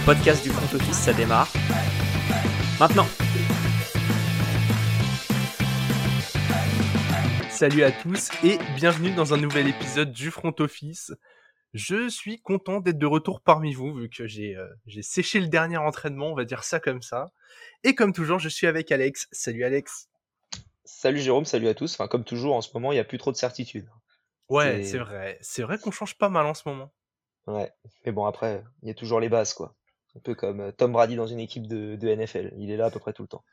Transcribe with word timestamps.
le 0.00 0.06
podcast 0.06 0.42
du 0.42 0.50
front 0.50 0.76
office, 0.76 0.96
ça 0.96 1.12
démarre. 1.12 1.52
Maintenant 2.78 3.06
Salut 7.50 7.82
à 7.82 7.92
tous 7.92 8.30
et 8.42 8.58
bienvenue 8.76 9.10
dans 9.14 9.34
un 9.34 9.36
nouvel 9.36 9.68
épisode 9.68 10.12
du 10.12 10.30
front 10.30 10.54
office. 10.58 11.12
Je 11.74 12.08
suis 12.08 12.40
content 12.40 12.80
d'être 12.80 12.98
de 12.98 13.06
retour 13.06 13.42
parmi 13.42 13.74
vous 13.74 13.94
vu 13.94 14.08
que 14.08 14.26
j'ai 14.26 14.56
euh, 14.56 14.66
j'ai 14.86 15.02
séché 15.02 15.38
le 15.38 15.48
dernier 15.48 15.76
entraînement, 15.76 16.28
on 16.28 16.34
va 16.34 16.44
dire 16.44 16.64
ça 16.64 16.80
comme 16.80 17.02
ça. 17.02 17.26
Et 17.84 17.94
comme 17.94 18.12
toujours, 18.12 18.38
je 18.38 18.48
suis 18.48 18.66
avec 18.66 18.90
Alex. 18.90 19.28
Salut 19.32 19.64
Alex. 19.64 20.08
Salut 20.84 21.20
Jérôme, 21.20 21.44
salut 21.44 21.68
à 21.68 21.74
tous. 21.74 21.94
Enfin, 21.94 22.08
comme 22.08 22.24
toujours, 22.24 22.56
en 22.56 22.62
ce 22.62 22.70
moment, 22.72 22.92
il 22.92 22.96
n'y 22.96 23.00
a 23.00 23.04
plus 23.04 23.18
trop 23.18 23.32
de 23.32 23.36
certitude. 23.36 23.88
Ouais, 24.48 24.82
c'est 24.82 24.98
vrai. 24.98 25.38
C'est 25.42 25.62
vrai 25.62 25.78
qu'on 25.78 25.90
change 25.90 26.16
pas 26.16 26.30
mal 26.30 26.46
en 26.46 26.54
ce 26.54 26.62
moment. 26.66 26.90
Ouais, 27.46 27.70
mais 28.04 28.12
bon, 28.12 28.24
après, 28.24 28.64
il 28.82 28.88
y 28.88 28.90
a 28.90 28.94
toujours 28.94 29.20
les 29.20 29.28
bases, 29.28 29.54
quoi. 29.54 29.76
Un 30.16 30.20
peu 30.20 30.34
comme 30.34 30.60
euh, 30.60 30.72
Tom 30.72 30.92
Brady 30.92 31.16
dans 31.16 31.26
une 31.26 31.40
équipe 31.40 31.66
de, 31.66 31.96
de 31.96 32.14
NFL. 32.14 32.52
Il 32.58 32.70
est 32.70 32.76
là 32.76 32.86
à 32.86 32.90
peu 32.90 32.98
près 32.98 33.12
tout 33.12 33.22
le 33.22 33.28
temps. 33.28 33.44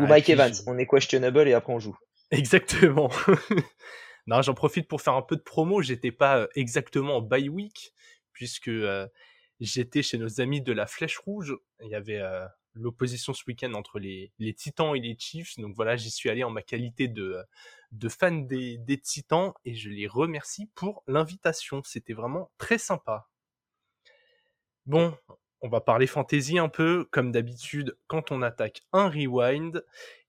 Ou 0.00 0.06
Mike 0.06 0.28
Evans, 0.30 0.52
on 0.66 0.78
est 0.78 0.86
questionable 0.86 1.46
et 1.46 1.52
après 1.52 1.72
on 1.72 1.78
joue. 1.78 1.96
Exactement. 2.30 3.10
non, 4.26 4.40
j'en 4.42 4.54
profite 4.54 4.88
pour 4.88 5.02
faire 5.02 5.14
un 5.14 5.22
peu 5.22 5.36
de 5.36 5.42
promo. 5.42 5.82
J'étais 5.82 6.12
pas 6.12 6.38
euh, 6.38 6.46
exactement 6.54 7.16
en 7.16 7.20
bye 7.20 7.48
week, 7.48 7.92
puisque 8.32 8.68
euh, 8.68 9.06
j'étais 9.60 10.02
chez 10.02 10.18
nos 10.18 10.40
amis 10.40 10.62
de 10.62 10.72
la 10.72 10.86
Flèche 10.86 11.18
Rouge. 11.18 11.54
Il 11.82 11.90
y 11.90 11.94
avait 11.94 12.22
l'opposition 12.74 13.32
ce 13.32 13.44
week-end 13.46 13.72
entre 13.74 13.98
les, 13.98 14.32
les, 14.38 14.54
Titans 14.54 14.96
et 14.96 15.00
les 15.00 15.16
Chiefs. 15.18 15.58
Donc 15.58 15.74
voilà, 15.76 15.96
j'y 15.96 16.10
suis 16.10 16.30
allé 16.30 16.42
en 16.44 16.50
ma 16.50 16.62
qualité 16.62 17.06
de, 17.08 17.36
de 17.92 18.08
fan 18.08 18.46
des, 18.46 18.78
des 18.78 18.98
Titans 18.98 19.52
et 19.64 19.74
je 19.74 19.90
les 19.90 20.06
remercie 20.06 20.70
pour 20.74 21.02
l'invitation. 21.06 21.82
C'était 21.84 22.14
vraiment 22.14 22.50
très 22.58 22.78
sympa. 22.78 23.28
Bon, 24.86 25.16
on 25.64 25.68
va 25.68 25.80
parler 25.80 26.06
fantasy 26.06 26.58
un 26.58 26.68
peu, 26.68 27.08
comme 27.10 27.32
d'habitude, 27.32 27.96
quand 28.06 28.30
on 28.30 28.42
attaque 28.42 28.82
un 28.92 29.08
rewind 29.08 29.82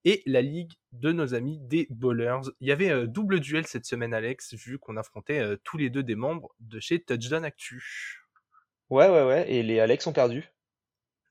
et 0.05 0.23
la 0.25 0.41
ligue 0.41 0.71
de 0.93 1.11
nos 1.11 1.33
amis 1.33 1.59
des 1.59 1.87
bowlers. 1.89 2.49
Il 2.61 2.69
y 2.69 2.71
avait 2.71 2.89
un 2.89 3.03
double 3.03 3.41
duel 3.41 3.67
cette 3.67 3.85
semaine, 3.85 4.13
Alex, 4.13 4.53
vu 4.53 4.79
qu'on 4.79 4.95
affrontait 4.95 5.43
tous 5.65 5.77
les 5.77 5.89
deux 5.89 6.03
des 6.03 6.15
membres 6.15 6.55
de 6.61 6.79
chez 6.79 7.03
Touchdown 7.03 7.43
Actu. 7.43 8.23
Ouais, 8.89 9.09
ouais, 9.09 9.25
ouais, 9.25 9.51
et 9.51 9.61
les 9.61 9.81
Alex 9.81 10.07
ont 10.07 10.13
perdu. 10.13 10.49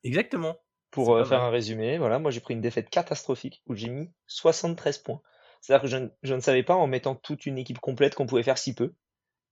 Exactement. 0.03 0.61
Pour 0.91 1.17
euh, 1.17 1.25
faire 1.25 1.43
un 1.43 1.51
résumé, 1.51 1.97
voilà, 1.97 2.19
moi 2.19 2.31
j'ai 2.31 2.41
pris 2.41 2.55
une 2.55 2.61
défaite 2.61 2.91
catastrophique 2.91 3.63
où 3.67 3.75
j'ai 3.75 3.89
mis 3.89 4.13
73 4.27 4.99
points. 4.99 5.23
C'est-à-dire 5.61 5.83
que 5.83 5.89
je, 5.89 5.97
je, 6.23 6.35
ne 6.35 6.41
savais 6.41 6.63
pas 6.63 6.75
en 6.75 6.87
mettant 6.87 7.15
toute 7.15 7.47
une 7.47 7.57
équipe 7.57 7.81
complète 7.81 8.15
qu'on 8.15 8.27
pouvait 8.27 8.43
faire 8.43 8.59
si 8.59 8.75
peu. 8.75 8.93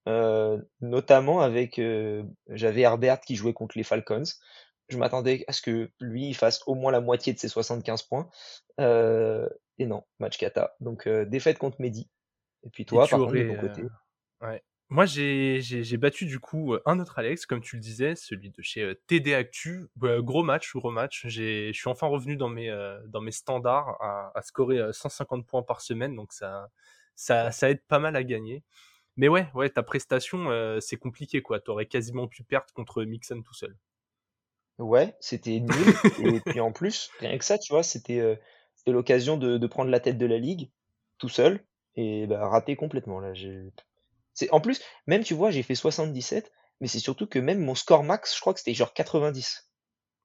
Euh, 0.09 0.59
notamment 0.81 1.41
avec, 1.41 1.79
euh, 1.79 2.25
j'avais 2.49 2.81
Herbert 2.81 3.21
qui 3.21 3.37
jouait 3.37 3.53
contre 3.53 3.79
les 3.79 3.85
Falcons. 3.85 4.25
Je 4.89 4.99
m'attendais 4.99 5.45
à 5.47 5.53
ce 5.53 5.63
que 5.63 5.91
lui 6.01 6.29
il 6.29 6.35
fasse 6.35 6.61
au 6.67 6.75
moins 6.75 6.93
la 6.93 7.01
moitié 7.01 7.33
de 7.33 7.39
ses 7.39 7.49
75 7.49 8.03
points. 8.03 8.29
Euh, 8.81 9.49
et 9.79 9.87
non, 9.87 10.03
match 10.19 10.39
kata. 10.39 10.75
Donc 10.81 11.09
défaite 11.09 11.59
contre 11.59 11.81
Mehdi. 11.81 12.11
Et 12.65 12.71
puis 12.71 12.85
toi, 12.85 13.07
par 13.07 13.21
contre, 13.21 13.33
de 13.33 13.55
ton 13.55 13.61
côté. 13.61 13.83
Ouais. 14.41 14.63
Moi, 14.89 15.07
j'ai 15.07 15.97
battu 15.97 16.27
du 16.27 16.39
coup 16.39 16.77
un 16.85 17.01
autre 17.01 17.19
Alex, 17.19 17.47
comme 17.47 17.63
tu 17.63 17.77
le 17.77 17.81
disais, 17.81 18.15
celui 18.15 18.51
de 18.51 18.61
chez 18.61 18.95
TD 19.07 19.33
Actu. 19.33 19.89
gros 19.97 20.43
match, 20.43 20.75
gros 20.75 20.91
match. 20.91 21.27
Je 21.29 21.73
suis 21.73 21.89
enfin 21.89 22.09
revenu 22.09 22.37
dans 22.37 22.51
mes, 22.51 22.71
dans 23.07 23.23
mes 23.23 23.31
standards 23.31 23.97
à, 24.03 24.33
à, 24.35 24.43
scorer 24.43 24.93
150 24.93 25.47
points 25.47 25.63
par 25.63 25.81
semaine, 25.81 26.15
donc 26.15 26.35
ça, 26.35 26.69
ça, 27.15 27.51
ça 27.53 27.71
aide 27.71 27.83
pas 27.89 28.01
mal 28.01 28.17
à 28.17 28.25
gagner. 28.25 28.63
Mais 29.17 29.29
ouais, 29.29 29.47
ouais, 29.55 29.69
ta 29.69 29.83
prestation, 29.83 30.49
c'est 30.81 30.97
compliqué, 30.97 31.43
quoi. 31.43 31.61
T'aurais 31.61 31.87
quasiment 31.87 32.29
pu 32.29 32.45
perdre 32.45 32.73
contre 32.73 33.05
Mixon 33.05 33.43
tout 33.43 33.55
seul. 33.55 33.77
Ouais, 34.79 35.15
c'était 35.21 35.61
nul. 35.61 35.95
et 36.35 36.41
puis 36.41 36.61
en 36.61 36.73
plus, 36.73 37.11
rien 37.21 37.37
que 37.37 37.45
ça, 37.45 37.59
tu 37.59 37.73
vois, 37.73 37.83
c'était 37.83 38.39
l'occasion 38.87 39.37
de, 39.37 39.59
de, 39.59 39.67
prendre 39.67 39.91
la 39.91 40.01
tête 40.01 40.19
de 40.19 40.27
la 40.27 40.39
ligue 40.39 40.71
tout 41.19 41.29
seul 41.29 41.65
et 41.95 42.27
bah, 42.27 42.49
rater 42.49 42.77
complètement. 42.77 43.21
Là, 43.21 43.33
c'est 44.35 44.51
en 44.51 44.61
plus, 44.61 44.81
même 45.07 45.23
tu 45.23 45.35
vois, 45.35 45.51
j'ai 45.51 45.63
fait 45.63 45.75
77, 45.75 46.51
mais 46.81 46.89
c'est 46.89 46.99
surtout 46.99 47.27
que 47.27 47.39
même 47.39 47.61
mon 47.61 47.75
score 47.75 48.03
max, 48.03 48.35
je 48.35 48.41
crois 48.41 48.55
que 48.55 48.61
c'était 48.61 48.75
genre 48.75 48.95
90. 48.95 49.69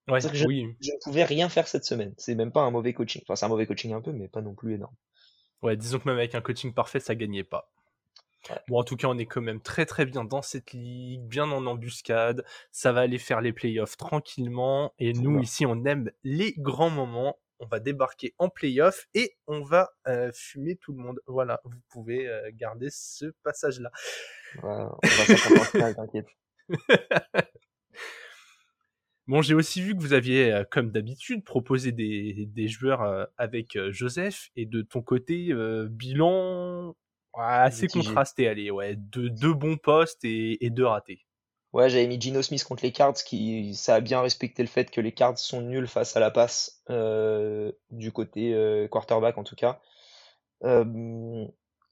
Ouais, 0.09 0.21
je, 0.21 0.45
oui. 0.45 0.75
je 0.79 0.91
ne 0.91 1.03
pouvais 1.03 1.25
rien 1.25 1.49
faire 1.49 1.67
cette 1.67 1.83
semaine. 1.83 2.13
C'est 2.17 2.35
même 2.35 2.53
pas 2.53 2.61
un 2.61 2.71
mauvais 2.71 2.93
coaching. 2.93 3.21
Enfin, 3.23 3.35
c'est 3.35 3.45
un 3.45 3.49
mauvais 3.49 3.67
coaching 3.67 3.91
un 3.91 4.01
peu, 4.01 4.13
mais 4.13 4.29
pas 4.29 4.41
non 4.41 4.55
plus 4.55 4.75
énorme. 4.75 4.95
Ouais, 5.61 5.75
disons 5.75 5.99
que 5.99 6.07
même 6.07 6.17
avec 6.17 6.33
un 6.33 6.41
coaching 6.41 6.73
parfait, 6.73 7.01
ça 7.01 7.13
gagnait 7.13 7.43
pas. 7.43 7.69
Bon, 8.67 8.79
en 8.79 8.83
tout 8.83 8.95
cas, 8.95 9.07
on 9.07 9.17
est 9.17 9.25
quand 9.25 9.41
même 9.41 9.61
très 9.61 9.85
très 9.85 10.05
bien 10.05 10.23
dans 10.23 10.41
cette 10.41 10.73
ligue, 10.73 11.21
bien 11.21 11.51
en 11.51 11.65
embuscade. 11.65 12.43
Ça 12.71 12.91
va 12.91 13.01
aller 13.01 13.17
faire 13.17 13.41
les 13.41 13.53
playoffs 13.53 13.97
tranquillement. 13.97 14.93
Et 14.99 15.13
nous, 15.13 15.39
ici, 15.39 15.65
on 15.65 15.85
aime 15.85 16.11
les 16.23 16.53
grands 16.57 16.89
moments. 16.89 17.37
On 17.59 17.65
va 17.65 17.79
débarquer 17.79 18.35
en 18.37 18.49
playoffs 18.49 19.07
et 19.15 19.35
on 19.47 19.63
va 19.63 19.89
euh, 20.07 20.31
fumer 20.33 20.75
tout 20.75 20.91
le 20.93 20.99
monde. 20.99 21.19
Voilà, 21.25 21.59
vous 21.63 21.79
pouvez 21.89 22.27
euh, 22.27 22.51
garder 22.53 22.89
ce 22.91 23.25
passage-là. 23.43 23.91
t'inquiète. 25.93 26.27
Bon, 29.29 29.41
j'ai 29.41 29.55
aussi 29.55 29.81
vu 29.81 29.93
que 29.93 29.99
vous 29.99 30.13
aviez, 30.13 30.53
euh, 30.53 30.63
comme 30.71 30.89
d'habitude, 30.89 31.43
proposé 31.43 31.91
des, 31.91 32.45
des 32.45 32.69
joueurs 32.69 33.27
avec 33.35 33.77
Joseph 33.89 34.51
et 34.55 34.65
de 34.65 34.81
ton 34.81 35.01
côté, 35.01 35.53
bilan 35.89 36.95
assez 37.39 37.87
contrasté, 37.87 38.47
allez, 38.47 38.71
ouais. 38.71 38.95
Deux, 38.95 39.29
deux 39.29 39.53
bons 39.53 39.77
postes 39.77 40.23
et, 40.23 40.65
et 40.65 40.69
deux 40.69 40.85
ratés. 40.85 41.27
Ouais, 41.73 41.89
j'avais 41.89 42.07
mis 42.07 42.19
Gino 42.19 42.41
Smith 42.41 42.63
contre 42.63 42.83
les 42.83 42.91
Cards, 42.91 43.13
qui 43.13 43.75
ça 43.75 43.95
a 43.95 43.99
bien 43.99 44.21
respecté 44.21 44.63
le 44.63 44.69
fait 44.69 44.89
que 44.89 45.01
les 45.01 45.11
Cards 45.11 45.37
sont 45.37 45.61
nuls 45.61 45.87
face 45.87 46.15
à 46.15 46.19
la 46.19 46.31
passe 46.31 46.81
euh, 46.89 47.71
du 47.91 48.11
côté 48.11 48.53
euh, 48.53 48.87
quarterback 48.87 49.37
en 49.37 49.43
tout 49.43 49.55
cas. 49.55 49.79
Euh, 50.63 51.45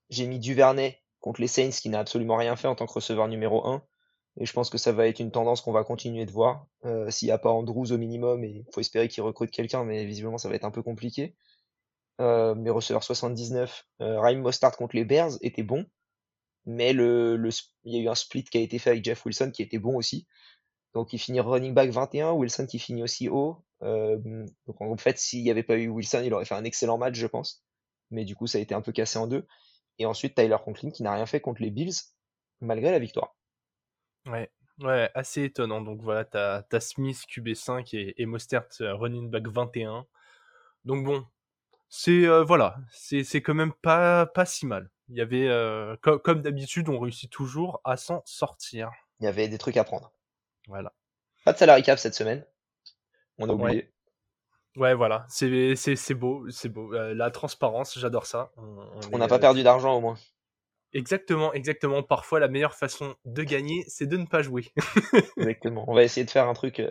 j'ai 0.10 0.28
mis 0.28 0.40
Duvernay 0.40 1.02
contre 1.20 1.42
les 1.42 1.48
Saints, 1.48 1.70
qui 1.70 1.90
n'a 1.90 2.00
absolument 2.00 2.38
rien 2.38 2.56
fait 2.56 2.68
en 2.68 2.76
tant 2.76 2.86
que 2.88 2.94
receveur 2.94 3.28
numéro 3.28 3.68
1. 3.68 3.84
Et 4.38 4.46
je 4.46 4.54
pense 4.54 4.70
que 4.70 4.78
ça 4.78 4.92
va 4.92 5.08
être 5.08 5.20
une 5.20 5.32
tendance 5.32 5.62
qu'on 5.62 5.72
va 5.72 5.84
continuer 5.84 6.26
de 6.26 6.32
voir. 6.32 6.68
S'il 7.10 7.28
n'y 7.28 7.32
a 7.32 7.38
pas 7.38 7.52
Andrews 7.52 7.92
au 7.92 7.98
minimum, 7.98 8.44
et 8.44 8.64
il 8.68 8.74
faut 8.74 8.82
espérer 8.82 9.08
qu'il 9.08 9.24
recrute 9.24 9.52
quelqu'un, 9.52 9.84
mais 9.84 10.06
visiblement 10.06 10.38
ça 10.38 10.50
va 10.50 10.56
être 10.56 10.66
un 10.66 10.72
peu 10.72 10.84
compliqué 10.84 11.36
euh, 12.22 12.56
mes 12.56 12.70
receveurs 12.70 13.04
79, 13.04 13.86
euh, 14.02 14.20
Raheem 14.20 14.42
Mostard 14.42 14.76
contre 14.78 14.96
les 14.96 15.06
Bears 15.06 15.32
était 15.42 15.64
bon, 15.64 15.86
mais 16.66 16.94
le, 16.94 17.38
il 17.84 17.94
y 17.94 17.98
a 17.98 18.02
eu 18.02 18.08
un 18.08 18.16
split 18.16 18.44
qui 18.44 18.58
a 18.58 18.62
été 18.62 18.80
fait 18.80 18.92
avec 18.92 19.04
Jeff 19.04 19.26
Wilson 19.26 19.52
qui 19.52 19.62
était 19.62 19.80
bon 19.80 19.96
aussi. 19.96 20.28
Donc 20.94 21.12
il 21.12 21.20
finit 21.20 21.42
running 21.42 21.74
back 21.74 21.90
21, 21.90 22.32
Wilson 22.32 22.68
qui 22.68 22.80
finit 22.80 23.04
aussi 23.04 23.28
haut. 23.28 23.64
Euh, 23.84 24.18
donc 24.66 24.82
en 24.82 24.96
fait, 24.98 25.18
s'il 25.18 25.44
n'y 25.44 25.52
avait 25.52 25.64
pas 25.64 25.76
eu 25.76 25.90
Wilson, 25.90 26.22
il 26.24 26.34
aurait 26.34 26.46
fait 26.46 26.56
un 26.56 26.64
excellent 26.64 26.98
match, 26.98 27.16
je 27.16 27.28
pense. 27.28 27.64
Mais 28.12 28.24
du 28.24 28.36
coup, 28.36 28.48
ça 28.48 28.58
a 28.58 28.62
été 28.62 28.74
un 28.74 28.82
peu 28.82 28.94
cassé 28.94 29.20
en 29.20 29.28
deux. 29.28 29.46
Et 30.00 30.06
ensuite, 30.06 30.36
Tyler 30.36 30.58
Conklin 30.64 30.92
qui 30.92 31.04
n'a 31.04 31.14
rien 31.14 31.26
fait 31.26 31.42
contre 31.42 31.62
les 31.62 31.70
Bills, 31.70 31.94
malgré 32.62 32.92
la 32.92 33.00
victoire. 33.00 33.36
Ouais, 34.26 34.50
ouais, 34.80 35.12
assez 35.14 35.44
étonnant. 35.44 35.82
Donc 35.82 36.02
voilà, 36.02 36.24
t'as 36.24 36.64
as 36.72 36.80
Smith 36.80 37.24
QB5 37.30 37.96
et, 37.96 38.22
et 38.22 38.26
Mostert 38.26 38.68
euh, 38.82 38.96
running 38.96 39.30
back 39.30 39.48
21. 39.48 40.08
Donc 40.86 41.06
bon, 41.06 41.26
c'est 41.98 42.28
euh, 42.28 42.44
voilà, 42.44 42.76
c'est 42.92 43.24
c'est 43.24 43.42
quand 43.42 43.54
même 43.54 43.72
pas 43.72 44.26
pas 44.26 44.46
si 44.46 44.66
mal. 44.66 44.90
Il 45.08 45.16
y 45.16 45.22
avait 45.22 45.48
euh, 45.48 45.96
comme 45.98 46.42
d'habitude, 46.42 46.90
on 46.90 47.00
réussit 47.00 47.32
toujours 47.32 47.80
à 47.86 47.96
s'en 47.96 48.22
sortir. 48.26 48.92
Il 49.22 49.26
y 49.26 49.28
avait 49.30 49.48
des 49.48 49.58
trucs 49.58 49.78
à 49.78 49.86
prendre. 49.86 50.12
Voilà. 50.68 50.92
Pas 51.46 51.54
de 51.54 51.58
salary 51.58 51.84
cap 51.84 51.98
cette 51.98 52.14
semaine. 52.14 52.46
On 53.38 53.50
a 53.50 53.54
oublié. 53.54 53.94
Ouais, 54.76 54.94
voilà, 54.94 55.26
c'est 55.30 55.76
c'est 55.78 56.14
beau, 56.14 56.50
c'est 56.50 56.68
beau. 56.68 56.94
Euh, 56.94 57.14
la 57.14 57.32
transparence, 57.32 57.98
j'adore 57.98 58.26
ça. 58.26 58.52
On 59.14 59.18
n'a 59.18 59.30
pas 59.30 59.40
perdu 59.40 59.64
d'argent 59.64 59.96
au 59.96 60.02
moins. 60.02 60.18
Exactement, 60.92 61.54
exactement. 61.54 62.04
Parfois, 62.04 62.42
la 62.42 62.50
meilleure 62.50 62.76
façon 62.76 63.16
de 63.24 63.44
gagner, 63.44 63.86
c'est 63.88 64.06
de 64.06 64.18
ne 64.18 64.26
pas 64.26 64.42
jouer. 64.42 64.66
exactement. 65.38 65.86
On 65.88 65.94
va 65.94 66.04
essayer 66.04 66.26
de 66.26 66.32
faire 66.32 66.50
un 66.50 66.54
truc. 66.54 66.82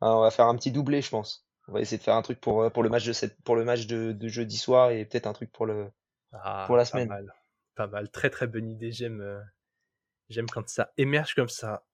on 0.00 0.20
va 0.20 0.30
faire 0.32 0.46
un 0.46 0.56
petit 0.56 0.72
doublé, 0.72 1.00
je 1.00 1.10
pense. 1.10 1.46
On 1.70 1.74
va 1.74 1.80
essayer 1.80 1.98
de 1.98 2.02
faire 2.02 2.16
un 2.16 2.22
truc 2.22 2.40
pour, 2.40 2.62
euh, 2.62 2.70
pour 2.70 2.82
le 2.82 2.88
match 2.88 3.06
de 3.06 3.12
cette, 3.12 3.40
pour 3.42 3.54
le 3.54 3.64
match 3.64 3.86
de, 3.86 4.10
de 4.10 4.28
jeudi 4.28 4.58
soir 4.58 4.90
et 4.90 5.04
peut-être 5.04 5.28
un 5.28 5.32
truc 5.32 5.52
pour 5.52 5.66
le 5.66 5.92
ah, 6.32 6.64
pour 6.66 6.76
la 6.76 6.84
semaine. 6.84 7.06
Pas 7.06 7.14
mal. 7.14 7.34
pas 7.76 7.86
mal, 7.86 8.10
très 8.10 8.28
très 8.28 8.48
bonne 8.48 8.68
idée. 8.68 8.90
J'aime 8.90 9.20
euh, 9.20 9.40
j'aime 10.28 10.46
quand 10.46 10.68
ça 10.68 10.92
émerge 10.96 11.34
comme 11.34 11.48
ça. 11.48 11.84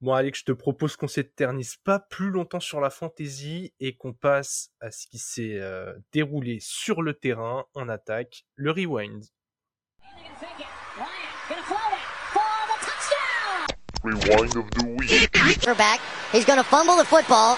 Moi, 0.00 0.16
Alex, 0.16 0.38
je 0.38 0.44
te 0.44 0.52
propose 0.52 0.94
qu'on 0.94 1.08
s'éternise 1.08 1.74
pas 1.78 1.98
plus 1.98 2.30
longtemps 2.30 2.60
sur 2.60 2.80
la 2.80 2.90
fantaisie 2.90 3.74
et 3.80 3.96
qu'on 3.96 4.12
passe 4.12 4.70
à 4.80 4.92
ce 4.92 5.08
qui 5.08 5.18
s'est 5.18 5.58
euh, 5.58 5.92
déroulé 6.12 6.58
sur 6.60 7.02
le 7.02 7.14
terrain 7.14 7.66
en 7.74 7.88
attaque, 7.88 8.44
le 8.54 8.70
rewind. 8.70 9.24
Rewind 14.04 14.56
of 14.56 14.70
the 14.70 14.84
week. 14.84 15.28
We're 15.66 15.74
back. 15.74 16.00
He's 16.32 16.44
gonna 16.44 16.62
fumble 16.62 16.96
the 16.96 17.04
football. 17.04 17.56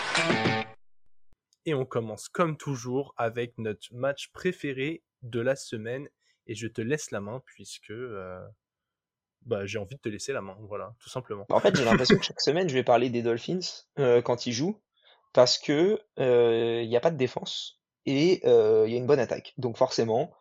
Et 1.67 1.75
on 1.75 1.85
commence 1.85 2.29
comme 2.29 2.57
toujours 2.57 3.15
avec 3.17 3.57
notre 3.59 3.93
match 3.93 4.31
préféré 4.33 5.03
de 5.23 5.41
la 5.41 5.57
semaine. 5.57 6.09
Et 6.47 6.55
je 6.55 6.67
te 6.67 6.81
laisse 6.81 7.11
la 7.11 7.21
main 7.21 7.43
puisque 7.45 7.91
euh, 7.91 8.41
bah, 9.43 9.67
j'ai 9.67 9.79
envie 9.79 9.97
de 9.97 10.01
te 10.01 10.09
laisser 10.09 10.33
la 10.33 10.41
main, 10.41 10.57
voilà, 10.61 10.95
tout 10.99 11.09
simplement. 11.09 11.47
En 11.51 11.61
fait, 11.61 11.77
j'ai 11.77 11.85
l'impression 11.85 12.17
que 12.17 12.25
chaque 12.25 12.41
semaine, 12.41 12.69
je 12.69 12.75
vais 12.75 12.83
parler 12.83 13.11
des 13.11 13.23
Dolphins 13.23 13.61
euh, 13.99 14.23
quand 14.23 14.47
ils 14.47 14.53
jouent, 14.53 14.81
parce 15.33 15.59
que 15.59 16.01
il 16.17 16.89
n'y 16.89 16.97
a 16.97 17.01
pas 17.01 17.11
de 17.11 17.17
défense 17.17 17.81
et 18.07 18.45
il 18.45 18.91
y 18.91 18.95
a 18.95 18.99
une 18.99 19.07
bonne 19.07 19.21
attaque. 19.21 19.55
Donc 19.59 19.77
forcément, 19.77 20.35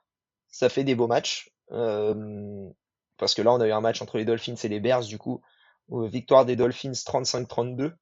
ça 0.48 0.70
fait 0.70 0.84
des 0.84 0.96
beaux 0.96 1.08
matchs. 1.08 1.52
parce 1.70 3.36
que 3.36 3.42
là, 3.42 3.54
on 3.54 3.60
a 3.60 3.68
eu 3.68 3.72
un 3.72 3.82
match 3.82 4.02
entre 4.02 4.18
les 4.18 4.26
Dolphins 4.26 4.56
et 4.64 4.68
les 4.68 4.80
Bears, 4.80 5.06
du 5.06 5.18
coup, 5.18 5.42
victoire 5.90 6.46
des 6.46 6.56
Dolphins 6.56 6.92
35-32 6.92 7.94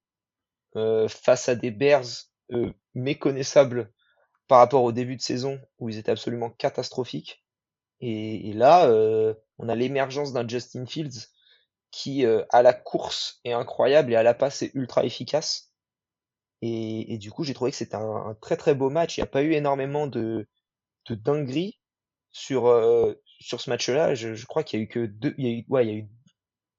face 1.10 1.50
à 1.50 1.56
des 1.56 1.72
Bears 1.72 2.06
méconnaissables 2.94 3.92
par 4.48 4.60
rapport 4.60 4.84
au 4.84 4.92
début 4.92 5.16
de 5.16 5.22
saison 5.22 5.60
où 5.80 5.90
ils 5.90 5.98
étaient 5.98 6.12
absolument 6.12 6.50
catastrophiques. 6.50 7.44
Et, 8.00 8.54
là, 8.54 8.90
on 9.58 9.70
a 9.70 9.76
l'émergence 9.76 10.34
d'un 10.34 10.48
Justin 10.48 10.86
Fields 10.86 11.28
qui, 11.92 12.26
à 12.26 12.62
la 12.62 12.74
course, 12.74 13.40
est 13.44 13.54
incroyable 13.54 14.14
et 14.14 14.16
à 14.16 14.24
la 14.24 14.34
passe 14.34 14.62
est 14.62 14.72
ultra 14.74 15.04
efficace. 15.04 15.74
Et, 16.62 17.18
du 17.18 17.32
coup, 17.32 17.44
j'ai 17.44 17.54
trouvé 17.54 17.72
que 17.72 17.78
c'était 17.78 17.96
un, 17.96 18.38
très 18.42 18.58
très 18.58 18.76
beau 18.76 18.90
match. 18.90 19.18
Il 19.18 19.22
n'y 19.22 19.26
a 19.26 19.32
pas 19.32 19.44
eu 19.44 19.54
énormément 19.54 20.08
de, 20.08 20.48
de 21.10 21.16
dingueries 21.16 21.80
sur, 22.32 22.72
sur 23.40 23.62
ce 23.62 23.70
match-là. 23.70 24.16
Je, 24.16 24.46
crois 24.46 24.64
qu'il 24.64 24.80
y 24.80 24.82
a 24.82 24.86
eu 24.86 24.88
que 24.88 25.06
deux. 25.06 25.36
Y 25.38 25.48
a 25.48 25.50
eu, 25.50 25.66
il 25.70 25.88
y 25.88 25.92
a 25.92 25.94
eu. 25.94 26.08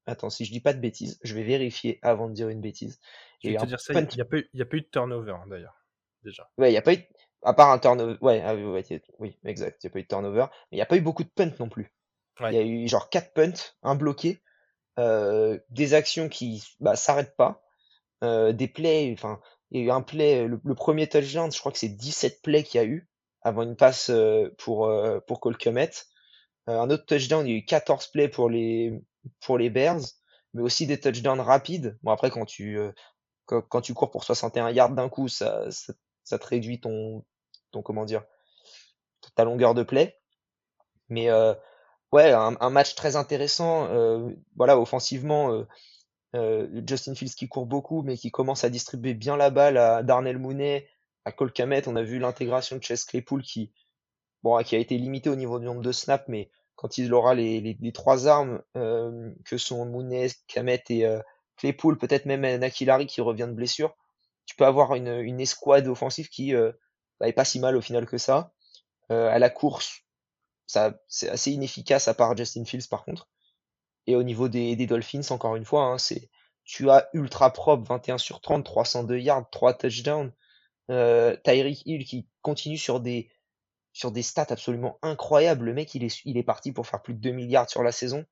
Attends, 0.06 0.30
si 0.30 0.44
je 0.44 0.52
dis 0.52 0.60
pas 0.60 0.72
de 0.72 0.80
bêtises, 0.80 1.18
je 1.22 1.34
vais 1.34 1.42
vérifier 1.42 1.98
avant 2.02 2.28
de 2.28 2.34
dire 2.34 2.48
une 2.48 2.60
bêtise. 2.60 2.98
Je 3.42 3.50
vais 3.50 3.56
te 3.56 3.66
dire 3.66 3.80
ça, 3.80 3.92
il 3.92 4.02
n'y 4.02 4.20
a, 4.20 4.24
a, 4.24 4.66
pas 4.66 4.76
eu 4.76 4.80
de 4.80 4.88
turnover 4.90 5.32
hein, 5.32 5.44
d'ailleurs, 5.48 5.76
déjà. 6.22 6.50
Ouais, 6.58 6.70
il 6.70 6.72
n'y 6.72 6.78
a 6.78 6.82
pas 6.82 6.94
eu. 6.94 6.98
À 7.42 7.54
part 7.54 7.70
un 7.70 7.78
turnover. 7.78 8.16
Ouais, 8.20 8.42
ah 8.44 8.54
oui, 8.54 9.38
exact. 9.44 9.84
Il 9.84 9.86
n'y 9.86 9.90
a 9.90 9.92
pas 9.92 9.98
eu 10.00 10.02
de 10.02 10.08
turnover. 10.08 10.46
Mais 10.50 10.76
il 10.76 10.78
n'y 10.78 10.82
a 10.82 10.86
pas 10.86 10.96
eu 10.96 11.00
beaucoup 11.00 11.22
de 11.22 11.28
punts 11.28 11.54
non 11.60 11.68
plus. 11.68 11.92
Il 12.40 12.54
y 12.54 12.58
a 12.58 12.62
eu 12.62 12.88
genre 12.88 13.10
4 13.10 13.32
punts, 13.32 13.74
un 13.82 13.94
bloqué, 13.94 14.42
euh, 14.98 15.58
des 15.70 15.94
actions 15.94 16.28
qui 16.28 16.64
bah, 16.80 16.96
s'arrêtent 16.96 17.36
pas, 17.36 17.62
euh, 18.22 18.52
des 18.52 18.68
plays, 18.68 19.12
enfin, 19.12 19.40
il 19.70 19.80
y 19.80 19.84
a 19.84 19.86
eu 19.86 19.90
un 19.90 20.02
play, 20.02 20.46
le, 20.46 20.74
premier 20.74 21.08
touchdown, 21.08 21.50
je 21.52 21.58
crois 21.58 21.72
que 21.72 21.78
c'est 21.78 21.88
17 21.88 22.42
plays 22.42 22.62
qu'il 22.62 22.80
y 22.80 22.84
a 22.84 22.86
eu 22.86 23.08
avant 23.42 23.62
une 23.62 23.76
passe 23.76 24.10
euh, 24.10 24.54
pour, 24.58 24.90
pour 25.26 25.40
Cole 25.40 25.56
un 26.66 26.90
autre 26.90 27.06
touchdown, 27.06 27.46
il 27.46 27.50
y 27.50 27.54
a 27.54 27.58
eu 27.58 27.64
14 27.64 28.08
plays 28.08 28.28
pour 28.28 28.50
les, 28.50 28.92
pour 29.40 29.56
les 29.56 29.70
Bears, 29.70 30.02
mais 30.52 30.62
aussi 30.62 30.86
des 30.86 31.00
touchdowns 31.00 31.40
rapides. 31.40 31.98
Bon, 32.02 32.10
après, 32.10 32.30
quand 32.30 32.44
tu, 32.44 32.78
quand, 33.48 33.80
tu 33.80 33.94
cours 33.94 34.10
pour 34.10 34.24
61 34.24 34.70
yards 34.70 34.90
d'un 34.90 35.08
coup, 35.08 35.28
ça, 35.28 35.64
ça, 36.24 36.38
te 36.38 36.46
réduit 36.46 36.80
ton, 36.80 37.24
ton 37.70 37.82
comment 37.82 38.04
dire, 38.04 38.24
ta 39.34 39.44
longueur 39.44 39.74
de 39.74 39.82
play. 39.82 40.18
Mais 41.08 41.30
euh, 41.30 41.54
ouais, 42.12 42.32
un, 42.32 42.70
match 42.70 42.94
très 42.94 43.16
intéressant. 43.16 43.86
Euh, 43.86 44.30
voilà, 44.56 44.78
offensivement, 44.78 45.64
euh, 46.34 46.82
Justin 46.86 47.14
Fields 47.14 47.34
qui 47.34 47.48
court 47.48 47.66
beaucoup, 47.66 48.02
mais 48.02 48.16
qui 48.16 48.30
commence 48.30 48.64
à 48.64 48.70
distribuer 48.70 49.14
bien 49.14 49.36
la 49.36 49.50
balle 49.50 49.78
à 49.78 50.02
Darnell 50.02 50.38
Mooney, 50.38 50.86
à 51.24 51.32
Cole 51.32 51.52
On 51.86 51.96
a 51.96 52.02
vu 52.02 52.18
l'intégration 52.18 52.76
de 52.76 52.82
Chess 52.82 53.04
Claypool 53.04 53.42
qui, 53.42 53.72
bon, 54.42 54.62
qui 54.62 54.76
a 54.76 54.78
été 54.78 54.98
limitée 54.98 55.30
au 55.30 55.36
niveau 55.36 55.58
du 55.58 55.64
nombre 55.64 55.82
de 55.82 55.92
snaps, 55.92 56.28
mais 56.28 56.50
quand 56.76 56.98
il 56.98 57.12
aura 57.14 57.34
les, 57.34 57.60
les, 57.60 57.92
trois 57.92 58.28
armes 58.28 58.62
que 58.74 59.56
sont 59.56 59.86
Mooney, 59.86 60.28
Kamet 60.46 60.84
et 60.90 61.06
Claypool, 61.58 61.98
peut-être 61.98 62.26
même 62.26 62.42
Nakilari 62.42 63.06
qui 63.06 63.20
revient 63.20 63.46
de 63.48 63.54
blessure, 63.54 63.96
tu 64.46 64.56
peux 64.56 64.64
avoir 64.64 64.94
une, 64.94 65.08
une 65.20 65.40
escouade 65.40 65.88
offensive 65.88 66.28
qui 66.28 66.54
euh, 66.54 66.72
bah, 67.20 67.28
est 67.28 67.32
pas 67.32 67.44
si 67.44 67.60
mal 67.60 67.76
au 67.76 67.82
final 67.82 68.06
que 68.06 68.18
ça. 68.18 68.52
Euh, 69.10 69.28
à 69.28 69.38
la 69.38 69.50
course, 69.50 70.02
ça 70.66 70.98
c'est 71.06 71.28
assez 71.28 71.52
inefficace 71.52 72.08
à 72.08 72.14
part 72.14 72.36
Justin 72.36 72.64
Fields 72.64 72.88
par 72.88 73.04
contre. 73.04 73.28
Et 74.06 74.16
au 74.16 74.22
niveau 74.22 74.48
des, 74.48 74.74
des 74.74 74.86
Dolphins, 74.86 75.30
encore 75.30 75.56
une 75.56 75.66
fois, 75.66 75.84
hein, 75.84 75.98
c'est 75.98 76.30
tu 76.64 76.90
as 76.90 77.08
ultra 77.12 77.52
propre 77.52 77.86
21 77.88 78.18
sur 78.18 78.40
30, 78.40 78.64
302 78.64 79.18
yards, 79.18 79.48
3 79.50 79.74
touchdowns. 79.74 80.32
Euh, 80.90 81.36
Tyreek 81.44 81.82
Hill 81.84 82.04
qui 82.04 82.26
continue 82.40 82.78
sur 82.78 83.00
des 83.00 83.30
sur 83.92 84.12
des 84.12 84.22
stats 84.22 84.46
absolument 84.50 84.98
incroyables. 85.02 85.64
Le 85.64 85.74
mec, 85.74 85.94
il 85.94 86.04
est, 86.04 86.22
il 86.24 86.36
est 86.38 86.42
parti 86.42 86.72
pour 86.72 86.86
faire 86.86 87.02
plus 87.02 87.14
de 87.14 87.20
2 87.20 87.32
milliards 87.32 87.68
sur 87.68 87.82
la 87.82 87.92
saison. 87.92 88.24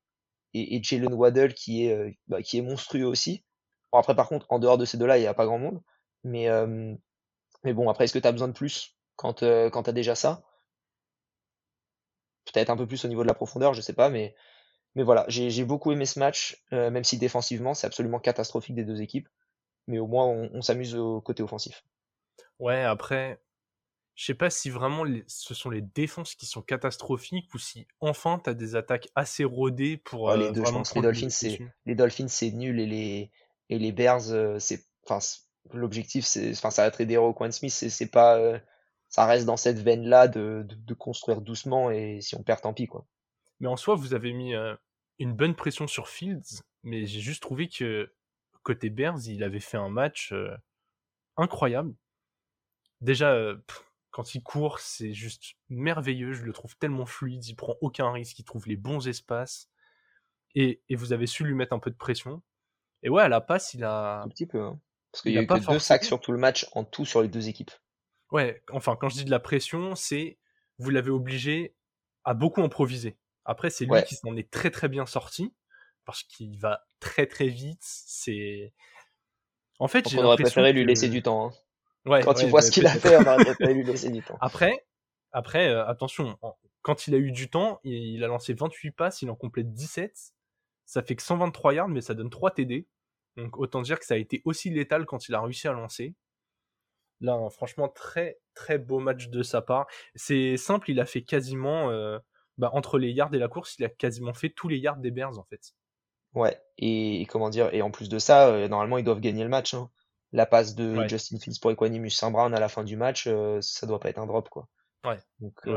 Et, 0.75 0.81
Jalen 0.83 1.13
Waddle 1.13 1.53
qui 1.53 1.85
est, 1.85 1.93
euh, 1.93 2.11
bah, 2.27 2.41
qui 2.41 2.57
est 2.57 2.61
monstrueux 2.61 3.05
aussi. 3.05 3.43
Bon, 3.91 3.99
après, 3.99 4.15
par 4.15 4.27
contre, 4.27 4.45
en 4.49 4.59
dehors 4.59 4.77
de 4.77 4.85
ces 4.85 4.97
deux-là, 4.97 5.17
il 5.17 5.21
n'y 5.21 5.27
a 5.27 5.33
pas 5.33 5.45
grand 5.45 5.59
monde. 5.59 5.81
Mais, 6.23 6.49
euh, 6.49 6.93
mais 7.63 7.73
bon, 7.73 7.89
après, 7.89 8.05
est-ce 8.05 8.13
que 8.13 8.19
tu 8.19 8.27
as 8.27 8.31
besoin 8.31 8.47
de 8.47 8.53
plus 8.53 8.95
quand, 9.15 9.43
euh, 9.43 9.69
quand 9.69 9.83
tu 9.83 9.89
as 9.89 9.93
déjà 9.93 10.15
ça? 10.15 10.43
Peut-être 12.45 12.69
un 12.69 12.77
peu 12.77 12.87
plus 12.87 13.03
au 13.05 13.07
niveau 13.07 13.23
de 13.23 13.27
la 13.27 13.33
profondeur, 13.33 13.73
je 13.73 13.81
sais 13.81 13.93
pas, 13.93 14.09
mais, 14.09 14.35
mais 14.95 15.03
voilà, 15.03 15.25
j'ai 15.27 15.65
beaucoup 15.65 15.91
aimé 15.91 16.05
ce 16.05 16.17
match, 16.17 16.63
même 16.71 17.03
si 17.03 17.17
défensivement, 17.17 17.73
c'est 17.73 17.87
absolument 17.87 18.19
catastrophique 18.19 18.75
des 18.75 18.85
deux 18.85 19.01
équipes. 19.01 19.27
Mais 19.87 19.99
au 19.99 20.07
moins, 20.07 20.25
on, 20.25 20.61
s'amuse 20.61 20.95
au 20.95 21.21
côté 21.21 21.43
offensif. 21.43 21.83
Ouais, 22.59 22.83
après, 22.83 23.41
je 24.17 24.25
sais 24.25 24.33
pas 24.33 24.49
si 24.49 24.69
vraiment 24.69 25.05
ce 25.27 25.53
sont 25.53 25.69
les 25.69 25.81
défenses 25.81 26.35
qui 26.35 26.45
sont 26.45 26.61
catastrophiques 26.61 27.53
ou 27.53 27.57
si 27.57 27.87
enfin 28.01 28.41
tu 28.43 28.49
as 28.49 28.53
des 28.53 28.75
attaques 28.75 29.07
assez 29.15 29.45
rodées 29.45 29.95
pour. 29.95 30.33
les 30.33 30.51
deux, 30.51 30.65
je 30.65 30.71
pense 30.71 30.93
les 30.93 31.01
Dolphins, 31.01 31.29
c'est 31.29 31.59
les 31.85 31.95
Dolphins, 31.95 32.27
c'est 32.27 32.51
nul 32.51 32.81
et 32.81 32.85
les, 32.85 33.31
et 33.69 33.79
les 33.79 33.93
Bears, 33.93 34.59
c'est. 34.59 34.85
Enfin, 35.09 35.19
l'objectif, 35.73 36.25
c'est, 36.25 36.51
enfin, 36.51 36.71
ça 36.71 36.83
va 36.83 36.87
être 36.87 37.01
aider 37.01 37.17
Roquan 37.17 37.51
Smith, 37.51 37.71
c'est 37.71 38.11
pas, 38.11 38.37
euh, 38.37 38.59
ça 39.09 39.25
reste 39.25 39.45
dans 39.45 39.57
cette 39.57 39.79
veine-là 39.79 40.27
de, 40.27 40.65
de, 40.67 40.93
construire 40.93 41.41
doucement 41.41 41.91
et 41.91 42.21
si 42.21 42.35
on 42.35 42.43
perd, 42.43 42.61
tant 42.61 42.73
pis, 42.73 42.87
quoi. 42.87 43.05
Mais 43.59 43.67
en 43.67 43.77
soi, 43.77 43.95
vous 43.95 44.13
avez 44.13 44.33
mis 44.33 44.53
euh, 44.53 44.75
une 45.19 45.33
bonne 45.33 45.55
pression 45.55 45.87
sur 45.87 46.09
Fields, 46.09 46.61
mais 46.83 47.05
j'ai 47.05 47.21
juste 47.21 47.41
trouvé 47.41 47.69
que 47.69 48.13
côté 48.63 48.89
Bears, 48.89 49.19
il 49.27 49.43
avait 49.43 49.59
fait 49.59 49.77
un 49.77 49.89
match 49.89 50.31
euh, 50.33 50.55
incroyable. 51.37 51.93
Déjà, 53.01 53.53
quand 54.17 54.33
il 54.33 54.41
court, 54.41 54.79
c'est 54.79 55.13
juste 55.13 55.53
merveilleux. 55.69 56.33
Je 56.33 56.41
le 56.41 56.51
trouve 56.51 56.75
tellement 56.77 57.05
fluide, 57.05 57.45
il 57.45 57.55
prend 57.55 57.75
aucun 57.81 58.11
risque, 58.11 58.39
il 58.39 58.45
trouve 58.45 58.67
les 58.67 58.75
bons 58.75 59.07
espaces. 59.07 59.69
Et, 60.55 60.81
et 60.89 60.95
vous 60.95 61.13
avez 61.13 61.27
su 61.27 61.43
lui 61.43 61.53
mettre 61.53 61.73
un 61.73 61.77
peu 61.77 61.91
de 61.91 61.95
pression. 61.95 62.41
Et 63.03 63.09
ouais, 63.09 63.21
à 63.21 63.29
la 63.29 63.41
passe, 63.41 63.75
il 63.75 63.83
a. 63.83 64.23
Un 64.23 64.27
petit 64.27 64.47
peu. 64.47 64.59
Hein. 64.59 64.81
Parce 65.11 65.21
qu'il 65.21 65.33
y 65.33 65.37
a, 65.37 65.43
eu 65.43 65.45
que 65.45 65.71
deux 65.71 65.77
sacs 65.77 66.03
sur 66.03 66.19
tout 66.19 66.31
le 66.31 66.39
match 66.39 66.67
en 66.71 66.83
tout 66.83 67.05
sur 67.05 67.21
les 67.21 67.27
deux 67.27 67.47
équipes. 67.47 67.69
Ouais, 68.31 68.63
enfin, 68.71 68.95
quand 68.95 69.07
je 69.07 69.17
dis 69.17 69.23
de 69.25 69.29
la 69.29 69.39
pression, 69.39 69.93
c'est 69.93 70.39
vous 70.79 70.89
l'avez 70.89 71.11
obligé 71.11 71.75
à 72.23 72.33
beaucoup 72.33 72.63
improviser. 72.63 73.19
Après, 73.45 73.69
c'est 73.69 73.85
lui 73.85 74.01
qui 74.01 74.15
s'en 74.15 74.35
est 74.35 74.49
très 74.49 74.71
très 74.71 74.89
bien 74.89 75.05
sorti 75.05 75.53
parce 76.05 76.23
qu'il 76.23 76.57
va 76.57 76.87
très 76.99 77.27
très 77.27 77.49
vite. 77.49 77.83
C'est 77.83 78.73
en 79.77 79.87
fait, 79.87 80.09
j'ai 80.09 80.17
préféré 80.17 80.73
lui 80.73 80.85
laisser 80.85 81.07
du 81.07 81.21
temps. 81.21 81.49
Hein. 81.49 81.51
Ouais, 82.07 82.23
quand 82.23 82.33
tu 82.33 82.47
vois 82.47 82.61
ce 82.61 82.71
qu'il 82.71 82.87
a 82.87 82.91
fait, 82.91 83.17
on 83.17 83.23
préféré 83.43 83.73
lui 83.73 83.83
laisser 83.83 84.09
du 84.09 84.21
temps. 84.21 84.37
Après, 84.41 84.85
après, 85.31 85.67
euh, 85.67 85.85
attention, 85.85 86.37
quand 86.81 87.07
il 87.07 87.15
a 87.15 87.17
eu 87.17 87.31
du 87.31 87.49
temps, 87.49 87.79
il 87.83 88.23
a 88.23 88.27
lancé 88.27 88.53
28 88.53 88.91
passes, 88.91 89.21
il 89.21 89.29
en 89.29 89.35
complète 89.35 89.73
17. 89.73 90.33
Ça 90.85 91.03
fait 91.03 91.15
que 91.15 91.23
123 91.23 91.73
yards, 91.73 91.89
mais 91.89 92.01
ça 92.01 92.13
donne 92.13 92.29
3 92.29 92.51
TD. 92.51 92.87
Donc 93.35 93.57
autant 93.57 93.81
dire 93.81 93.99
que 93.99 94.05
ça 94.05 94.15
a 94.15 94.17
été 94.17 94.41
aussi 94.45 94.69
létal 94.69 95.05
quand 95.05 95.27
il 95.27 95.35
a 95.35 95.41
réussi 95.41 95.67
à 95.67 95.73
lancer. 95.73 96.15
Là, 97.19 97.37
franchement, 97.49 97.89
très 97.89 98.39
très 98.53 98.77
beau 98.77 98.99
match 98.99 99.29
de 99.29 99.43
sa 99.43 99.61
part. 99.61 99.87
C'est 100.15 100.57
simple, 100.57 100.91
il 100.91 100.99
a 100.99 101.05
fait 101.05 101.23
quasiment, 101.23 101.89
euh, 101.91 102.19
bah, 102.57 102.71
entre 102.73 102.97
les 102.97 103.11
yards 103.11 103.33
et 103.33 103.39
la 103.39 103.47
course, 103.47 103.75
il 103.79 103.85
a 103.85 103.89
quasiment 103.89 104.33
fait 104.33 104.49
tous 104.49 104.67
les 104.67 104.77
yards 104.77 104.97
des 104.97 105.11
Bears 105.11 105.37
en 105.37 105.43
fait. 105.43 105.73
Ouais, 106.33 106.59
et, 106.77 107.25
comment 107.29 107.49
dire, 107.49 107.73
et 107.73 107.81
en 107.81 107.91
plus 107.91 108.09
de 108.09 108.19
ça, 108.19 108.49
euh, 108.49 108.67
normalement 108.67 108.97
ils 108.97 109.03
doivent 109.03 109.19
gagner 109.19 109.43
le 109.43 109.49
match. 109.49 109.73
Hein. 109.73 109.89
La 110.33 110.45
passe 110.45 110.75
de 110.75 111.07
Justin 111.07 111.39
Fields 111.39 111.59
pour 111.61 111.71
Equanimus 111.71 112.11
Saint 112.11 112.31
Brown 112.31 112.53
à 112.53 112.59
la 112.59 112.69
fin 112.69 112.83
du 112.83 112.97
match, 112.97 113.27
euh, 113.27 113.59
ça 113.61 113.87
doit 113.87 113.99
pas 113.99 114.09
être 114.09 114.19
un 114.19 114.25
drop 114.25 114.49
quoi. 114.49 114.67
Ouais. 115.05 115.17
Donc, 115.39 115.67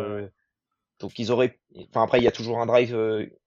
donc 0.99 1.19
ils 1.19 1.31
auraient, 1.31 1.59
enfin 1.89 2.03
après 2.03 2.19
il 2.19 2.25
y 2.25 2.29
a 2.29 2.33
toujours 2.33 2.61
un 2.61 2.67
drive 2.67 2.95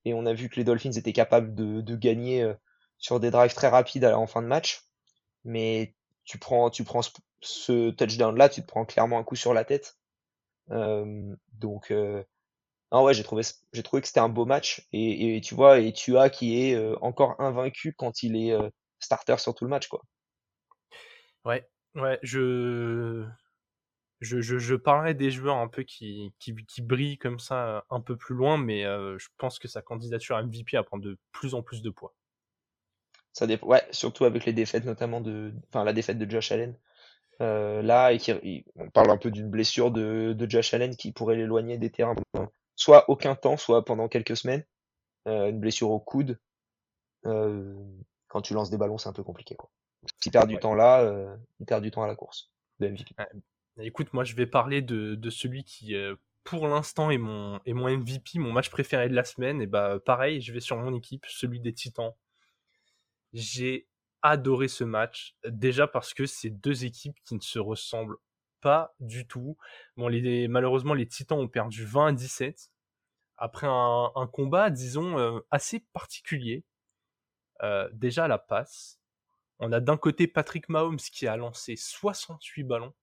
et 0.06 0.14
on 0.14 0.26
a 0.26 0.34
vu 0.34 0.50
que 0.50 0.56
les 0.56 0.64
Dolphins 0.64 0.92
étaient 0.92 1.14
capables 1.14 1.54
de, 1.54 1.82
de 1.82 1.96
gagner 1.96 2.52
sur 2.98 3.20
des 3.20 3.32
drives 3.32 3.54
très 3.54 3.68
rapides 3.68 4.06
en 4.06 4.28
fin 4.28 4.42
de 4.42 4.48
match. 4.48 4.84
Mais 5.44 5.94
tu 6.24 6.38
prends, 6.38 6.70
tu 6.70 6.84
prends 6.84 7.02
ce, 7.42 7.92
touchdown 7.92 8.36
là, 8.38 8.50
tu 8.50 8.62
te 8.62 8.68
prends 8.68 8.86
clairement 8.86 9.20
un 9.20 9.24
coup 9.24 9.36
sur 9.36 9.54
la 9.54 9.66
tête. 9.66 9.98
Euh, 10.72 11.36
donc, 11.54 11.92
euh, 11.92 12.24
non, 12.92 13.04
ouais, 13.04 13.14
j'ai 13.14 13.24
trouvé, 13.24 13.44
j'ai 13.74 13.84
trouvé 13.84 14.02
que 14.02 14.08
c'était 14.08 14.20
un 14.20 14.30
beau 14.30 14.46
match. 14.46 14.88
Et, 14.94 15.36
et, 15.36 15.42
tu 15.42 15.56
vois, 15.56 15.80
et 15.80 15.92
tu 15.92 16.18
as 16.18 16.30
qui 16.30 16.62
est 16.62 16.76
euh, 16.76 16.96
encore 17.02 17.40
invaincu 17.40 17.94
quand 17.94 18.24
il 18.24 18.36
est 18.36 18.52
euh, 18.52 18.70
starter 19.00 19.38
sur 19.40 19.54
tout 19.54 19.66
le 19.66 19.70
match, 19.70 19.88
quoi. 19.88 20.02
Ouais, 21.46 21.68
ouais, 21.96 22.20
je, 22.24 23.26
je, 24.22 24.42
je, 24.42 24.58
je 24.58 24.76
parlerai 24.76 25.14
des 25.14 25.32
joueurs 25.32 25.58
un 25.58 25.68
peu 25.68 25.84
qui, 25.84 26.34
qui, 26.40 26.56
qui 26.68 26.82
brillent 26.82 27.18
comme 27.18 27.40
ça 27.40 27.86
un 27.90 28.02
peu 28.02 28.16
plus 28.16 28.36
loin, 28.36 28.58
mais 28.58 28.84
je 28.84 29.28
pense 29.38 29.60
que 29.60 29.68
sa 29.68 29.82
candidature 29.82 30.36
à 30.36 30.44
MVP 30.44 30.78
va 30.78 30.84
prendre 30.84 31.04
de 31.04 31.18
plus 31.32 31.54
en 31.54 31.62
plus 31.62 31.82
de 31.82 31.90
poids. 31.90 32.14
Ça 33.34 33.48
dépend. 33.48 33.68
Ouais, 33.68 33.82
surtout 33.92 34.26
avec 34.26 34.46
les 34.46 34.54
défaites, 34.54 34.86
notamment 34.86 35.20
de, 35.20 35.54
enfin 35.70 35.84
la 35.84 35.94
défaite 35.94 36.20
de 36.20 36.30
Josh 36.30 36.52
Allen. 36.52 36.78
Euh, 37.42 37.82
là, 37.82 38.14
et 38.14 38.20
qui, 38.20 38.64
on 38.76 38.90
parle 38.92 39.10
un 39.10 39.18
peu 39.18 39.32
d'une 39.32 39.50
blessure 39.50 39.90
de, 39.92 40.34
de 40.34 40.50
Josh 40.50 40.74
Allen 40.74 40.96
qui 40.96 41.12
pourrait 41.12 41.36
l'éloigner 41.36 41.80
des 41.80 41.90
terrains 41.90 42.16
soit 42.76 43.10
aucun 43.10 43.36
temps, 43.36 43.58
soit 43.58 43.84
pendant 43.84 44.08
quelques 44.08 44.38
semaines. 44.38 44.64
Euh, 45.28 45.50
une 45.50 45.60
blessure 45.60 45.90
au 45.90 46.00
coude. 46.00 46.40
quand 47.24 48.42
tu 48.44 48.54
lances 48.54 48.70
des 48.70 48.78
ballons, 48.78 49.00
c'est 49.00 49.10
un 49.10 49.14
peu 49.14 49.24
compliqué. 49.24 49.56
Quoi. 49.56 49.70
S'il 50.22 50.32
perd 50.32 50.48
du 50.48 50.58
temps 50.58 50.76
là, 50.76 51.36
il 51.60 51.66
perd 51.66 51.84
du 51.84 51.92
temps 51.92 52.04
à 52.04 52.08
la 52.08 52.16
course 52.16 52.52
de 52.80 52.88
MVP. 52.88 53.16
Écoute, 53.80 54.14
moi 54.14 54.24
je 54.24 54.36
vais 54.36 54.46
parler 54.46 54.82
de, 54.82 55.16
de 55.16 55.30
celui 55.30 55.64
qui, 55.64 55.96
pour 56.44 56.68
l'instant, 56.68 57.10
est 57.10 57.18
mon, 57.18 57.60
est 57.66 57.74
mon 57.74 57.90
MVP, 57.90 58.40
mon 58.40 58.52
match 58.52 58.70
préféré 58.70 59.10
de 59.10 59.16
la 59.16 59.24
semaine. 59.24 59.62
Et 59.62 59.68
bah 59.68 60.00
pareil, 60.06 60.42
je 60.42 60.54
vais 60.54 60.60
sur 60.60 60.78
mon 60.78 60.94
équipe, 60.94 61.26
celui 61.28 61.60
des 61.60 61.74
Titans. 61.74 62.12
J'ai 63.34 63.88
adoré 64.22 64.68
ce 64.68 64.84
match, 64.84 65.36
déjà 65.46 65.88
parce 65.88 66.14
que 66.14 66.26
c'est 66.26 66.50
deux 66.50 66.86
équipes 66.86 67.18
qui 67.26 67.36
ne 67.36 67.42
se 67.42 67.60
ressemblent 67.60 68.18
pas 68.62 68.96
du 69.00 69.28
tout. 69.28 69.58
Bon, 69.98 70.08
les, 70.08 70.48
malheureusement, 70.48 70.94
les 70.94 71.08
Titans 71.08 71.40
ont 71.40 71.48
perdu 71.48 71.86
20 71.86 72.08
à 72.08 72.12
17 72.14 72.72
après 73.38 73.68
un, 73.68 74.30
combat, 74.32 74.70
disons, 74.70 75.18
euh, 75.18 75.40
assez 75.52 75.82
particulier. 75.92 76.64
Euh, 77.62 77.90
déjà 77.94 78.28
la 78.28 78.38
passe. 78.38 79.00
On 79.64 79.72
a 79.72 79.80
d'un 79.80 79.96
côté 79.96 80.28
Patrick 80.28 80.68
Mahomes 80.68 80.98
qui 80.98 81.26
a 81.26 81.38
lancé 81.38 81.78
68 81.78 82.64
ballons. 82.64 82.94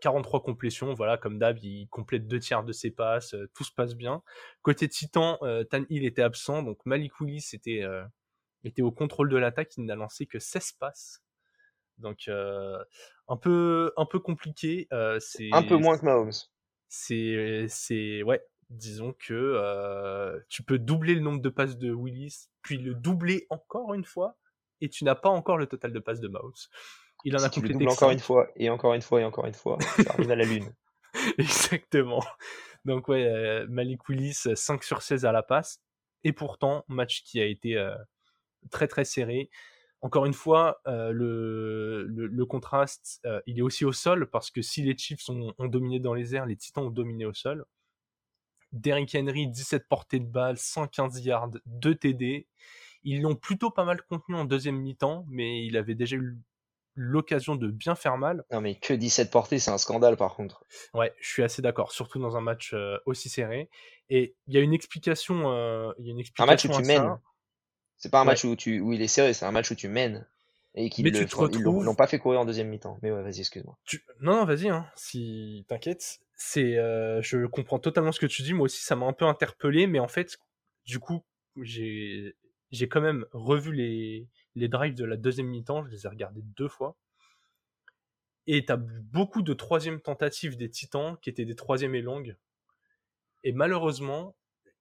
43 0.00 0.40
euh, 0.40 0.42
complétions, 0.42 0.94
voilà, 0.94 1.18
comme 1.18 1.38
d'hab, 1.38 1.58
il 1.58 1.88
complète 1.88 2.26
deux 2.26 2.38
tiers 2.38 2.64
de 2.64 2.72
ses 2.72 2.90
passes, 2.90 3.34
tout 3.52 3.64
se 3.64 3.72
passe 3.72 3.94
bien. 3.94 4.22
Côté 4.62 4.88
Titan, 4.88 5.38
Tan 5.70 5.84
Hill 5.90 6.06
était 6.06 6.22
absent, 6.22 6.62
donc 6.62 6.78
Malik 6.86 7.20
Willis 7.20 7.50
était, 7.52 7.84
était 8.64 8.82
au 8.82 8.92
contrôle 8.92 9.28
de 9.28 9.36
l'attaque, 9.36 9.76
il 9.76 9.84
n'a 9.84 9.94
lancé 9.94 10.24
que 10.26 10.38
16 10.38 10.72
passes. 10.72 11.22
Donc 11.98 12.28
un 12.28 13.36
peu 13.36 13.92
un 13.96 14.06
peu 14.06 14.20
compliqué. 14.20 14.88
c'est 15.18 15.50
un 15.52 15.64
peu 15.64 15.76
moins 15.76 15.98
que 15.98 16.04
Mahomes. 16.04 16.32
C'est 16.88 17.66
c'est 17.68 18.22
ouais, 18.22 18.46
disons 18.70 19.12
que 19.18 20.40
tu 20.48 20.62
peux 20.62 20.78
doubler 20.78 21.14
le 21.14 21.20
nombre 21.20 21.42
de 21.42 21.48
passes 21.50 21.76
de 21.76 21.92
Willis, 21.92 22.48
puis 22.62 22.78
le 22.78 22.94
doubler 22.94 23.46
encore 23.50 23.92
une 23.92 24.04
fois, 24.04 24.36
et 24.80 24.88
tu 24.88 25.04
n'as 25.04 25.14
pas 25.14 25.28
encore 25.28 25.58
le 25.58 25.66
total 25.66 25.92
de 25.92 25.98
passes 25.98 26.20
de 26.20 26.28
Mahomes. 26.28 26.52
Il 27.24 27.36
en 27.36 27.42
a 27.42 27.48
complété 27.48 27.86
encore 27.88 28.10
une 28.10 28.18
fois 28.18 28.48
et 28.56 28.70
encore 28.70 28.94
une 28.94 29.02
fois 29.02 29.20
et 29.20 29.24
encore 29.24 29.46
une 29.46 29.54
fois, 29.54 29.78
ça 29.80 30.12
arrive 30.12 30.30
à 30.30 30.36
la 30.36 30.44
lune. 30.44 30.72
Exactement. 31.38 32.22
Donc 32.84 33.08
ouais, 33.08 33.66
Malik 33.68 34.08
Willis 34.08 34.42
5 34.54 34.84
sur 34.84 35.02
16 35.02 35.24
à 35.24 35.32
la 35.32 35.42
passe, 35.42 35.80
et 36.24 36.32
pourtant 36.32 36.84
match 36.88 37.22
qui 37.24 37.40
a 37.40 37.46
été 37.46 37.76
très 38.70 38.86
très 38.86 39.04
serré. 39.04 39.50
Encore 40.02 40.26
une 40.26 40.34
fois, 40.34 40.80
euh, 40.86 41.10
le, 41.12 42.44
contraste, 42.44 43.20
euh, 43.24 43.40
il 43.46 43.58
est 43.58 43.62
aussi 43.62 43.84
au 43.84 43.92
sol, 43.92 44.28
parce 44.30 44.50
que 44.50 44.62
si 44.62 44.82
les 44.82 44.96
Chiefs 44.96 45.28
ont, 45.28 45.52
dominé 45.66 45.98
dans 45.98 46.14
les 46.14 46.34
airs, 46.34 46.46
les 46.46 46.56
Titans 46.56 46.84
ont 46.84 46.90
dominé 46.90 47.24
au 47.24 47.34
sol. 47.34 47.64
Derrick 48.72 49.14
Henry, 49.14 49.48
17 49.48 49.88
portées 49.88 50.20
de 50.20 50.26
balle, 50.26 50.58
115 50.58 51.24
yards, 51.24 51.50
2 51.66 51.94
TD. 51.94 52.46
Ils 53.06 53.22
l'ont 53.22 53.34
plutôt 53.34 53.70
pas 53.70 53.84
mal 53.84 54.02
contenu 54.02 54.34
en 54.34 54.44
deuxième 54.44 54.76
mi-temps, 54.76 55.24
mais 55.28 55.64
il 55.64 55.78
avait 55.78 55.94
déjà 55.94 56.16
eu 56.16 56.36
l'occasion 56.94 57.56
de 57.56 57.70
bien 57.70 57.94
faire 57.94 58.18
mal. 58.18 58.44
Non 58.50 58.60
mais 58.60 58.74
que 58.74 58.92
17 58.92 59.30
portées, 59.30 59.58
c'est 59.58 59.70
un 59.70 59.78
scandale 59.78 60.16
par 60.16 60.34
contre. 60.34 60.64
Ouais, 60.92 61.14
je 61.20 61.28
suis 61.28 61.42
assez 61.42 61.62
d'accord, 61.62 61.92
surtout 61.92 62.18
dans 62.18 62.36
un 62.36 62.40
match 62.40 62.72
euh, 62.74 62.98
aussi 63.06 63.28
serré. 63.28 63.70
Et 64.10 64.34
il 64.46 64.54
y 64.54 64.58
a 64.58 64.60
une 64.60 64.74
explication, 64.74 65.52
il 65.98 66.04
y 66.04 66.08
a 66.08 66.12
une 66.12 66.20
explication 66.20 66.44
un 66.44 66.52
match 66.52 66.64
où 66.64 66.82
tu 66.82 66.86
mènes. 66.86 67.18
C'est 67.96 68.10
pas 68.10 68.20
un 68.20 68.24
match 68.24 68.44
où, 68.44 68.56
tu, 68.56 68.80
où 68.80 68.92
il 68.92 69.00
est 69.00 69.08
serré, 69.08 69.32
c'est 69.32 69.46
un 69.46 69.52
match 69.52 69.70
où 69.70 69.74
tu 69.74 69.88
mènes. 69.88 70.26
Et 70.78 70.90
qu'ils 70.90 71.06
ne 71.06 71.82
l'ont 71.82 71.94
pas 71.94 72.06
fait 72.06 72.18
courir 72.18 72.40
en 72.40 72.44
deuxième 72.44 72.68
mi-temps. 72.68 72.98
Mais 73.00 73.10
ouais, 73.10 73.22
vas-y, 73.22 73.40
excuse-moi. 73.40 73.78
Non, 74.20 74.36
non, 74.36 74.44
vas-y, 74.44 74.68
hein, 74.68 74.86
si 74.94 75.64
t'inquiètes. 75.68 76.18
C'est, 76.36 76.76
euh, 76.76 77.22
je 77.22 77.46
comprends 77.46 77.78
totalement 77.78 78.12
ce 78.12 78.20
que 78.20 78.26
tu 78.26 78.42
dis. 78.42 78.52
Moi 78.52 78.66
aussi, 78.66 78.84
ça 78.84 78.94
m'a 78.94 79.06
un 79.06 79.14
peu 79.14 79.24
interpellé, 79.24 79.86
mais 79.86 80.00
en 80.00 80.08
fait, 80.08 80.36
du 80.84 80.98
coup, 80.98 81.24
j'ai, 81.62 82.36
j'ai 82.76 82.88
quand 82.88 83.00
même 83.00 83.26
revu 83.32 83.72
les, 83.72 84.28
les 84.54 84.68
drives 84.68 84.94
de 84.94 85.04
la 85.04 85.16
deuxième 85.16 85.48
mi-temps. 85.48 85.84
Je 85.84 85.90
les 85.90 86.06
ai 86.06 86.08
regardés 86.08 86.42
deux 86.42 86.68
fois. 86.68 86.96
Et 88.46 88.64
t'as 88.64 88.76
beaucoup 88.76 89.42
de 89.42 89.54
troisième 89.54 90.00
tentatives 90.00 90.56
des 90.56 90.70
Titans 90.70 91.16
qui 91.20 91.30
étaient 91.30 91.44
des 91.44 91.56
troisièmes 91.56 91.94
et 91.94 92.02
longues. 92.02 92.36
Et 93.42 93.52
malheureusement, 93.52 94.36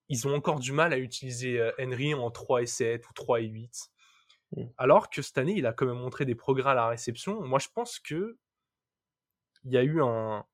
ils 0.10 0.28
ont 0.28 0.36
encore 0.36 0.60
du 0.60 0.72
mal 0.72 0.94
à 0.94 0.98
utiliser 0.98 1.60
euh, 1.60 1.72
Henry 1.80 2.14
en 2.14 2.30
3 2.30 2.62
et 2.62 2.68
7 2.68 3.10
ou 3.10 3.14
3 3.14 3.42
et 3.42 3.46
8. 3.46 3.92
Mmh. 4.52 4.64
Alors 4.78 5.10
que 5.10 5.22
cette 5.22 5.38
année, 5.38 5.56
il 5.58 5.66
a 5.66 5.74
quand 5.74 5.88
même 5.88 5.98
montré 5.98 6.26
des 6.26 6.36
progrès 6.36 6.72
à 6.72 6.74
la 6.76 6.88
réception. 6.88 7.42
Moi, 7.42 7.60
je 7.60 7.70
pense 7.74 8.00
que 8.00 8.38
il 9.64 9.72
y 9.72 9.78
a 9.78 9.84
eu 9.84 10.02
un, 10.02 10.46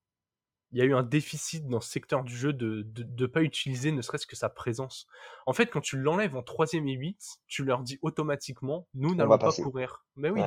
il 0.71 0.79
y 0.79 0.81
a 0.81 0.85
eu 0.85 0.93
un 0.93 1.03
déficit 1.03 1.67
dans 1.67 1.81
ce 1.81 1.89
secteur 1.89 2.23
du 2.23 2.35
jeu 2.35 2.53
de 2.53 2.85
ne 2.97 3.25
pas 3.25 3.41
utiliser 3.41 3.91
ne 3.91 4.01
serait-ce 4.01 4.25
que 4.25 4.35
sa 4.35 4.49
présence. 4.49 5.07
En 5.45 5.53
fait, 5.53 5.67
quand 5.67 5.81
tu 5.81 5.97
l'enlèves 5.97 6.35
en 6.35 6.43
3 6.43 6.73
et 6.73 6.79
8, 6.79 7.39
tu 7.47 7.63
leur 7.63 7.81
dis 7.81 7.99
automatiquement, 8.01 8.87
nous 8.93 9.13
n'allons 9.13 9.37
pas 9.37 9.51
courir. 9.51 10.05
Mais 10.15 10.29
oui. 10.29 10.41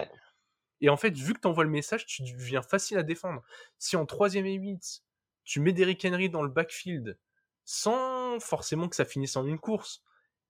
Et 0.81 0.89
en 0.89 0.97
fait, 0.97 1.17
vu 1.17 1.35
que 1.35 1.41
tu 1.41 1.49
envoies 1.49 1.65
le 1.65 1.71
message, 1.71 2.07
tu 2.07 2.23
deviens 2.23 2.63
facile 2.63 2.99
à 2.99 3.03
défendre. 3.03 3.43
Si 3.79 3.97
en 3.97 4.07
3 4.07 4.35
et 4.35 4.41
8, 4.41 5.03
tu 5.45 5.61
mets 5.61 5.73
Derrick 5.73 6.05
Henry 6.05 6.31
dans 6.31 6.43
le 6.43 6.49
backfield, 6.49 7.19
sans 7.65 8.41
forcément 8.41 8.89
que 8.89 8.97
ça 8.97 9.05
finisse 9.05 9.37
en 9.37 9.47
une 9.47 9.59
course. 9.59 10.03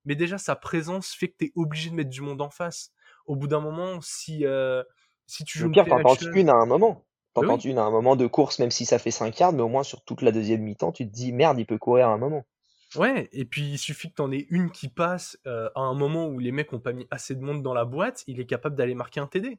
Mais 0.04 0.14
déjà, 0.14 0.38
sa 0.38 0.54
présence 0.54 1.12
fait 1.12 1.28
que 1.28 1.36
tu 1.38 1.44
es 1.46 1.52
obligé 1.56 1.90
de 1.90 1.94
mettre 1.94 2.10
du 2.10 2.20
monde 2.20 2.40
en 2.40 2.50
face. 2.50 2.92
Au 3.26 3.36
bout 3.36 3.48
d'un 3.48 3.60
moment, 3.60 4.00
si, 4.00 4.44
euh, 4.44 4.82
si 5.26 5.44
tu 5.44 5.58
joues 5.58 5.72
t'en 5.72 6.14
une 6.34 6.50
à 6.50 6.54
un 6.54 6.66
moment. 6.66 7.06
T'en 7.34 7.58
une 7.58 7.78
à 7.78 7.82
un 7.82 7.90
moment 7.90 8.14
de 8.14 8.26
course, 8.26 8.60
même 8.60 8.70
si 8.70 8.86
ça 8.86 8.98
fait 8.98 9.10
5 9.10 9.38
yards, 9.38 9.52
mais 9.52 9.62
au 9.62 9.68
moins 9.68 9.82
sur 9.82 10.04
toute 10.04 10.22
la 10.22 10.30
deuxième 10.30 10.62
mi-temps, 10.62 10.92
tu 10.92 11.06
te 11.06 11.12
dis 11.12 11.32
merde, 11.32 11.58
il 11.58 11.66
peut 11.66 11.78
courir 11.78 12.08
à 12.08 12.12
un 12.12 12.18
moment. 12.18 12.46
Ouais, 12.94 13.28
et 13.32 13.44
puis 13.44 13.62
il 13.72 13.78
suffit 13.78 14.10
que 14.10 14.14
t'en 14.14 14.30
aies 14.30 14.46
une 14.50 14.70
qui 14.70 14.88
passe 14.88 15.36
euh, 15.46 15.68
à 15.74 15.80
un 15.80 15.94
moment 15.94 16.28
où 16.28 16.38
les 16.38 16.52
mecs 16.52 16.72
ont 16.72 16.78
pas 16.78 16.92
mis 16.92 17.08
assez 17.10 17.34
de 17.34 17.40
monde 17.40 17.62
dans 17.62 17.74
la 17.74 17.84
boîte, 17.84 18.22
il 18.28 18.38
est 18.38 18.46
capable 18.46 18.76
d'aller 18.76 18.94
marquer 18.94 19.18
un 19.18 19.26
TD. 19.26 19.58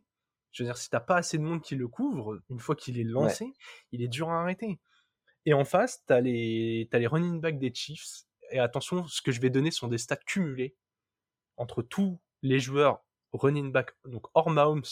Je 0.53 0.63
veux 0.63 0.67
dire, 0.67 0.77
si 0.77 0.89
t'as 0.89 1.01
pas 1.01 1.17
assez 1.17 1.38
de 1.38 1.44
monde 1.44 1.62
qui 1.62 1.75
le 1.75 1.89
couvre, 1.89 2.39
une 2.50 2.60
fois 2.60 2.77
qu'il 2.77 2.98
est 2.98 3.03
lancé, 3.03 3.51
il 3.91 4.01
est 4.01 4.08
dur 4.08 4.29
à 4.29 4.39
arrêter. 4.39 4.79
Et 5.46 5.53
en 5.53 5.65
face, 5.65 6.01
tu 6.08 6.13
as 6.13 6.22
les, 6.22 6.88
les 6.89 7.08
running 7.08 7.41
backs 7.41 7.60
des 7.60 7.74
Chiefs. 7.74 8.24
Et 8.51 8.60
attention, 8.60 9.05
ce 9.05 9.22
que 9.22 9.34
je 9.34 9.41
vais 9.41 9.50
donner 9.50 9.70
sont 9.70 9.89
des 9.89 9.98
stats 9.98 10.15
cumulés 10.15 10.77
entre 11.58 11.82
tous 11.82 12.22
les 12.41 12.60
joueurs 12.60 13.03
running 13.34 13.72
back, 13.72 13.91
donc 14.05 14.27
hors 14.34 14.50
Mahomes, 14.50 14.84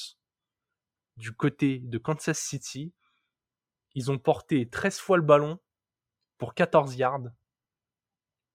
du 1.18 1.34
côté 1.34 1.80
de 1.80 1.98
Kansas 1.98 2.40
City. 2.40 2.94
Ils 3.96 4.12
ont 4.12 4.18
porté 4.18 4.70
13 4.70 5.00
fois 5.00 5.18
le 5.18 5.24
ballon 5.24 5.60
pour 6.38 6.54
14 6.54 6.96
yards. 6.96 7.30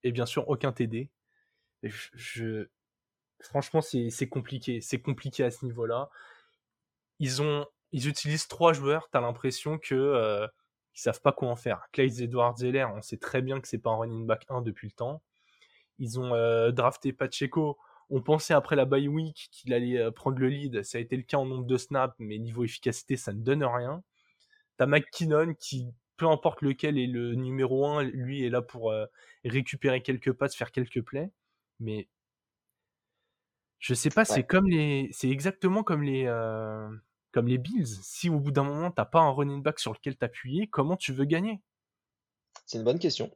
Et 0.03 0.11
bien 0.11 0.25
sûr, 0.25 0.47
aucun 0.49 0.71
TD. 0.71 1.09
franchement, 3.41 3.81
c'est 3.81 4.29
compliqué. 4.29 4.81
C'est 4.81 5.01
compliqué 5.01 5.43
à 5.43 5.51
ce 5.51 5.65
niveau-là. 5.65 6.09
Ils 7.19 8.07
utilisent 8.07 8.47
trois 8.47 8.73
joueurs. 8.73 9.09
T'as 9.09 9.21
l'impression 9.21 9.77
que 9.77 9.95
euh, 9.95 10.47
savent 10.99 11.21
pas 11.21 11.31
quoi 11.31 11.49
en 11.49 11.55
faire. 11.55 11.87
Clay 11.91 12.21
Edwards 12.21 12.57
Zeller, 12.57 12.85
on 12.93 13.01
sait 13.01 13.17
très 13.17 13.41
bien 13.41 13.59
que 13.59 13.67
c'est 13.67 13.77
pas 13.77 13.91
un 13.91 13.97
running 13.97 14.25
back 14.25 14.45
1 14.49 14.61
depuis 14.61 14.87
le 14.87 14.93
temps. 14.93 15.21
Ils 15.97 16.19
ont 16.19 16.33
euh, 16.33 16.71
drafté 16.71 17.13
Pacheco. 17.13 17.77
On 18.09 18.21
pensait 18.21 18.53
après 18.53 18.75
la 18.75 18.85
bye 18.85 19.07
week 19.07 19.49
qu'il 19.51 19.73
allait 19.73 19.97
euh, 19.97 20.11
prendre 20.11 20.39
le 20.39 20.49
lead. 20.49 20.83
Ça 20.83 20.97
a 20.97 21.01
été 21.01 21.15
le 21.15 21.23
cas 21.23 21.37
en 21.37 21.45
nombre 21.45 21.65
de 21.65 21.77
snaps, 21.77 22.15
mais 22.19 22.37
niveau 22.39 22.63
efficacité, 22.63 23.17
ça 23.17 23.33
ne 23.33 23.41
donne 23.41 23.63
rien. 23.63 24.03
T'as 24.77 24.85
McKinnon 24.85 25.53
qui, 25.53 25.93
peu 26.17 26.27
importe 26.27 26.61
lequel 26.61 26.97
est 26.97 27.07
le 27.07 27.35
numéro 27.35 27.85
1, 27.85 28.03
lui 28.03 28.43
est 28.45 28.49
là 28.49 28.61
pour 28.61 28.91
euh, 28.91 29.05
récupérer 29.45 30.01
quelques 30.01 30.33
passes, 30.33 30.55
faire 30.55 30.71
quelques 30.71 31.01
plays. 31.01 31.31
Mais 31.79 32.07
je 33.79 33.93
sais 33.93 34.09
pas, 34.09 34.25
c'est 34.25 34.43
comme 34.43 34.67
les, 34.67 35.09
c'est 35.13 35.29
exactement 35.29 35.83
comme 35.83 36.03
les, 36.03 36.25
comme 37.31 37.47
les 37.47 37.57
Bills, 37.57 37.87
si 38.01 38.29
au 38.29 38.39
bout 38.39 38.51
d'un 38.51 38.63
moment 38.63 38.91
t'as 38.91 39.05
pas 39.05 39.21
un 39.21 39.29
running 39.29 39.61
back 39.61 39.79
sur 39.79 39.93
lequel 39.93 40.17
t'appuyer, 40.17 40.67
comment 40.67 40.97
tu 40.97 41.13
veux 41.13 41.23
gagner? 41.23 41.61
C'est 42.65 42.77
une 42.77 42.83
bonne 42.83 42.99
question. 42.99 43.31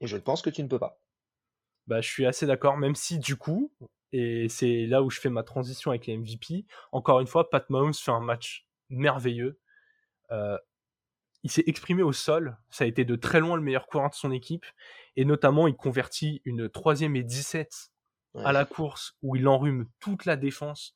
Et 0.00 0.06
je 0.06 0.16
pense 0.16 0.42
que 0.42 0.50
tu 0.50 0.62
ne 0.62 0.68
peux 0.68 0.78
pas. 0.78 1.00
Bah, 1.86 2.00
je 2.00 2.08
suis 2.08 2.26
assez 2.26 2.46
d'accord, 2.46 2.76
même 2.76 2.94
si 2.94 3.18
du 3.18 3.36
coup, 3.36 3.72
et 4.16 4.48
c'est 4.48 4.86
là 4.86 5.02
où 5.02 5.10
je 5.10 5.20
fais 5.20 5.30
ma 5.30 5.42
transition 5.42 5.90
avec 5.90 6.06
les 6.06 6.16
MVP, 6.16 6.66
encore 6.92 7.20
une 7.20 7.26
fois, 7.26 7.50
Pat 7.50 7.68
Mahomes 7.70 7.94
fait 7.94 8.10
un 8.10 8.20
match 8.20 8.66
merveilleux. 8.88 9.58
Euh, 10.30 10.58
il 11.42 11.50
s'est 11.50 11.64
exprimé 11.66 12.02
au 12.02 12.12
sol, 12.12 12.56
ça 12.70 12.84
a 12.84 12.86
été 12.86 13.04
de 13.04 13.16
très 13.16 13.40
loin 13.40 13.56
le 13.56 13.62
meilleur 13.62 13.86
courant 13.86 14.08
de 14.08 14.14
son 14.14 14.32
équipe, 14.32 14.64
et 15.16 15.24
notamment 15.24 15.66
il 15.68 15.76
convertit 15.76 16.40
une 16.44 16.68
troisième 16.68 17.16
et 17.16 17.22
17 17.22 17.90
à 18.36 18.52
la 18.52 18.64
course 18.64 19.16
où 19.22 19.36
il 19.36 19.46
enrhume 19.46 19.86
toute 20.00 20.24
la 20.24 20.36
défense 20.36 20.94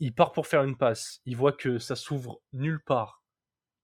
il 0.00 0.14
part 0.14 0.32
pour 0.32 0.46
faire 0.46 0.62
une 0.62 0.76
passe, 0.76 1.20
il 1.24 1.36
voit 1.36 1.52
que 1.52 1.78
ça 1.78 1.96
s'ouvre 1.96 2.40
nulle 2.52 2.82
part. 2.82 3.22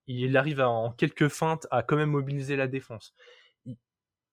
Il 0.07 0.37
arrive 0.37 0.61
en 0.61 0.93
quelques 0.93 1.29
feintes 1.29 1.67
à 1.71 1.83
quand 1.83 1.97
même 1.97 2.11
mobiliser 2.11 2.57
la 2.57 2.69
défense. 2.69 3.15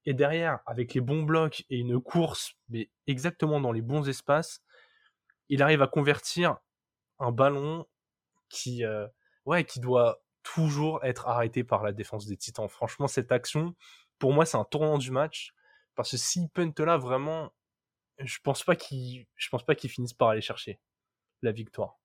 Et 0.06 0.14
derrière, 0.14 0.60
avec 0.66 0.94
les 0.94 1.02
bons 1.02 1.24
blocs 1.24 1.64
et 1.70 1.78
une 1.78 2.02
course, 2.02 2.54
mais 2.70 2.90
exactement 3.08 3.60
dans 3.60 3.72
les 3.72 3.82
bons 3.82 4.08
espaces, 4.10 4.64
il 5.50 5.62
arrive 5.62 5.82
à 5.82 5.88
convertir 5.88 6.58
un 7.20 7.32
ballon 7.32 7.86
qui, 8.50 8.84
euh, 8.84 9.08
ouais, 9.46 9.64
qui 9.64 9.80
doit 9.80 10.24
toujours 10.44 11.04
être 11.04 11.28
arrêté 11.28 11.64
par 11.64 11.84
la 11.84 11.92
défense 11.92 12.26
des 12.26 12.38
Titans. 12.38 12.68
Franchement, 12.68 13.08
cette 13.08 13.32
action, 13.32 13.76
pour 14.18 14.34
moi, 14.34 14.46
c'est 14.46 14.58
un 14.58 14.66
tournant 14.66 14.98
du 14.98 15.12
match. 15.12 15.54
Parce 15.96 16.12
que 16.12 16.18
s'il 16.18 16.50
punt 16.50 16.74
là, 16.80 16.98
vraiment, 16.98 17.52
je 18.18 18.40
pense 18.40 18.64
pas 18.64 18.76
qu'ils, 18.76 19.28
je 19.36 19.50
pense 19.50 19.66
pas 19.66 19.76
qu'ils 19.76 19.90
finissent 19.90 20.14
par 20.14 20.30
aller 20.30 20.42
chercher 20.42 20.80
la 21.42 21.52
victoire. 21.52 22.00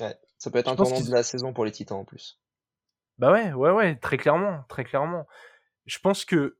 Ouais, 0.00 0.18
ça 0.36 0.50
peut 0.50 0.58
être 0.58 0.68
un 0.68 0.76
tournant 0.76 1.00
de 1.00 1.10
la 1.10 1.22
saison 1.22 1.52
pour 1.52 1.64
les 1.64 1.70
Titans 1.70 1.98
en 1.98 2.04
plus. 2.04 2.40
Bah 3.18 3.32
ouais, 3.32 3.52
ouais, 3.52 3.70
ouais, 3.70 3.96
très 3.96 4.18
clairement, 4.18 4.64
très 4.68 4.84
clairement. 4.84 5.26
Je 5.86 5.98
pense 6.00 6.24
que 6.24 6.58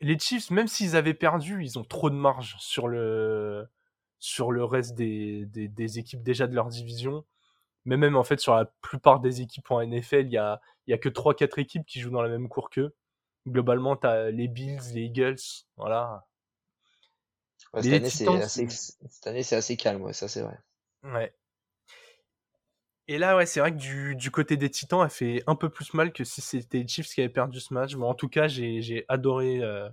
les 0.00 0.18
Chiefs, 0.18 0.50
même 0.50 0.68
s'ils 0.68 0.96
avaient 0.96 1.14
perdu, 1.14 1.62
ils 1.62 1.78
ont 1.78 1.84
trop 1.84 2.10
de 2.10 2.14
marge 2.14 2.56
sur 2.58 2.88
le, 2.88 3.66
sur 4.18 4.52
le 4.52 4.64
reste 4.64 4.94
des, 4.94 5.46
des, 5.46 5.68
des 5.68 5.98
équipes 5.98 6.22
déjà 6.22 6.46
de 6.46 6.54
leur 6.54 6.68
division. 6.68 7.24
Mais 7.84 7.96
même 7.96 8.16
en 8.16 8.24
fait, 8.24 8.38
sur 8.40 8.54
la 8.54 8.66
plupart 8.82 9.20
des 9.20 9.40
équipes 9.40 9.70
en 9.70 9.84
NFL, 9.84 10.26
il 10.26 10.32
y 10.32 10.38
a, 10.38 10.60
y 10.86 10.92
a 10.92 10.98
que 10.98 11.08
3-4 11.08 11.60
équipes 11.60 11.86
qui 11.86 12.00
jouent 12.00 12.10
dans 12.10 12.22
la 12.22 12.28
même 12.28 12.48
cour 12.48 12.70
qu'eux. 12.70 12.94
Globalement, 13.46 13.96
tu 13.96 14.06
as 14.06 14.30
les 14.30 14.48
Bills, 14.48 14.80
les 14.92 15.02
Eagles, 15.02 15.36
voilà. 15.76 16.26
cette, 17.74 17.86
année, 17.86 18.10
c'est 18.10 18.28
assez, 18.28 18.68
cette 18.68 19.26
année, 19.26 19.42
c'est 19.42 19.56
assez 19.56 19.76
calme, 19.76 20.02
ouais, 20.02 20.12
ça 20.12 20.28
c'est 20.28 20.42
vrai. 20.42 20.58
Ouais. 21.02 21.32
Et 23.10 23.16
là, 23.16 23.36
ouais, 23.36 23.46
c'est 23.46 23.60
vrai 23.60 23.72
que 23.72 23.78
du, 23.78 24.14
du, 24.16 24.30
côté 24.30 24.58
des 24.58 24.68
Titans, 24.70 25.00
elle 25.02 25.08
fait 25.10 25.42
un 25.46 25.54
peu 25.54 25.70
plus 25.70 25.94
mal 25.94 26.12
que 26.12 26.24
si 26.24 26.42
c'était 26.42 26.80
les 26.80 26.86
Chiefs 26.86 27.08
qui 27.08 27.22
avaient 27.22 27.30
perdu 27.30 27.58
ce 27.58 27.72
match. 27.72 27.96
Mais 27.96 28.04
en 28.04 28.14
tout 28.14 28.28
cas, 28.28 28.48
j'ai 28.48 29.06
adoré, 29.08 29.62
euh, 29.62 29.88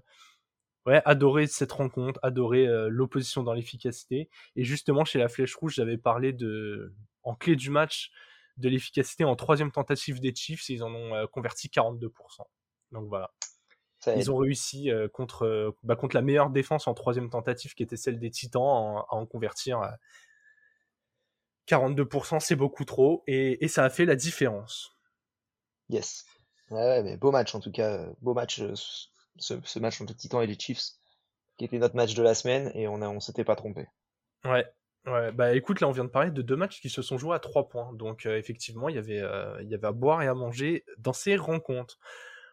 ouais, 0.86 1.02
adoré 1.06 1.48
cette 1.48 1.72
rencontre, 1.72 2.20
adoré 2.24 2.68
euh, 2.68 2.90
l'opposition 2.90 3.42
dans 3.42 3.54
l'efficacité. 3.54 4.30
Et 4.58 4.66
justement, 4.66 5.06
chez 5.06 5.18
la 5.18 5.30
Flèche 5.30 5.56
Rouge, 5.56 5.76
j'avais 5.76 5.98
parlé 5.98 6.34
de, 6.34 6.94
en 7.24 7.36
clé 7.36 7.56
du 7.56 7.70
match, 7.70 8.12
de 8.58 8.68
l'efficacité 8.68 9.24
en 9.24 9.38
troisième 9.38 9.72
tentative 9.72 10.20
des 10.20 10.36
Chiefs. 10.36 10.70
Et 10.70 10.74
ils 10.74 10.84
en 10.84 10.94
ont 10.94 11.16
euh, 11.16 11.26
converti 11.26 11.70
42%. 11.70 12.10
Donc 12.92 13.08
voilà. 13.08 13.32
ils 14.08 14.30
ont 14.30 14.38
réussi 14.38 14.90
contre, 15.14 15.74
bah, 15.84 15.96
contre 15.96 16.18
la 16.18 16.22
meilleure 16.22 16.50
défense 16.50 16.86
en 16.88 16.94
troisième 16.94 17.30
tentative, 17.30 17.76
qui 17.76 17.84
était 17.84 17.98
celle 17.98 18.20
des 18.20 18.30
Titans, 18.30 18.62
à 19.10 19.16
en 19.16 19.26
convertir 19.26 19.82
42%, 21.68 22.40
c'est 22.40 22.56
beaucoup 22.56 22.86
trop, 22.86 23.24
et, 23.28 23.68
ça 23.68 23.84
a 23.84 23.90
fait 23.90 24.06
la 24.06 24.16
différence. 24.16 24.96
Yes. 25.90 26.26
Ouais, 26.72 27.04
mais 27.04 27.18
beau 27.18 27.32
match 27.32 27.54
en 27.54 27.60
tout 27.60 27.72
cas, 27.72 28.08
beau 28.22 28.34
match, 28.34 28.60
euh, 28.60 28.74
ce, 29.38 29.80
match 29.80 30.02
entre 30.02 30.16
Titans 30.16 30.42
et 30.42 30.48
les 30.48 30.58
Chiefs, 30.58 30.94
qui 31.58 31.66
était 31.66 31.78
notre 31.78 31.96
match 31.96 32.14
de 32.14 32.24
la 32.24 32.34
semaine, 32.34 32.72
et 32.74 32.88
on, 32.88 33.02
a, 33.02 33.08
on 33.08 33.20
s'était 33.20 33.44
pas 33.44 33.56
trompé. 33.56 33.88
Ouais, 34.44 34.66
ouais, 35.06 35.32
bah 35.32 35.54
écoute, 35.54 35.82
là 35.82 35.88
on 35.88 35.92
vient 35.92 36.06
de 36.06 36.10
parler 36.10 36.32
de 36.32 36.42
deux 36.42 36.56
matchs 36.56 36.82
qui 36.82 36.90
se 36.90 37.02
sont 37.02 37.18
joués 37.18 37.36
à 37.36 37.40
trois 37.40 37.70
points, 37.70 37.94
donc 37.94 38.26
euh, 38.26 38.38
effectivement 38.38 38.90
il 38.90 38.96
y, 38.96 39.00
avait, 39.00 39.22
euh, 39.22 39.62
il 39.62 39.70
y 39.70 39.76
avait 39.76 39.88
à 39.88 39.92
boire 39.92 40.22
et 40.22 40.28
à 40.28 40.34
manger 40.34 40.86
dans 40.98 41.14
ces 41.14 41.36
rencontres. 41.36 42.00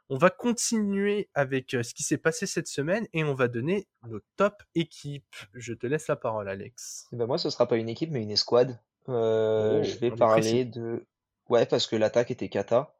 On 0.08 0.18
va 0.18 0.28
continuer 0.28 1.30
avec 1.32 1.70
ce 1.70 1.94
qui 1.94 2.02
s'est 2.02 2.18
passé 2.18 2.46
cette 2.46 2.66
semaine 2.66 3.06
et 3.14 3.24
on 3.24 3.32
va 3.32 3.48
donner 3.48 3.88
nos 4.06 4.20
top 4.36 4.62
équipes. 4.74 5.34
Je 5.54 5.72
te 5.72 5.86
laisse 5.86 6.06
la 6.08 6.16
parole, 6.16 6.50
Alex. 6.50 7.06
Et 7.12 7.14
eh 7.14 7.18
ben 7.18 7.26
moi, 7.26 7.38
ce 7.38 7.48
sera 7.48 7.66
pas 7.66 7.76
une 7.76 7.88
équipe, 7.88 8.10
mais 8.10 8.20
une 8.20 8.30
escouade. 8.30 8.78
Euh, 9.08 9.80
oh, 9.80 9.82
je 9.82 9.96
vais 9.96 10.10
parler 10.10 10.64
de 10.64 11.06
ouais 11.48 11.66
parce 11.66 11.86
que 11.86 11.96
l'attaque 11.96 12.30
était 12.30 12.48
cata. 12.48 12.94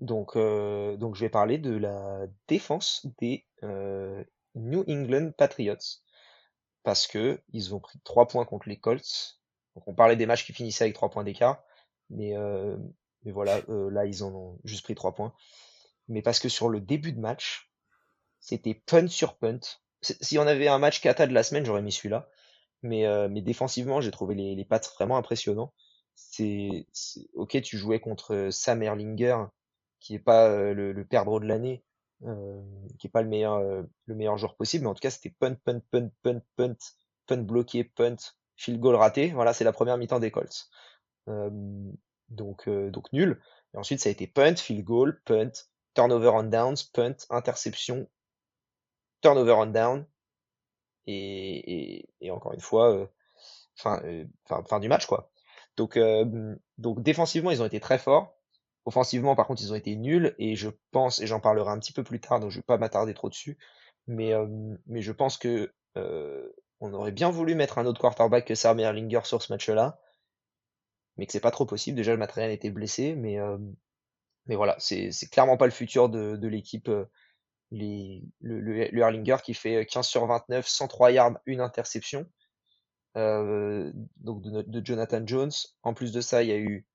Donc 0.00 0.36
euh, 0.36 0.96
donc 0.96 1.14
je 1.14 1.20
vais 1.20 1.30
parler 1.30 1.58
de 1.58 1.76
la 1.76 2.26
défense 2.48 3.06
des 3.18 3.46
euh, 3.62 4.22
New 4.54 4.84
England 4.88 5.32
Patriots 5.36 6.02
parce 6.82 7.06
que 7.06 7.40
ils 7.52 7.74
ont 7.74 7.80
pris 7.80 7.98
3 8.04 8.28
points 8.28 8.44
contre 8.44 8.68
les 8.68 8.78
Colts. 8.78 9.40
Donc 9.74 9.88
on 9.88 9.94
parlait 9.94 10.16
des 10.16 10.26
matchs 10.26 10.44
qui 10.44 10.52
finissaient 10.52 10.84
avec 10.84 10.94
3 10.94 11.10
points 11.10 11.24
d'écart, 11.24 11.64
mais 12.10 12.34
mais 13.24 13.32
voilà, 13.32 13.60
là 13.68 14.04
ils 14.04 14.22
en 14.22 14.32
ont 14.34 14.58
juste 14.64 14.84
pris 14.84 14.94
3 14.94 15.14
points. 15.14 15.34
Mais 16.08 16.22
parce 16.22 16.38
que 16.38 16.48
sur 16.48 16.68
le 16.68 16.80
début 16.80 17.12
de 17.12 17.20
match, 17.20 17.70
c'était 18.38 18.74
punt 18.74 19.08
sur 19.08 19.36
punt. 19.36 19.58
Si 20.02 20.38
on 20.38 20.46
avait 20.46 20.68
un 20.68 20.78
match 20.78 21.00
cata 21.00 21.26
de 21.26 21.32
la 21.32 21.42
semaine, 21.42 21.64
j'aurais 21.64 21.82
mis 21.82 21.90
celui-là. 21.90 22.28
Mais, 22.82 23.06
euh, 23.06 23.28
mais 23.28 23.42
défensivement, 23.42 24.00
j'ai 24.00 24.10
trouvé 24.10 24.34
les, 24.34 24.54
les 24.54 24.64
pattes 24.64 24.92
vraiment 24.96 25.16
impressionnants. 25.16 25.72
C'est, 26.14 26.86
ok, 27.34 27.60
tu 27.62 27.76
jouais 27.76 28.00
contre 28.00 28.34
euh, 28.34 28.50
Sam 28.50 28.82
Erlinger, 28.82 29.36
qui 30.00 30.14
est 30.14 30.18
pas 30.20 30.48
euh, 30.48 30.72
le, 30.72 30.92
le 30.92 31.04
perdreau 31.04 31.40
de 31.40 31.46
l'année, 31.46 31.84
euh, 32.24 32.62
qui 32.98 33.06
est 33.08 33.10
pas 33.10 33.22
le 33.22 33.28
meilleur, 33.28 33.60
le 33.60 34.14
meilleur 34.14 34.38
joueur 34.38 34.56
possible, 34.56 34.84
mais 34.84 34.90
en 34.90 34.94
tout 34.94 35.00
cas, 35.00 35.10
c'était 35.10 35.34
punt, 35.38 35.56
punt, 35.64 35.80
punt, 35.90 36.10
punt, 36.22 36.40
punt, 36.56 36.76
punt 37.26 37.42
bloqué, 37.42 37.84
punt, 37.84 38.16
field 38.56 38.80
goal 38.80 38.94
raté. 38.96 39.32
Voilà, 39.32 39.52
c'est 39.52 39.64
la 39.64 39.72
première 39.72 39.98
mi-temps 39.98 40.20
des 40.20 40.30
Colts. 40.30 40.70
donc, 42.28 42.68
donc 42.68 43.12
nul. 43.12 43.40
Et 43.74 43.78
ensuite, 43.78 44.00
ça 44.00 44.08
a 44.08 44.12
été 44.12 44.26
punt, 44.26 44.56
field 44.56 44.84
goal, 44.84 45.20
punt, 45.24 45.52
turnover 45.94 46.30
on 46.34 46.44
downs, 46.44 46.76
punt, 46.92 47.16
interception, 47.30 48.08
turnover 49.20 49.52
on 49.52 49.66
down, 49.66 50.06
et, 51.06 52.30
encore 52.30 52.52
une 52.52 52.60
fois, 52.60 52.92
euh, 52.92 53.06
fin, 53.74 54.02
euh, 54.04 54.24
fin, 54.46 54.80
du 54.80 54.88
match 54.88 55.06
quoi. 55.06 55.30
Donc, 55.76 55.96
euh, 55.96 56.56
donc 56.78 57.02
défensivement, 57.02 57.50
ils 57.50 57.62
ont 57.62 57.66
été 57.66 57.80
très 57.80 57.98
forts. 57.98 58.34
Offensivement, 58.84 59.34
par 59.34 59.46
contre, 59.46 59.62
ils 59.62 59.72
ont 59.72 59.76
été 59.76 59.96
nuls 59.96 60.34
et 60.38 60.54
je 60.56 60.70
pense, 60.92 61.20
et 61.20 61.26
j'en 61.26 61.40
parlerai 61.40 61.70
un 61.70 61.78
petit 61.78 61.92
peu 61.92 62.04
plus 62.04 62.20
tard, 62.20 62.40
donc 62.40 62.50
je 62.50 62.58
vais 62.58 62.62
pas 62.62 62.78
m'attarder 62.78 63.14
trop 63.14 63.28
dessus, 63.28 63.58
mais, 64.06 64.32
je 64.32 65.12
pense 65.12 65.38
que 65.38 65.72
on 66.80 66.92
aurait 66.92 67.12
bien 67.12 67.30
voulu 67.30 67.54
mettre 67.54 67.78
un 67.78 67.86
autre 67.86 68.00
quarterback 68.00 68.44
que 68.44 68.54
Sam 68.54 68.78
Erlinger 68.78 69.22
sur 69.24 69.42
ce 69.42 69.52
match-là, 69.52 69.98
mais 71.16 71.26
que 71.26 71.32
c'est 71.32 71.40
pas 71.40 71.50
trop 71.50 71.66
possible. 71.66 71.96
Déjà, 71.96 72.12
le 72.12 72.18
matériel 72.18 72.52
était 72.52 72.70
blessé, 72.70 73.14
mais, 73.16 73.38
mais 74.46 74.54
voilà, 74.54 74.76
c'est 74.78 75.10
clairement 75.32 75.56
pas 75.56 75.66
le 75.66 75.72
futur 75.72 76.08
de 76.08 76.46
l'équipe 76.46 76.90
le, 77.72 78.20
le, 78.40 78.98
Erlinger 78.98 79.36
qui 79.44 79.54
fait 79.54 79.86
15 79.86 80.06
sur 80.06 80.26
29, 80.26 80.66
103 80.66 81.10
yards, 81.12 81.38
une 81.46 81.60
interception. 81.60 82.26
Euh, 83.16 83.92
de, 84.16 84.84
Jonathan 84.84 85.26
Jones. 85.26 85.52
En 85.82 85.94
plus 85.94 86.12
de 86.12 86.20
ça, 86.20 86.42
il 86.42 86.50
y 86.50 86.52
a 86.52 86.58
eu, 86.58 86.86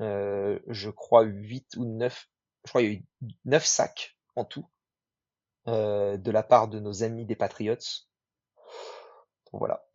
euh, 0.00 0.58
je 0.68 0.90
crois, 0.90 1.22
8 1.22 1.76
ou 1.76 1.84
9, 1.84 2.28
je 2.64 2.70
crois, 2.70 2.82
y 2.82 2.86
a 2.86 2.90
eu 2.90 3.04
9 3.44 3.64
sacs 3.64 4.16
en 4.34 4.44
tout 4.44 4.66
euh, 5.68 6.16
de 6.16 6.30
la 6.30 6.42
part 6.42 6.68
de 6.68 6.80
nos 6.80 7.02
amis 7.04 7.24
des 7.24 7.36
Patriots. 7.36 7.76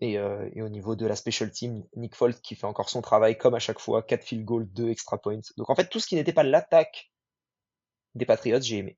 Et, 0.02 0.18
euh, 0.18 0.50
et, 0.54 0.62
au 0.62 0.70
niveau 0.70 0.96
de 0.96 1.06
la 1.06 1.16
special 1.16 1.50
team, 1.50 1.86
Nick 1.96 2.16
Folt 2.16 2.42
qui 2.42 2.56
fait 2.56 2.68
encore 2.68 2.90
son 2.90 3.02
travail 3.02 3.38
comme 3.38 3.56
à 3.56 3.60
chaque 3.60 3.80
fois, 3.80 4.04
4 4.04 4.24
field 4.24 4.46
goals, 4.46 4.68
2 4.72 4.90
extra 4.90 5.18
points. 5.18 5.40
Donc 5.58 5.70
en 5.70 5.76
fait, 5.76 5.88
tout 5.88 6.00
ce 6.00 6.08
qui 6.08 6.16
n'était 6.16 6.34
pas 6.34 6.44
l'attaque 6.44 7.12
des 8.16 8.26
Patriots, 8.26 8.62
j'ai 8.62 8.78
aimé. 8.78 8.98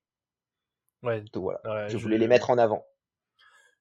Ouais. 1.03 1.23
voilà, 1.35 1.87
je, 1.87 1.97
voulais 1.97 2.17
les 2.17 2.27
mettre 2.27 2.49
en 2.49 2.57
avant. 2.57 2.85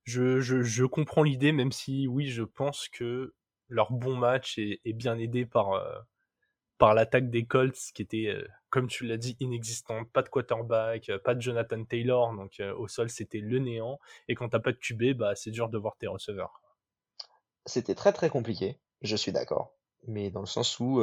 Je, 0.04 0.40
je, 0.40 0.62
je 0.62 0.84
comprends 0.84 1.22
l'idée, 1.22 1.52
même 1.52 1.72
si 1.72 2.06
oui, 2.06 2.28
je 2.28 2.42
pense 2.42 2.88
que 2.88 3.34
leur 3.68 3.92
bon 3.92 4.16
match 4.16 4.58
est, 4.58 4.80
est 4.84 4.92
bien 4.92 5.18
aidé 5.18 5.46
par, 5.46 5.72
euh, 5.72 5.98
par 6.78 6.94
l'attaque 6.94 7.30
des 7.30 7.44
Colts, 7.46 7.78
qui 7.94 8.02
était, 8.02 8.28
euh, 8.28 8.46
comme 8.70 8.86
tu 8.86 9.06
l'as 9.06 9.16
dit, 9.16 9.36
inexistante. 9.40 10.10
Pas 10.12 10.22
de 10.22 10.28
quarterback, 10.28 11.08
euh, 11.08 11.18
pas 11.18 11.34
de 11.34 11.40
Jonathan 11.40 11.82
Taylor, 11.84 12.34
donc 12.34 12.62
au 12.76 12.86
sol 12.86 13.10
c'était 13.10 13.40
le 13.40 13.58
néant. 13.58 13.98
Et 14.28 14.34
quand 14.34 14.50
t'as 14.50 14.60
pas 14.60 14.72
de 14.72 14.78
QB, 14.78 15.16
bah, 15.16 15.34
c'est 15.34 15.50
dur 15.50 15.68
de 15.68 15.78
voir 15.78 15.96
tes 15.96 16.06
receveurs. 16.06 16.60
C'était 17.64 17.96
très 17.96 18.12
très 18.12 18.30
compliqué, 18.30 18.78
je 19.02 19.16
suis 19.16 19.32
d'accord. 19.32 19.72
Mais 20.06 20.30
dans 20.30 20.40
le 20.40 20.46
sens 20.46 20.78
où 20.78 21.02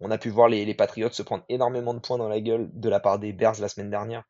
on 0.00 0.10
a 0.10 0.18
pu 0.18 0.28
voir 0.28 0.48
les, 0.48 0.66
les 0.66 0.74
Patriots 0.74 1.08
se 1.08 1.22
prendre 1.22 1.44
énormément 1.48 1.94
de 1.94 2.00
points 2.00 2.18
dans 2.18 2.28
la 2.28 2.42
gueule 2.42 2.68
de 2.74 2.88
la 2.90 3.00
part 3.00 3.18
des 3.18 3.32
Bears 3.32 3.58
la 3.60 3.68
semaine 3.68 3.88
dernière 3.88 4.24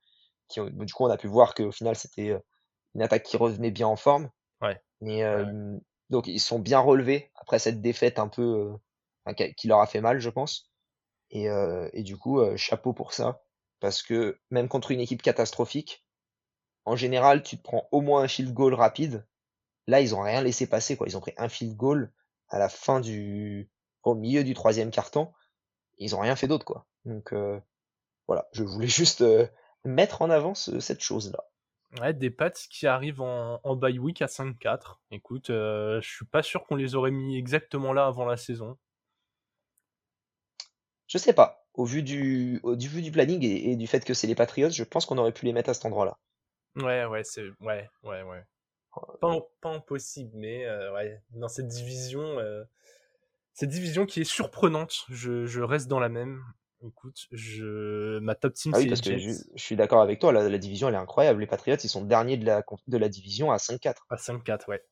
du 0.54 0.92
coup, 0.92 1.04
on 1.04 1.10
a 1.10 1.16
pu 1.16 1.26
voir 1.26 1.54
qu'au 1.54 1.72
final, 1.72 1.96
c'était 1.96 2.30
euh, 2.30 2.38
une 2.94 3.02
attaque 3.02 3.24
qui 3.24 3.36
revenait 3.36 3.70
bien 3.70 3.86
en 3.86 3.96
forme. 3.96 4.30
Ouais. 4.60 4.80
Mais 5.00 5.22
euh, 5.22 5.76
donc, 6.10 6.26
ils 6.26 6.40
sont 6.40 6.58
bien 6.58 6.80
relevés 6.80 7.30
après 7.34 7.58
cette 7.58 7.80
défaite 7.80 8.18
un 8.18 8.28
peu 8.28 8.78
euh, 9.28 9.32
qui 9.56 9.68
leur 9.68 9.80
a 9.80 9.86
fait 9.86 10.00
mal, 10.00 10.20
je 10.20 10.30
pense. 10.30 10.70
Et, 11.30 11.48
et 11.92 12.04
du 12.04 12.16
coup, 12.16 12.40
chapeau 12.56 12.92
pour 12.92 13.12
ça, 13.12 13.42
parce 13.80 14.00
que 14.00 14.38
même 14.50 14.68
contre 14.68 14.92
une 14.92 15.00
équipe 15.00 15.22
catastrophique, 15.22 16.06
en 16.84 16.94
général, 16.94 17.42
tu 17.42 17.58
te 17.58 17.62
prends 17.64 17.88
au 17.90 18.00
moins 18.00 18.22
un 18.22 18.28
field 18.28 18.54
goal 18.54 18.74
rapide. 18.74 19.26
Là, 19.88 20.00
ils 20.00 20.14
ont 20.14 20.22
rien 20.22 20.40
laissé 20.40 20.68
passer, 20.68 20.96
quoi. 20.96 21.08
Ils 21.08 21.16
ont 21.16 21.20
pris 21.20 21.34
un 21.36 21.48
field 21.48 21.76
goal 21.76 22.12
à 22.48 22.60
la 22.60 22.68
fin 22.68 23.00
du, 23.00 23.68
au 24.04 24.14
milieu 24.14 24.44
du 24.44 24.54
troisième 24.54 24.92
carton. 24.92 25.32
Ils 25.98 26.14
ont 26.14 26.20
rien 26.20 26.36
fait 26.36 26.46
d'autre, 26.46 26.64
quoi. 26.64 26.86
Donc 27.04 27.34
voilà, 28.28 28.46
je 28.52 28.62
voulais 28.62 28.86
juste 28.86 29.24
mettre 29.86 30.22
en 30.22 30.30
avant 30.30 30.54
cette 30.54 31.02
chose-là. 31.02 31.44
Ouais, 32.00 32.12
des 32.12 32.30
pattes 32.30 32.66
qui 32.70 32.86
arrivent 32.86 33.22
en, 33.22 33.60
en 33.62 33.76
bye 33.76 33.98
week 33.98 34.20
à 34.20 34.26
5-4. 34.26 34.96
Écoute, 35.10 35.50
euh, 35.50 36.00
je 36.02 36.08
suis 36.08 36.26
pas 36.26 36.42
sûr 36.42 36.66
qu'on 36.66 36.76
les 36.76 36.94
aurait 36.94 37.10
mis 37.10 37.38
exactement 37.38 37.92
là 37.92 38.06
avant 38.06 38.24
la 38.26 38.36
saison. 38.36 38.76
Je 41.06 41.18
sais 41.18 41.32
pas. 41.32 41.66
Au 41.74 41.84
vu 41.84 42.02
du, 42.02 42.60
au, 42.62 42.76
vu 42.76 43.02
du 43.02 43.12
planning 43.12 43.42
et, 43.42 43.76
du 43.76 43.86
fait 43.86 44.04
que 44.04 44.14
c'est 44.14 44.26
les 44.26 44.34
Patriots, 44.34 44.70
je 44.70 44.82
pense 44.82 45.06
qu'on 45.06 45.18
aurait 45.18 45.32
pu 45.32 45.46
les 45.46 45.52
mettre 45.52 45.70
à 45.70 45.74
cet 45.74 45.86
endroit-là. 45.86 46.18
Ouais, 46.74 47.04
ouais, 47.06 47.22
c'est, 47.24 47.44
ouais, 47.60 47.88
ouais, 48.02 48.22
ouais. 48.22 48.44
Pas, 49.20 49.38
pas 49.60 49.70
impossible, 49.70 50.32
mais 50.34 50.64
euh, 50.64 50.92
ouais, 50.94 51.22
dans 51.30 51.48
cette 51.48 51.68
division, 51.68 52.38
euh, 52.38 52.64
cette 53.52 53.68
division 53.68 54.06
qui 54.06 54.22
est 54.22 54.24
surprenante, 54.24 55.04
je, 55.10 55.46
je 55.46 55.60
reste 55.60 55.88
dans 55.88 56.00
la 56.00 56.08
même. 56.08 56.42
Écoute, 56.84 57.26
je... 57.32 58.18
ma 58.18 58.34
top 58.34 58.52
team, 58.52 58.72
ah 58.74 58.78
oui, 58.78 58.88
parce 58.88 59.00
que 59.00 59.16
je, 59.16 59.32
suis 59.56 59.76
d'accord 59.76 60.02
avec 60.02 60.20
toi, 60.20 60.32
la, 60.32 60.58
division 60.58 60.88
elle 60.88 60.94
est 60.94 60.98
incroyable. 60.98 61.40
Les 61.40 61.46
Patriots, 61.46 61.76
ils 61.82 61.88
sont 61.88 62.04
derniers 62.04 62.36
de 62.36 62.44
la, 62.44 62.62
de 62.86 62.98
la 62.98 63.08
division 63.08 63.50
à 63.50 63.56
5-4. 63.56 63.94
À 64.10 64.16
5-4, 64.16 64.68
ouais. 64.68 64.84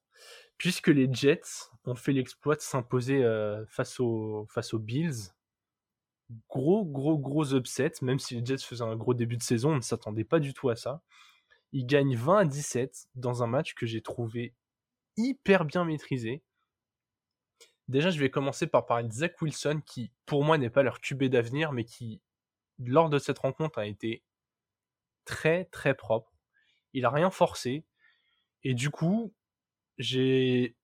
puisque 0.57 0.89
les 0.89 1.13
Jets 1.13 1.69
ont 1.85 1.95
fait 1.95 2.13
l'exploit 2.13 2.57
de 2.57 2.63
s'imposer 2.63 3.23
face, 3.69 4.01
aux, 4.01 4.47
face 4.51 4.73
aux 4.73 4.79
Bills. 4.79 5.33
Gros, 6.49 6.87
gros, 6.87 7.19
gros 7.19 7.55
upset, 7.55 7.93
même 8.01 8.19
si 8.19 8.35
les 8.35 8.45
Jets 8.45 8.59
faisaient 8.59 8.83
un 8.83 8.97
gros 8.97 9.13
début 9.13 9.37
de 9.37 9.43
saison, 9.43 9.73
on 9.73 9.77
ne 9.77 9.83
s'attendait 9.83 10.25
pas 10.25 10.41
du 10.41 10.55
tout 10.55 10.71
à 10.71 10.77
ça. 10.77 11.03
Ils 11.73 11.87
gagnent 11.87 12.17
20 12.17 12.39
à 12.39 12.45
17 12.47 13.09
dans 13.15 13.43
un 13.43 13.47
match 13.47 13.75
que 13.75 13.85
j'ai 13.85 14.01
trouvé 14.01 14.55
hyper 15.17 15.65
bien 15.65 15.85
maîtrisé. 15.85 16.43
Déjà, 17.89 18.11
je 18.11 18.19
vais 18.19 18.31
commencer 18.31 18.67
par 18.67 18.87
parler 18.87 19.09
de 19.09 19.13
Zach 19.13 19.41
Wilson, 19.43 19.83
qui 19.85 20.11
pour 20.27 20.45
moi 20.45 20.57
n'est 20.59 20.71
pas 20.71 20.83
leur 20.83 21.01
QB 21.01 21.25
d'avenir, 21.25 21.73
mais 21.73 21.85
qui, 21.85 22.23
lors 22.79 23.11
de 23.11 23.19
cette 23.19 23.39
rencontre, 23.39 23.79
a 23.79 23.87
été 23.87 24.23
très 25.25 25.67
très 25.67 25.95
propre. 25.95 26.33
Il 26.93 27.05
a 27.05 27.11
rien 27.11 27.31
forcé. 27.31 27.85
Et 28.63 28.75
du 28.75 28.91
coup, 28.91 29.35
c'est 29.99 30.75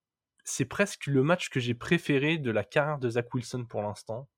presque 0.69 1.07
le 1.07 1.23
match 1.23 1.49
que 1.49 1.61
j'ai 1.61 1.75
préféré 1.75 2.39
de 2.39 2.51
la 2.51 2.65
carrière 2.65 2.99
de 2.99 3.09
Zach 3.09 3.33
Wilson 3.33 3.65
pour 3.65 3.83
l'instant. 3.83 4.29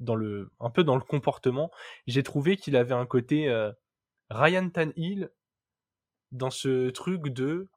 Dans 0.00 0.16
le, 0.16 0.50
un 0.58 0.70
peu 0.70 0.82
dans 0.82 0.96
le 0.96 1.02
comportement, 1.02 1.70
j'ai 2.08 2.24
trouvé 2.24 2.56
qu'il 2.56 2.74
avait 2.74 2.94
un 2.94 3.06
côté 3.06 3.48
euh, 3.48 3.72
Ryan 4.28 4.68
Tannehill 4.68 5.30
dans 6.32 6.50
ce 6.50 6.90
truc 6.90 7.28
de 7.28 7.68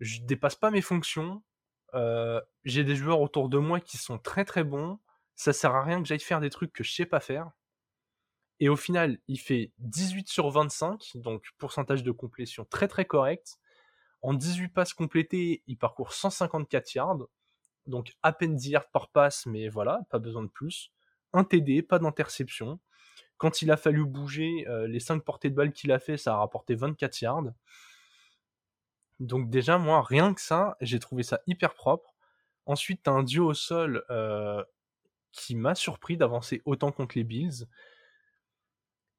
je 0.00 0.20
dépasse 0.22 0.56
pas 0.56 0.70
mes 0.70 0.80
fonctions, 0.80 1.42
j'ai 2.64 2.84
des 2.84 2.96
joueurs 2.96 3.20
autour 3.20 3.48
de 3.48 3.58
moi 3.58 3.80
qui 3.80 3.96
sont 3.96 4.18
très 4.18 4.44
très 4.44 4.64
bons, 4.64 4.98
ça 5.36 5.52
sert 5.52 5.74
à 5.74 5.82
rien 5.82 6.00
que 6.02 6.08
j'aille 6.08 6.20
faire 6.20 6.40
des 6.40 6.50
trucs 6.50 6.72
que 6.72 6.84
je 6.84 6.92
sais 6.92 7.06
pas 7.06 7.20
faire. 7.20 7.50
Et 8.60 8.68
au 8.68 8.76
final, 8.76 9.18
il 9.26 9.38
fait 9.38 9.72
18 9.78 10.28
sur 10.28 10.48
25, 10.50 11.12
donc 11.16 11.48
pourcentage 11.58 12.04
de 12.04 12.12
complétion 12.12 12.64
très 12.64 12.86
très 12.86 13.04
correct. 13.04 13.58
En 14.22 14.32
18 14.32 14.68
passes 14.68 14.94
complétées, 14.94 15.62
il 15.66 15.76
parcourt 15.76 16.12
154 16.12 16.94
yards, 16.94 17.26
donc 17.86 18.14
à 18.22 18.32
peine 18.32 18.54
10 18.54 18.70
yards 18.70 18.90
par 18.90 19.10
passe, 19.10 19.44
mais 19.46 19.68
voilà, 19.68 20.00
pas 20.08 20.18
besoin 20.18 20.42
de 20.42 20.48
plus. 20.48 20.92
Un 21.32 21.42
TD, 21.44 21.82
pas 21.82 21.98
d'interception. 21.98 22.78
Quand 23.36 23.60
il 23.60 23.72
a 23.72 23.76
fallu 23.76 24.04
bouger, 24.06 24.64
les 24.86 25.00
5 25.00 25.24
portées 25.24 25.50
de 25.50 25.56
balle 25.56 25.72
qu'il 25.72 25.90
a 25.90 25.98
fait, 25.98 26.16
ça 26.16 26.34
a 26.34 26.36
rapporté 26.36 26.76
24 26.76 27.20
yards. 27.20 27.50
Donc 29.20 29.50
déjà, 29.50 29.78
moi, 29.78 30.02
rien 30.02 30.34
que 30.34 30.40
ça, 30.40 30.76
j'ai 30.80 30.98
trouvé 30.98 31.22
ça 31.22 31.40
hyper 31.46 31.74
propre. 31.74 32.14
Ensuite, 32.66 33.02
t'as 33.04 33.12
un 33.12 33.22
duo 33.22 33.50
au 33.50 33.54
sol 33.54 34.04
euh, 34.10 34.62
qui 35.32 35.54
m'a 35.54 35.74
surpris 35.74 36.16
d'avancer 36.16 36.62
autant 36.64 36.92
contre 36.92 37.16
les 37.16 37.24
Bills 37.24 37.66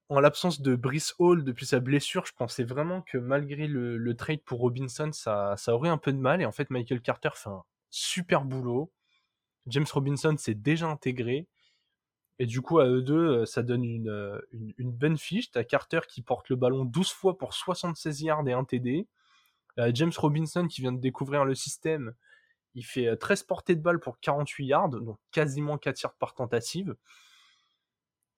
en 0.10 0.19
l'absence 0.19 0.62
de 0.62 0.75
Brice 0.75 1.15
Hall 1.19 1.43
depuis 1.43 1.65
sa 1.65 1.79
blessure, 1.79 2.25
je 2.25 2.34
pensais 2.34 2.63
vraiment 2.63 3.01
que 3.01 3.17
malgré 3.17 3.67
le, 3.67 4.15
trade 4.15 4.41
pour 4.41 4.60
Robinson, 4.60 5.12
ça, 5.12 5.55
aurait 5.69 5.89
un 5.89 5.97
peu 5.97 6.13
de 6.13 6.17
mal. 6.17 6.41
Et 6.41 6.45
en 6.45 6.51
fait, 6.51 6.69
Michael 6.69 7.01
Carter 7.01 7.29
fait 7.34 7.49
un 7.49 7.63
super 7.89 8.45
boulot. 8.45 8.91
James 9.67 9.86
Robinson 9.91 10.36
s'est 10.38 10.53
déjà 10.53 10.88
intégré. 10.88 11.47
Et 12.38 12.45
du 12.45 12.62
coup, 12.62 12.79
à 12.79 12.86
eux 12.86 13.01
deux, 13.01 13.15
euh, 13.15 13.45
ça 13.45 13.63
donne 13.63 13.86
une, 13.86 14.10
euh, 14.10 14.39
une, 14.51 14.91
bonne 14.91 15.17
fiche. 15.17 15.51
T'as 15.51 15.63
Carter 15.63 16.01
qui 16.08 16.21
porte 16.21 16.49
le 16.49 16.58
ballon 16.58 16.84
12 16.84 17.12
fois 17.12 17.38
pour 17.38 17.53
76 17.53 18.21
yards 18.21 18.47
et 18.47 18.53
1 18.53 18.65
TD. 18.65 19.08
James 19.78 20.12
Robinson 20.18 20.68
qui 20.68 20.82
vient 20.82 20.94
de 20.94 21.00
découvrir 21.00 21.46
le 21.46 21.56
système. 21.56 22.14
Il 22.76 22.86
fait 22.86 23.16
13 23.16 23.42
euh, 23.42 23.46
portées 23.48 23.76
de 23.76 23.82
balle 23.82 24.00
pour 24.00 24.20
48 24.20 24.66
yards, 24.66 24.90
donc 24.90 25.18
quasiment 25.32 25.78
4 25.78 26.02
yards 26.02 26.16
par 26.16 26.34
tentative 26.34 26.96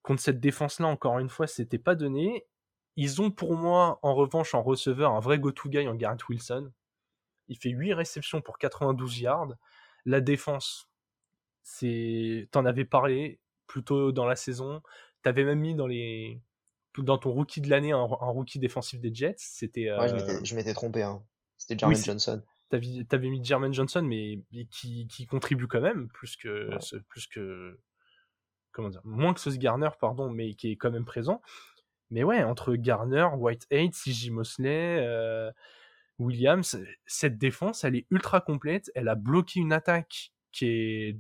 contre 0.08 0.22
cette 0.22 0.40
défense-là, 0.40 0.88
encore 0.88 1.20
une 1.20 1.28
fois, 1.28 1.48
c'était 1.48 1.78
pas 1.78 1.94
donné. 1.94 2.46
Ils 2.96 3.22
ont 3.22 3.30
pour 3.30 3.58
moi, 3.58 4.00
en 4.04 4.16
revanche, 4.16 4.56
en 4.56 4.64
receveur, 4.64 5.12
un 5.12 5.20
vrai 5.20 5.38
go-to 5.38 5.68
guy 5.68 5.86
en 5.86 5.96
Garrett 5.96 6.26
Wilson. 6.30 6.72
Il 7.50 7.58
fait 7.58 7.72
8 7.72 7.94
réceptions 7.94 8.42
pour 8.42 8.58
92 8.58 9.20
yards. 9.20 9.54
La 10.06 10.22
défense, 10.22 10.90
c'est, 11.62 12.48
t'en 12.52 12.66
avais 12.66 12.86
parlé 12.86 13.42
plus 13.68 13.84
tôt 13.84 14.14
dans 14.14 14.26
la 14.26 14.38
saison. 14.38 14.82
T'avais 15.24 15.44
même 15.44 15.60
mis 15.60 15.76
dans 15.76 15.88
les, 15.88 16.40
dans 17.04 17.18
ton 17.18 17.32
rookie 17.32 17.62
de 17.62 17.70
l'année 17.70 17.92
un, 17.92 18.04
rookie 18.04 18.60
défensif 18.60 19.00
des 19.00 19.14
Jets. 19.14 19.36
C'était. 19.38 19.92
Ouais, 19.92 20.08
je 20.44 20.56
m'étais 20.56 20.74
trompé. 20.74 21.04
Hein. 21.04 21.24
C'était 21.58 21.78
Jermaine 21.78 22.04
Johnson. 22.04 22.44
T'avais, 22.70 23.06
avais 23.12 23.30
mis 23.30 23.44
Jermaine 23.44 23.74
Johnson, 23.74 24.02
mais 24.02 24.42
qui, 24.70 25.08
qui, 25.08 25.26
contribue 25.26 25.68
quand 25.68 25.82
même 25.82 26.10
plus 26.10 26.36
que, 26.36 26.70
plus 27.08 27.28
que 27.28 27.80
comment 28.78 28.90
dire, 28.90 29.02
moins 29.04 29.34
que 29.34 29.40
ce 29.40 29.50
Garner, 29.50 29.90
pardon, 30.00 30.30
mais 30.30 30.54
qui 30.54 30.72
est 30.72 30.76
quand 30.76 30.92
même 30.92 31.06
présent. 31.06 31.42
Mais 32.12 32.24
ouais, 32.24 32.44
entre 32.44 32.76
Garner, 32.76 33.28
Whitehead, 33.36 33.92
CJ 33.92 34.30
Mosley, 34.30 35.00
euh, 35.02 35.52
Williams, 36.20 36.78
cette 37.06 37.38
défense, 37.38 37.84
elle 37.84 37.96
est 37.96 38.06
ultra 38.12 38.40
complète. 38.40 38.92
Elle 38.96 39.08
a 39.08 39.16
bloqué 39.16 39.60
une 39.60 39.74
attaque 39.74 40.32
qui 40.52 40.68
est, 40.68 41.18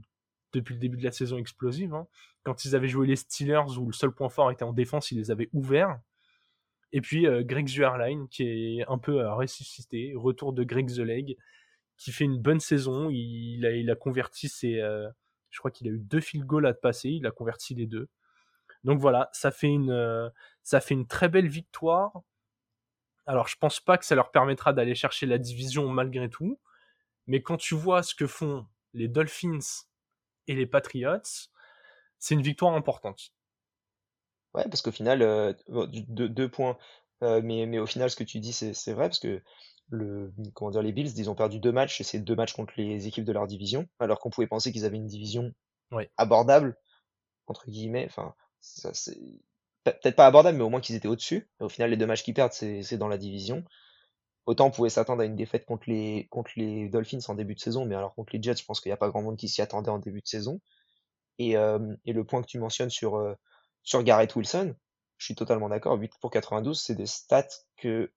depuis 0.54 0.74
le 0.74 0.80
début 0.80 0.98
de 0.98 1.04
la 1.04 1.12
saison, 1.12 1.38
explosive. 1.38 1.94
Hein. 1.94 2.08
Quand 2.44 2.66
ils 2.66 2.76
avaient 2.76 2.88
joué 2.88 3.08
les 3.08 3.16
Steelers, 3.16 3.78
où 3.78 3.88
le 3.88 3.94
seul 3.94 4.12
point 4.12 4.30
fort 4.30 4.52
était 4.52 4.64
en 4.64 4.74
défense, 4.74 5.12
ils 5.12 5.18
les 5.18 5.32
avaient 5.32 5.50
ouverts. 5.54 6.00
Et 6.94 7.02
puis 7.02 7.28
euh, 7.28 7.44
Greg 7.44 7.68
Zuerlein, 7.68 8.28
qui 8.32 8.44
est 8.80 8.86
un 8.88 8.98
peu 8.98 9.20
euh, 9.20 9.34
ressuscité, 9.34 10.14
retour 10.16 10.54
de 10.54 10.64
Greg 10.64 10.88
The 10.88 11.38
qui 11.98 12.12
fait 12.12 12.24
une 12.24 12.40
bonne 12.40 12.60
saison. 12.60 13.10
Il 13.12 13.90
a, 13.90 13.96
converti 13.96 14.48
ses, 14.48 14.80
je 15.50 15.60
crois 15.60 15.72
qu'il 15.72 15.88
a 15.88 15.92
eu 15.92 16.00
deux 16.00 16.20
field 16.20 16.46
goals 16.46 16.68
à 16.68 16.74
passer, 16.74 17.10
il 17.10 17.26
a 17.26 17.32
converti 17.32 17.74
les 17.74 17.88
deux. 17.88 18.10
Donc 18.84 19.00
voilà, 19.00 19.30
ça 19.34 19.52
fait 19.52 19.70
une, 19.70 19.92
euh, 19.92 20.30
ça 20.64 20.80
fait 20.80 20.94
une 20.94 21.08
très 21.08 21.30
belle 21.30 21.48
victoire. 21.48 22.22
Alors 23.26 23.48
je 23.48 23.58
pense 23.58 23.80
pas 23.80 23.98
que 23.98 24.06
ça 24.06 24.16
leur 24.16 24.32
permettra 24.32 24.74
d'aller 24.74 24.96
chercher 24.96 25.26
la 25.26 25.38
division 25.38 25.90
malgré 25.90 26.30
tout, 26.30 26.60
mais 27.26 27.42
quand 27.42 27.58
tu 27.58 27.76
vois 27.76 28.04
ce 28.04 28.16
que 28.16 28.28
font 28.28 28.68
les 28.94 29.08
Dolphins 29.08 29.87
et 30.48 30.56
les 30.56 30.66
Patriots, 30.66 31.18
c'est 32.20 32.36
une 32.36 32.42
victoire 32.42 32.74
importante. 32.74 33.32
Ouais, 34.54 34.64
parce 34.64 34.82
qu'au 34.82 34.92
final, 34.92 35.22
euh, 35.22 35.54
deux, 35.68 36.50
points. 36.50 36.78
Euh, 37.24 37.42
mais, 37.44 37.66
mais 37.66 37.80
au 37.80 37.86
final, 37.86 38.10
ce 38.10 38.16
que 38.16 38.24
tu 38.24 38.40
dis, 38.40 38.54
c'est 38.54 38.94
vrai, 38.94 39.08
parce 39.08 39.20
que 39.20 39.42
le, 39.90 40.34
comment 40.54 40.72
dire, 40.72 40.82
les 40.82 40.92
Bills, 40.92 41.14
ils 41.18 41.30
ont 41.30 41.36
perdu 41.36 41.60
deux 41.60 41.72
matchs, 41.72 42.02
et 42.02 42.04
c'est 42.04 42.20
deux 42.20 42.36
matchs 42.36 42.54
contre 42.54 42.74
les 42.78 43.08
équipes 43.08 43.26
de 43.26 43.34
leur 43.34 43.48
division, 43.48 43.88
alors 44.00 44.20
qu'on 44.20 44.30
pouvait 44.30 44.48
penser 44.48 44.72
qu'ils 44.72 44.86
avaient 44.86 44.98
une 44.98 45.08
division 45.08 45.54
abordable, 46.18 46.78
entre 47.48 47.70
guillemets, 47.70 48.06
enfin, 48.06 48.36
peut-être 49.84 50.16
pas 50.16 50.28
abordable, 50.28 50.58
mais 50.58 50.64
au 50.64 50.70
moins 50.70 50.82
qu'ils 50.82 50.96
étaient 50.96 51.08
au-dessus. 51.08 51.50
Au 51.60 51.70
final, 51.70 51.92
les 51.92 51.98
deux 51.98 52.06
matchs 52.06 52.24
qu'ils 52.24 52.34
perdent, 52.34 52.54
c'est 52.54 52.98
dans 52.98 53.08
la 53.08 53.18
division. 53.18 53.64
Autant 54.48 54.68
on 54.68 54.72
pouvait 54.72 54.90
s'attendre 54.90 55.22
à 55.22 55.26
une 55.26 55.36
défaite 55.36 55.66
contre 55.66 55.90
les, 55.90 56.28
contre 56.32 56.52
les 56.56 56.88
Dolphins 56.88 57.20
en 57.28 57.36
début 57.36 57.54
de 57.54 57.60
saison, 57.60 57.86
mais 57.86 57.96
alors 57.96 58.16
contre 58.16 58.34
les 58.34 58.42
Jets, 58.42 58.56
je 58.56 58.66
pense 58.66 58.80
qu'il 58.80 58.90
n'y 58.90 58.94
a 58.94 58.98
pas 58.98 59.10
grand 59.10 59.22
monde 59.22 59.38
qui 59.38 59.50
s'y 59.50 59.62
attendait 59.62 59.90
en 59.90 60.00
début 60.00 60.22
de 60.22 60.28
saison. 60.28 60.62
Et, 61.38 61.58
euh, 61.58 61.96
et 62.06 62.14
le 62.14 62.24
point 62.24 62.42
que 62.42 62.48
tu 62.48 62.58
mentionnes 62.58 62.90
sur, 62.90 63.18
euh, 63.18 63.36
sur 63.84 64.02
Garrett 64.04 64.34
Wilson, 64.36 64.74
je 65.18 65.26
suis 65.26 65.36
totalement 65.36 65.68
d'accord. 65.68 65.98
8 65.98 66.14
pour 66.22 66.32
92, 66.32 66.80
c'est 66.80 66.96
des 66.96 67.06
stats 67.06 67.48
que 67.76 68.12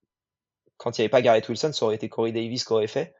quand 0.77 0.97
il 0.97 1.01
n'y 1.01 1.05
avait 1.05 1.11
pas 1.11 1.21
Garrett 1.21 1.47
Wilson, 1.49 1.73
ça 1.73 1.85
aurait 1.85 1.97
été 1.97 2.09
Corey 2.09 2.31
Davis 2.31 2.65
qui 2.65 2.73
aurait 2.73 2.87
fait. 2.87 3.15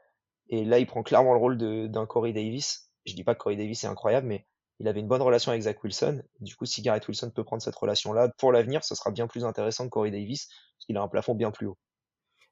Et 0.49 0.63
là, 0.63 0.79
il 0.79 0.87
prend 0.87 1.03
clairement 1.03 1.33
le 1.33 1.39
rôle 1.39 1.57
d'un 1.57 2.05
Corey 2.05 2.31
Davis. 2.31 2.89
Je 3.05 3.13
dis 3.13 3.25
pas 3.25 3.35
que 3.35 3.39
Corey 3.39 3.57
Davis 3.57 3.83
est 3.83 3.87
incroyable, 3.87 4.27
mais 4.27 4.47
il 4.79 4.87
avait 4.87 5.01
une 5.01 5.07
bonne 5.07 5.21
relation 5.21 5.51
avec 5.51 5.63
Zach 5.63 5.83
Wilson. 5.83 6.23
Du 6.39 6.55
coup, 6.55 6.65
si 6.65 6.81
Garrett 6.81 7.05
Wilson 7.07 7.29
peut 7.29 7.43
prendre 7.43 7.61
cette 7.61 7.75
relation-là 7.75 8.29
pour 8.37 8.53
l'avenir, 8.53 8.83
ce 8.85 8.95
sera 8.95 9.11
bien 9.11 9.27
plus 9.27 9.43
intéressant 9.43 9.83
que 9.83 9.89
Corey 9.89 10.11
Davis, 10.11 10.47
parce 10.47 10.85
qu'il 10.85 10.97
a 10.97 11.01
un 11.01 11.07
plafond 11.07 11.35
bien 11.35 11.51
plus 11.51 11.67
haut. 11.67 11.77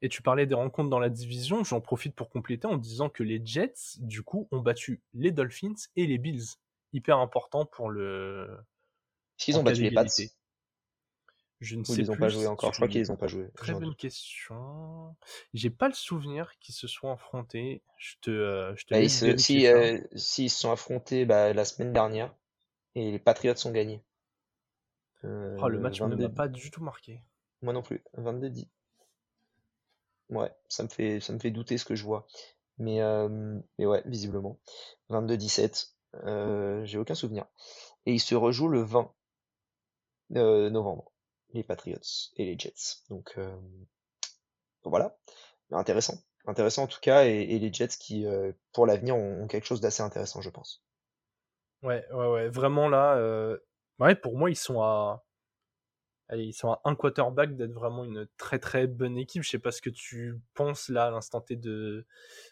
Et 0.01 0.09
tu 0.09 0.21
parlais 0.21 0.45
des 0.45 0.55
rencontres 0.55 0.89
dans 0.89 0.99
la 0.99 1.09
division, 1.09 1.63
j'en 1.63 1.81
profite 1.81 2.15
pour 2.15 2.29
compléter 2.29 2.67
en 2.67 2.77
disant 2.77 3.09
que 3.09 3.23
les 3.23 3.41
Jets, 3.43 3.97
du 3.97 4.23
coup, 4.23 4.47
ont 4.51 4.59
battu 4.59 5.01
les 5.13 5.31
Dolphins 5.31 5.75
et 5.95 6.05
les 6.05 6.17
Bills. 6.17 6.55
Hyper 6.93 7.17
important 7.17 7.65
pour 7.65 7.89
le. 7.89 8.47
Est-ce 9.38 9.45
qu'ils 9.45 9.57
ont 9.57 9.63
battu 9.63 9.81
les 9.81 9.91
Pats? 9.91 10.05
Je 11.62 11.75
ne 11.75 11.83
sais 11.83 12.01
ils 12.01 12.12
ont 12.12 12.15
pas 12.15 12.29
joué 12.29 12.47
encore. 12.47 12.71
Je 12.71 12.77
crois 12.77 12.88
qu'ils 12.88 13.07
n'ont 13.07 13.17
pas 13.17 13.27
joué. 13.27 13.49
Très 13.55 13.73
bonne 13.73 13.95
question. 13.95 15.15
J'ai 15.53 15.69
pas 15.69 15.89
le 15.89 15.93
souvenir 15.93 16.57
qu'ils 16.59 16.73
se 16.73 16.88
soient 16.88 17.12
affrontés. 17.12 17.83
Je 17.97 18.15
te, 18.21 18.31
euh, 18.31 18.73
je 18.77 18.85
te 18.85 18.93
bah, 18.93 19.38
si, 19.38 19.67
euh, 19.67 19.99
s'ils 20.15 20.49
se 20.49 20.59
sont 20.62 20.71
affrontés 20.71 21.25
bah, 21.25 21.51
la 21.51 21.65
semaine 21.65 21.91
dernière 21.91 22.33
et 22.95 23.12
les 23.12 23.19
Patriots 23.19 23.55
ont 23.65 23.71
gagné. 23.71 24.01
Euh, 25.25 25.57
oh, 25.62 25.67
le 25.67 25.79
match 25.79 25.99
ne 26.01 26.15
m'a 26.15 26.29
pas 26.29 26.47
du 26.47 26.71
tout 26.71 26.81
marqué. 26.81 27.21
Moi 27.62 27.73
non 27.73 27.81
plus. 27.81 28.01
22-10. 28.17 28.69
Ouais, 30.30 30.52
ça 30.68 30.84
me 30.84 30.89
fait 30.89 31.20
ça 31.20 31.34
me 31.34 31.39
fait 31.39 31.52
douter 31.52 31.78
ce 31.78 31.86
que 31.86 31.96
je 31.96 32.04
vois. 32.04 32.28
Mais, 32.78 33.02
euh, 33.02 33.60
ouais, 33.78 34.04
visiblement. 34.06 34.60
22-17. 35.10 35.96
Euh, 36.26 36.86
J'ai 36.86 36.98
aucun 36.98 37.15
souvenir. 37.15 37.46
Et 38.06 38.13
il 38.13 38.20
se 38.20 38.36
rejoue 38.36 38.68
le 38.68 38.82
20 38.82 39.12
novembre 40.30 41.12
les 41.54 41.63
Patriots 41.63 42.32
et 42.36 42.46
les 42.46 42.58
Jets. 42.58 43.04
Donc, 43.10 43.34
euh, 43.38 43.56
voilà, 44.84 45.18
intéressant, 45.72 46.15
intéressant 46.46 46.84
en 46.84 46.88
tout 46.88 47.00
cas, 47.02 47.26
et, 47.26 47.60
les 47.60 47.74
Jets 47.74 47.98
qui, 48.00 48.26
euh, 48.26 48.52
pour 48.74 48.86
l'avenir, 48.86 49.15
ont, 49.15 49.48
quelque 49.48 49.65
chose 49.65 49.82
d'assez 49.82 50.04
intéressant, 50.04 50.42
je 50.42 50.50
pense. 50.50 50.84
Ouais, 51.82 52.06
ouais, 52.12 52.28
ouais, 52.28 52.50
vraiment 52.50 52.89
là, 52.89 53.15
euh, 53.15 53.58
ouais, 54.00 54.15
pour 54.15 54.38
moi, 54.38 54.50
ils 54.50 54.56
sont 54.56 54.82
à 54.82 55.24
ils 56.38 56.54
sont 56.54 56.72
à 56.72 56.82
un 56.86 56.96
quarterback 56.96 57.56
d'être 57.56 57.74
vraiment 57.74 58.04
une 58.04 58.28
très 58.38 58.60
très 58.60 58.88
bonne 58.88 59.18
équipe. 59.18 59.44
Je 59.44 59.50
sais 59.50 59.60
pas 59.60 59.72
ce 59.72 59.82
que 59.82 59.89
tu 59.89 60.39
penses 60.54 60.89
là 60.89 61.06
à 61.06 61.12
l'instant 61.12 61.42
T 61.42 61.56
de, 61.56 62.06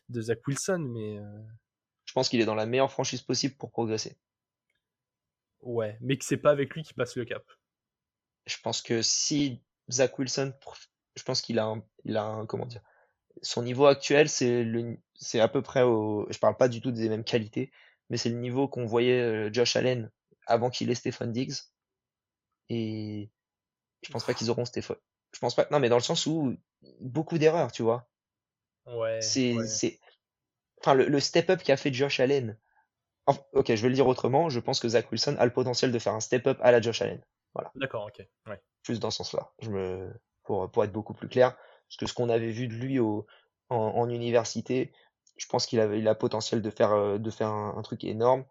de 0.10 0.22
Zach 0.22 0.46
Wilson, 0.48 0.80
mais. 0.80 1.20
Euh, 1.20 1.44
je 2.06 2.14
pense 2.14 2.30
qu'il 2.30 2.42
est 2.42 2.46
dans 2.46 2.56
la 2.56 2.66
meilleure 2.66 2.92
franchise 2.92 3.22
possible 3.22 3.56
pour 3.56 3.70
progresser. 3.70 4.18
Ouais, 5.62 5.98
mais 6.02 6.18
que 6.18 6.26
c'est 6.26 6.38
pas 6.38 6.52
avec 6.52 6.74
lui 6.74 6.84
qu'il 6.84 6.96
passe 6.96 7.16
le 7.16 7.26
cap. 7.26 7.44
Je 8.46 8.56
pense 8.64 8.82
que 8.82 9.02
si 9.02 9.62
Zach 9.92 10.18
Wilson, 10.18 10.54
je 11.16 11.24
pense 11.24 11.42
qu'il 11.42 11.60
a 11.60 11.66
un, 11.66 11.84
il 12.06 12.16
a 12.16 12.24
un, 12.24 12.46
comment 12.46 12.66
dire, 12.66 12.82
son 13.42 13.64
niveau 13.64 13.86
actuel, 13.86 14.30
c'est 14.30 14.64
le, 14.64 14.98
c'est 15.16 15.40
à 15.40 15.48
peu 15.48 15.62
près 15.62 15.84
au, 15.84 16.26
je 16.30 16.40
parle 16.40 16.58
pas 16.58 16.70
du 16.70 16.82
tout 16.82 16.92
des 16.92 17.10
mêmes 17.10 17.26
qualités, 17.26 17.72
mais 18.10 18.18
c'est 18.18 18.30
le 18.30 18.38
niveau 18.38 18.68
qu'on 18.68 18.86
voyait 18.86 19.22
euh, 19.22 19.50
Josh 19.52 19.76
Allen 19.76 20.10
avant 20.46 20.70
qu'il 20.70 20.90
ait 20.90 20.96
Stephen 20.96 21.32
Diggs. 21.32 21.56
Et 22.70 23.30
je 24.08 24.14
pense 24.14 24.24
pas 24.24 24.34
qu'ils 24.34 24.50
auront 24.50 24.64
Stéphane. 24.64 24.96
Je 25.34 25.40
pense 25.40 25.54
pas. 25.54 25.68
Non, 25.70 25.80
mais 25.80 25.90
dans 25.90 25.98
le 25.98 26.02
sens 26.02 26.26
où 26.28 26.56
beaucoup 27.02 27.38
d'erreurs, 27.38 27.74
tu 27.74 27.84
vois. 27.84 28.08
Ouais. 28.86 29.22
C'est, 29.22 29.56
c'est. 29.68 30.00
Enfin, 30.80 30.94
le, 30.94 31.20
step-up 31.20 31.62
qu'a 31.62 31.76
fait 31.76 31.94
Josh 31.94 32.22
Allen. 32.22 32.58
ok, 33.28 33.76
je 33.76 33.82
vais 33.82 33.90
le 33.90 33.96
dire 33.96 34.08
autrement. 34.08 34.48
Je 34.48 34.62
pense 34.62 34.80
que 34.80 34.88
Zach 34.88 35.12
Wilson 35.12 35.36
a 35.38 35.46
le 35.46 35.52
potentiel 35.52 35.92
de 35.92 36.00
faire 36.00 36.14
un 36.14 36.22
step-up 36.22 36.58
à 36.62 36.72
la 36.72 36.80
Josh 36.80 37.02
Allen. 37.02 37.22
Voilà. 37.54 37.70
D'accord, 37.76 38.06
ok. 38.06 38.26
Ouais. 38.48 38.62
Plus 38.84 39.02
dans 39.02 39.12
ce 39.12 39.18
sens-là. 39.18 39.52
Je 39.60 39.72
me, 39.72 40.10
pour, 40.44 40.72
pour 40.72 40.86
être 40.86 40.94
beaucoup 40.94 41.14
plus 41.14 41.28
clair, 41.28 41.58
parce 41.90 41.98
que 41.98 42.06
ce 42.06 42.14
qu'on 42.14 42.30
avait 42.30 42.52
vu 42.52 42.70
de 42.70 42.76
lui 42.76 43.00
au, 43.00 43.26
en, 43.68 44.08
université, 44.10 44.94
je 45.36 45.48
pense 45.48 45.66
qu'il 45.66 45.82
avait, 45.82 46.00
il 46.00 46.08
a 46.08 46.16
potentiel 46.16 46.62
de 46.62 46.70
faire, 46.70 46.94
euh, 46.94 47.18
de 47.18 47.30
faire 47.30 47.50
un, 47.50 47.76
un 47.78 47.82
truc 47.82 48.06
énorme. 48.06 48.46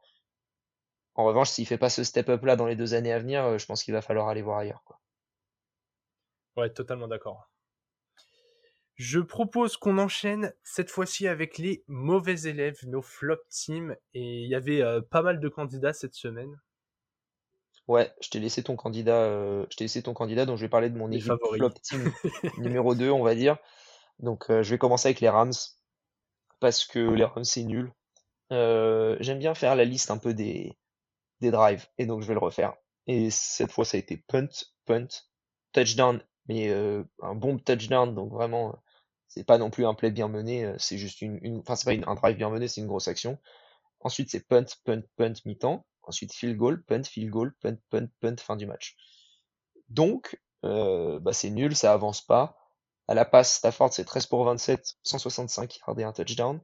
En 1.15 1.25
revanche, 1.25 1.49
s'il 1.49 1.67
fait 1.67 1.79
pas 1.79 1.89
ce 1.89 2.05
step-up 2.05 2.45
là 2.45 2.57
dans 2.57 2.67
les 2.67 2.77
deux 2.77 2.93
années 2.93 3.13
à 3.13 3.19
venir, 3.19 3.43
euh, 3.45 3.59
je 3.59 3.65
pense 3.65 3.83
qu'il 3.83 3.95
va 3.95 4.03
falloir 4.03 4.29
aller 4.29 4.43
voir 4.43 4.59
ailleurs. 4.59 4.83
Quoi. 4.85 5.01
Ouais, 6.57 6.71
totalement 6.71 7.09
d'accord. 7.09 7.51
Je 8.97 9.21
propose 9.21 9.77
qu'on 9.77 9.99
enchaîne 9.99 10.55
cette 10.65 10.91
fois-ci 10.91 11.29
avec 11.29 11.59
les 11.59 11.85
mauvais 11.87 12.49
élèves, 12.49 12.79
nos 12.87 13.03
flop 13.03 13.37
teams. 13.51 13.95
Et 14.15 14.43
il 14.43 14.49
y 14.49 14.55
avait 14.55 14.81
euh, 14.81 15.03
pas 15.03 15.21
mal 15.21 15.39
de 15.39 15.49
candidats 15.51 15.93
cette 15.93 16.15
semaine. 16.15 16.59
Ouais, 17.89 18.11
je 18.23 18.31
t'ai 18.31 18.41
laissé 18.41 18.63
ton 18.63 18.75
candidat, 18.75 19.23
euh, 19.23 19.67
je 19.71 19.77
t'ai 19.77 19.85
laissé 19.85 20.03
ton 20.03 20.15
candidat, 20.15 20.45
donc 20.47 20.57
je 20.57 20.63
vais 20.63 20.69
parler 20.69 20.91
de 20.91 20.97
mon 20.99 21.13
équipe 21.13 21.33
flop 21.55 21.71
team 21.83 22.11
numéro 22.59 22.95
2, 22.95 23.11
on 23.11 23.23
va 23.23 23.35
dire. 23.35 23.59
Donc 24.19 24.51
euh, 24.51 24.63
je 24.63 24.71
vais 24.71 24.79
commencer 24.79 25.09
avec 25.09 25.21
les 25.21 25.29
Rams 25.29 25.53
parce 26.59 26.85
que 26.85 26.99
les 26.99 27.25
Rams 27.25 27.45
c'est 27.45 27.63
nul. 27.65 27.93
J'aime 28.51 29.39
bien 29.39 29.55
faire 29.55 29.77
la 29.77 29.85
liste 29.85 30.11
un 30.11 30.19
peu 30.19 30.33
des 30.33 30.77
des 31.43 31.51
drives 31.51 31.87
et 31.99 32.07
donc 32.07 32.23
je 32.23 32.27
vais 32.27 32.35
le 32.35 32.41
refaire. 32.41 32.75
Et 33.07 33.31
cette 33.31 33.71
fois 33.71 33.85
ça 33.85 33.99
a 33.99 34.01
été 34.01 34.17
punt, 34.17 34.49
punt, 34.87 35.07
touchdown 35.73 36.21
mais 36.49 36.71
un 36.71 37.35
bon 37.35 37.59
touchdown, 37.59 38.15
donc 38.15 38.33
vraiment, 38.33 38.77
c'est 39.29 39.45
pas 39.45 39.59
non 39.59 39.71
plus 39.71 39.87
un 39.87 39.95
play 39.95 40.11
bien 40.11 40.29
mené, 40.29 40.75
c'est 40.79 40.99
juste 40.99 41.23
une, 41.23 41.39
une 41.43 41.59
enfin 41.59 41.77
c'est 41.77 41.99
pas 41.99 42.11
un 42.11 42.15
drive 42.15 42.37
bien 42.37 42.51
mené, 42.51 42.69
c'est 42.69 42.81
une 42.81 42.87
grosse 42.87 43.09
action. 43.09 43.39
Ensuite 44.01 44.31
c'est 44.31 44.47
punt, 44.47 44.65
punt, 44.85 45.03
punt 45.17 45.35
mi-temps. 45.45 45.85
Ensuite 46.03 46.33
field 46.33 46.57
goal, 46.57 46.83
punt, 46.85 47.03
field 47.05 47.31
goal, 47.31 47.53
punt, 47.61 47.77
punt, 47.91 48.09
punt, 48.21 48.37
fin 48.39 48.57
du 48.57 48.67
match. 48.67 48.97
Donc 49.89 50.41
euh, 50.65 51.19
bah 51.21 51.33
c'est 51.33 51.51
nul, 51.51 51.75
ça 51.77 51.93
avance 51.93 52.23
pas. 52.23 52.57
À 53.09 53.15
la 53.15 53.25
passe, 53.25 53.55
Stafford 53.55 53.93
c'est 53.93 54.05
13 54.05 54.27
pour 54.27 54.45
27, 54.45 54.97
165 55.03 55.79
yards 55.79 55.99
et 55.99 56.05
un 56.05 56.13
touchdown. 56.13 56.61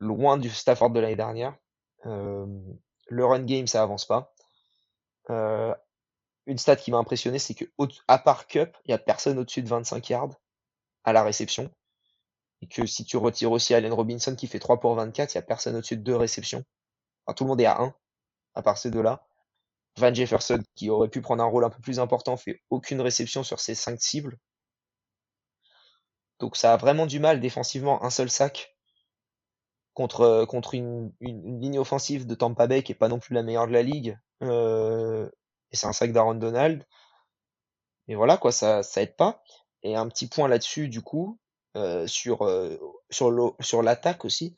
Loin 0.00 0.38
du 0.38 0.50
Stafford 0.50 0.90
de 0.90 1.00
l'année 1.00 1.16
dernière. 1.16 1.56
Le 2.04 3.24
run 3.24 3.44
game 3.44 3.66
ça 3.66 3.82
avance 3.82 4.06
pas. 4.06 4.34
Euh, 5.30 5.74
une 6.46 6.58
stat 6.58 6.76
qui 6.76 6.90
m'a 6.90 6.98
impressionné, 6.98 7.38
c'est 7.38 7.54
que 7.54 7.64
à 8.08 8.18
part 8.18 8.46
Cup, 8.46 8.76
il 8.84 8.90
y 8.90 8.94
a 8.94 8.98
personne 8.98 9.38
au-dessus 9.38 9.62
de 9.62 9.68
25 9.68 10.08
yards 10.10 10.34
à 11.04 11.12
la 11.12 11.22
réception. 11.22 11.70
Et 12.60 12.68
que 12.68 12.86
si 12.86 13.04
tu 13.04 13.16
retires 13.16 13.52
aussi 13.52 13.74
Allen 13.74 13.92
Robinson 13.92 14.36
qui 14.36 14.46
fait 14.46 14.60
3 14.60 14.80
pour 14.80 14.94
24, 14.94 15.34
il 15.34 15.36
y 15.36 15.38
a 15.38 15.42
personne 15.42 15.76
au-dessus 15.76 15.96
de 15.96 16.02
2 16.02 16.16
réceptions. 16.16 16.64
Enfin, 17.26 17.34
tout 17.34 17.44
le 17.44 17.48
monde 17.48 17.60
est 17.60 17.66
à 17.66 17.80
1, 17.80 17.94
à 18.54 18.62
part 18.62 18.78
ces 18.78 18.90
deux-là. 18.90 19.26
Van 19.98 20.14
Jefferson, 20.14 20.62
qui 20.74 20.90
aurait 20.90 21.08
pu 21.08 21.20
prendre 21.20 21.42
un 21.42 21.46
rôle 21.46 21.64
un 21.64 21.70
peu 21.70 21.80
plus 21.80 22.00
important, 22.00 22.36
fait 22.36 22.62
aucune 22.70 23.00
réception 23.00 23.42
sur 23.42 23.60
ses 23.60 23.74
5 23.74 24.00
cibles. 24.00 24.38
Donc 26.38 26.56
ça 26.56 26.72
a 26.72 26.76
vraiment 26.76 27.06
du 27.06 27.20
mal 27.20 27.40
défensivement, 27.40 28.02
un 28.04 28.10
seul 28.10 28.30
sac 28.30 28.76
contre, 29.94 30.44
contre 30.46 30.74
une, 30.74 31.12
une, 31.20 31.60
ligne 31.60 31.78
offensive 31.78 32.26
de 32.26 32.34
Tampa 32.34 32.66
Bay 32.66 32.82
qui 32.82 32.92
est 32.92 32.96
pas 32.96 33.08
non 33.08 33.18
plus 33.18 33.34
la 33.34 33.42
meilleure 33.42 33.66
de 33.66 33.72
la 33.72 33.82
ligue. 33.82 34.18
Euh, 34.42 35.28
et 35.72 35.76
c'est 35.76 35.86
un 35.86 35.92
sac 35.92 36.12
d'Aaron 36.12 36.34
Donald. 36.34 36.86
Et 38.08 38.14
voilà, 38.14 38.36
quoi, 38.36 38.52
ça, 38.52 38.82
ça 38.82 39.02
aide 39.02 39.16
pas. 39.16 39.42
Et 39.82 39.96
un 39.96 40.08
petit 40.08 40.28
point 40.28 40.48
là-dessus, 40.48 40.88
du 40.88 41.02
coup, 41.02 41.38
euh, 41.76 42.06
sur, 42.06 42.42
euh, 42.42 42.76
sur, 43.10 43.82
l'attaque 43.82 44.24
aussi, 44.24 44.56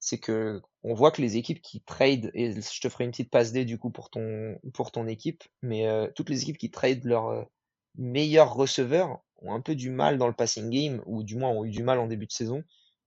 c'est 0.00 0.18
que 0.18 0.60
on 0.82 0.94
voit 0.94 1.12
que 1.12 1.22
les 1.22 1.36
équipes 1.36 1.62
qui 1.62 1.80
trade, 1.82 2.30
et 2.34 2.52
je 2.52 2.80
te 2.80 2.88
ferai 2.88 3.04
une 3.04 3.10
petite 3.10 3.30
passe 3.30 3.52
D 3.52 3.64
du 3.64 3.78
coup 3.78 3.90
pour 3.90 4.10
ton, 4.10 4.58
pour 4.74 4.90
ton 4.92 5.06
équipe, 5.06 5.44
mais 5.62 5.86
euh, 5.86 6.08
toutes 6.14 6.30
les 6.30 6.42
équipes 6.42 6.58
qui 6.58 6.70
trade 6.70 7.04
leurs 7.04 7.46
meilleurs 7.96 8.54
receveurs 8.54 9.20
ont 9.40 9.52
un 9.54 9.60
peu 9.60 9.74
du 9.74 9.90
mal 9.90 10.18
dans 10.18 10.26
le 10.26 10.32
passing 10.32 10.70
game, 10.70 11.02
ou 11.06 11.22
du 11.22 11.36
moins 11.36 11.50
ont 11.50 11.64
eu 11.64 11.70
du 11.70 11.82
mal 11.82 11.98
en 11.98 12.06
début 12.08 12.26
de 12.26 12.32
saison. 12.32 12.58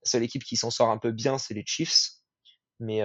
La 0.04 0.10
seule 0.10 0.22
équipe 0.22 0.44
qui 0.44 0.56
s'en 0.56 0.70
sort 0.70 0.90
un 0.90 0.98
peu 0.98 1.12
bien, 1.12 1.38
c'est 1.38 1.54
les 1.54 1.64
Chiefs, 1.66 2.12
mais 2.80 3.02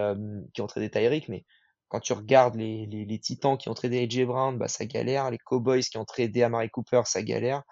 qui 0.54 0.62
ont 0.62 0.68
tradé 0.68 0.90
Tyreek, 0.90 1.30
mais 1.30 1.46
quand 1.90 2.00
tu 2.00 2.14
regardes 2.14 2.56
les, 2.56 2.86
les, 2.86 3.06
les 3.06 3.20
Titans 3.20 3.58
qui 3.58 3.70
ont 3.70 3.74
tradé 3.74 4.04
AJ 4.04 4.26
Brown, 4.26 4.58
bah, 4.58 4.68
ça 4.68 4.86
galère. 4.86 5.32
Les 5.32 5.38
Cowboys 5.38 5.82
qui 5.82 5.98
ont 5.98 6.06
tradé 6.06 6.44
Amari 6.44 6.70
Cooper, 6.70 7.02
ça 7.06 7.22
galère. 7.22 7.64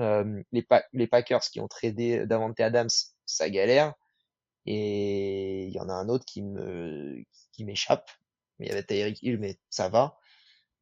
Euh, 0.00 0.42
les, 0.52 0.66
les 0.92 1.06
Packers 1.06 1.40
qui 1.40 1.60
ont 1.60 1.68
tradé 1.68 2.26
Davante 2.26 2.60
Adams, 2.60 2.90
ça 3.24 3.48
galère. 3.48 3.94
Et 4.66 5.66
il 5.66 5.72
y 5.72 5.80
en 5.80 5.88
a 5.88 5.94
un 5.94 6.08
autre 6.08 6.24
qui 6.26 6.42
me 6.42 7.22
qui 7.52 7.64
m'échappe. 7.64 8.10
Mais 8.58 8.66
il 8.66 8.68
y 8.70 8.72
avait 8.72 8.82
Tyreek 8.82 9.22
Hill, 9.22 9.38
mais 9.38 9.58
ça 9.70 9.88
va. 9.88 10.18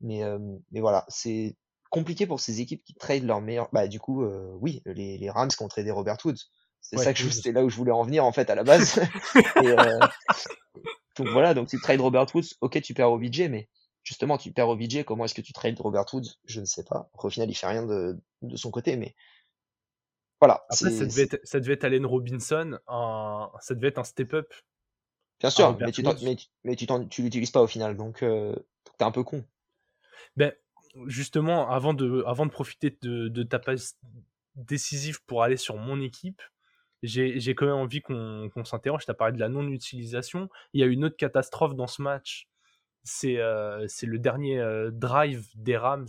Mais, 0.00 0.22
euh, 0.22 0.38
mais 0.72 0.80
voilà, 0.80 1.04
c'est 1.08 1.56
compliqué 1.90 2.26
pour 2.26 2.40
ces 2.40 2.60
équipes 2.60 2.82
qui 2.84 2.94
tradent 2.94 3.24
leur 3.26 3.40
meilleur. 3.40 3.68
Bah 3.72 3.86
du 3.86 4.00
coup, 4.00 4.24
euh, 4.24 4.52
oui, 4.60 4.82
les, 4.84 5.18
les 5.18 5.30
Rams 5.30 5.48
qui 5.48 5.62
ont 5.62 5.68
tradé 5.68 5.90
Robert 5.90 6.16
Woods. 6.24 6.34
C'est 6.80 6.98
ça 6.98 7.14
que 7.14 7.18
je... 7.18 7.50
là 7.50 7.64
où 7.64 7.70
je 7.70 7.76
voulais 7.76 7.92
en 7.92 8.02
venir 8.02 8.24
en 8.24 8.32
fait 8.32 8.50
à 8.50 8.54
la 8.54 8.62
base. 8.62 8.98
et, 9.62 9.68
euh, 9.68 9.98
donc 11.16 11.28
voilà, 11.28 11.54
donc 11.54 11.68
tu 11.68 11.80
trades 11.80 12.00
Robert 12.00 12.26
Woods, 12.34 12.54
ok, 12.60 12.80
tu 12.82 12.94
perds 12.94 13.12
OBJ, 13.12 13.42
mais 13.42 13.68
justement, 14.02 14.38
tu 14.38 14.52
perds 14.52 14.68
OBJ, 14.68 15.04
comment 15.04 15.24
est-ce 15.24 15.34
que 15.34 15.40
tu 15.40 15.52
trades 15.52 15.78
Robert 15.78 16.04
Woods 16.12 16.36
Je 16.44 16.60
ne 16.60 16.64
sais 16.64 16.84
pas. 16.84 17.10
Au 17.14 17.30
final, 17.30 17.50
il 17.50 17.54
fait 17.54 17.66
rien 17.66 17.86
de, 17.86 18.18
de 18.42 18.56
son 18.56 18.70
côté, 18.70 18.96
mais 18.96 19.14
voilà. 20.40 20.64
Après, 20.68 20.90
ça 20.90 21.06
devait, 21.06 21.22
être, 21.22 21.40
ça 21.44 21.60
devait 21.60 21.74
être 21.74 21.84
Allen 21.84 22.04
Robinson, 22.06 22.78
un, 22.88 23.50
ça 23.60 23.74
devait 23.74 23.88
être 23.88 23.98
un 23.98 24.04
step-up. 24.04 24.52
Bien 25.40 25.50
sûr, 25.50 25.76
mais 25.78 25.90
tu, 25.90 26.02
mais, 26.02 26.36
mais 26.64 26.76
tu, 26.76 26.86
tu 27.10 27.22
l'utilises 27.22 27.50
pas 27.50 27.62
au 27.62 27.66
final, 27.66 27.96
donc 27.96 28.22
euh, 28.22 28.54
t'es 28.98 29.04
un 29.04 29.10
peu 29.10 29.24
con. 29.24 29.44
Ben, 30.36 30.52
justement, 31.06 31.70
avant 31.70 31.94
de, 31.94 32.22
avant 32.26 32.46
de 32.46 32.50
profiter 32.50 32.96
de, 33.02 33.28
de 33.28 33.42
ta 33.42 33.58
passe 33.58 33.98
décisive 34.54 35.24
pour 35.24 35.42
aller 35.42 35.56
sur 35.56 35.76
mon 35.76 36.00
équipe, 36.00 36.40
j'ai 37.04 37.54
quand 37.54 37.66
même 37.66 37.74
envie 37.74 38.00
qu'on 38.00 38.64
s'interroge. 38.64 39.04
Tu 39.04 39.10
as 39.10 39.14
parlé 39.14 39.34
de 39.34 39.40
la 39.40 39.48
non-utilisation. 39.48 40.48
Il 40.72 40.80
y 40.80 40.84
a 40.84 40.86
une 40.86 41.04
autre 41.04 41.16
catastrophe 41.16 41.74
dans 41.74 41.86
ce 41.86 42.02
match. 42.02 42.48
C'est 43.02 43.38
euh, 43.38 43.86
le 44.02 44.18
dernier 44.18 44.58
euh, 44.58 44.90
drive 44.90 45.46
des 45.56 45.76
Rams 45.76 46.08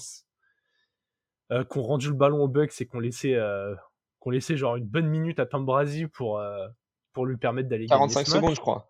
euh, 1.51 1.65
qu'on 1.65 1.81
rendu 1.81 2.07
le 2.07 2.13
ballon 2.13 2.43
au 2.43 2.47
Bucks 2.47 2.79
et 2.79 2.85
qu'on 2.85 2.99
laissait, 2.99 3.35
euh, 3.35 3.75
qu'on 4.19 4.29
laissait 4.29 4.55
genre 4.55 4.77
une 4.77 4.87
bonne 4.87 5.07
minute 5.07 5.39
à 5.39 5.45
Tom 5.45 5.65
Brady 5.65 6.07
pour, 6.07 6.41
pour 7.11 7.25
lui 7.25 7.37
permettre 7.37 7.67
d'aller 7.67 7.87
45 7.87 8.27
secondes, 8.27 8.55
je 8.55 8.61
crois. 8.61 8.89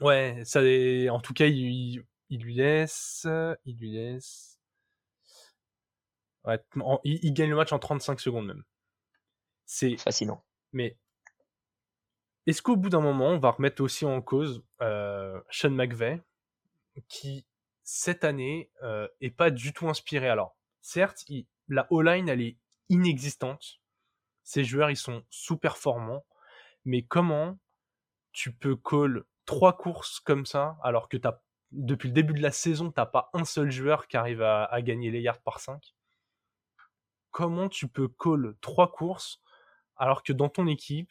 Ouais, 0.00 0.42
ça, 0.44 0.60
en 0.60 1.20
tout 1.20 1.32
cas, 1.32 1.46
il, 1.46 2.04
il, 2.28 2.42
lui 2.42 2.54
laisse. 2.54 3.26
Il 3.64 3.78
lui 3.78 3.92
laisse. 3.92 4.60
Ouais, 6.44 6.58
il, 7.04 7.20
il, 7.22 7.32
gagne 7.32 7.50
le 7.50 7.56
match 7.56 7.72
en 7.72 7.78
35 7.78 8.20
secondes 8.20 8.46
même. 8.46 8.64
C'est 9.64 9.96
fascinant. 9.96 10.44
Mais 10.72 10.98
est-ce 12.46 12.62
qu'au 12.62 12.76
bout 12.76 12.88
d'un 12.88 13.00
moment, 13.00 13.28
on 13.28 13.38
va 13.38 13.50
remettre 13.50 13.82
aussi 13.82 14.04
en 14.04 14.20
cause 14.20 14.64
euh, 14.80 15.40
Sean 15.50 15.70
McVay, 15.70 16.22
qui 17.08 17.46
cette 17.84 18.24
année 18.24 18.70
euh, 18.82 19.08
est 19.20 19.30
pas 19.30 19.50
du 19.50 19.72
tout 19.72 19.88
inspiré? 19.88 20.28
Alors, 20.28 20.56
certes, 20.80 21.24
la 21.68 21.86
O-line 21.90 22.28
elle 22.28 22.40
est 22.40 22.56
inexistante. 22.88 23.80
Ces 24.42 24.64
joueurs 24.64 24.90
ils 24.90 24.96
sont 24.96 25.24
sous-performants, 25.30 26.24
mais 26.84 27.02
comment 27.02 27.58
tu 28.32 28.52
peux 28.52 28.76
call 28.76 29.24
trois 29.44 29.76
courses 29.76 30.20
comme 30.20 30.46
ça 30.46 30.78
alors 30.82 31.08
que 31.08 31.16
t'as 31.16 31.40
depuis 31.70 32.08
le 32.08 32.14
début 32.14 32.34
de 32.34 32.42
la 32.42 32.50
saison 32.50 32.90
t'as 32.90 33.06
pas 33.06 33.30
un 33.32 33.44
seul 33.44 33.70
joueur 33.70 34.06
qui 34.06 34.16
arrive 34.16 34.42
à, 34.42 34.64
à 34.64 34.82
gagner 34.82 35.10
les 35.10 35.20
yards 35.20 35.40
par 35.40 35.60
5 35.60 35.94
Comment 37.30 37.68
tu 37.68 37.88
peux 37.88 38.08
call 38.08 38.54
trois 38.60 38.92
courses 38.92 39.40
alors 39.96 40.22
que 40.22 40.32
dans 40.32 40.48
ton 40.48 40.66
équipe 40.66 41.10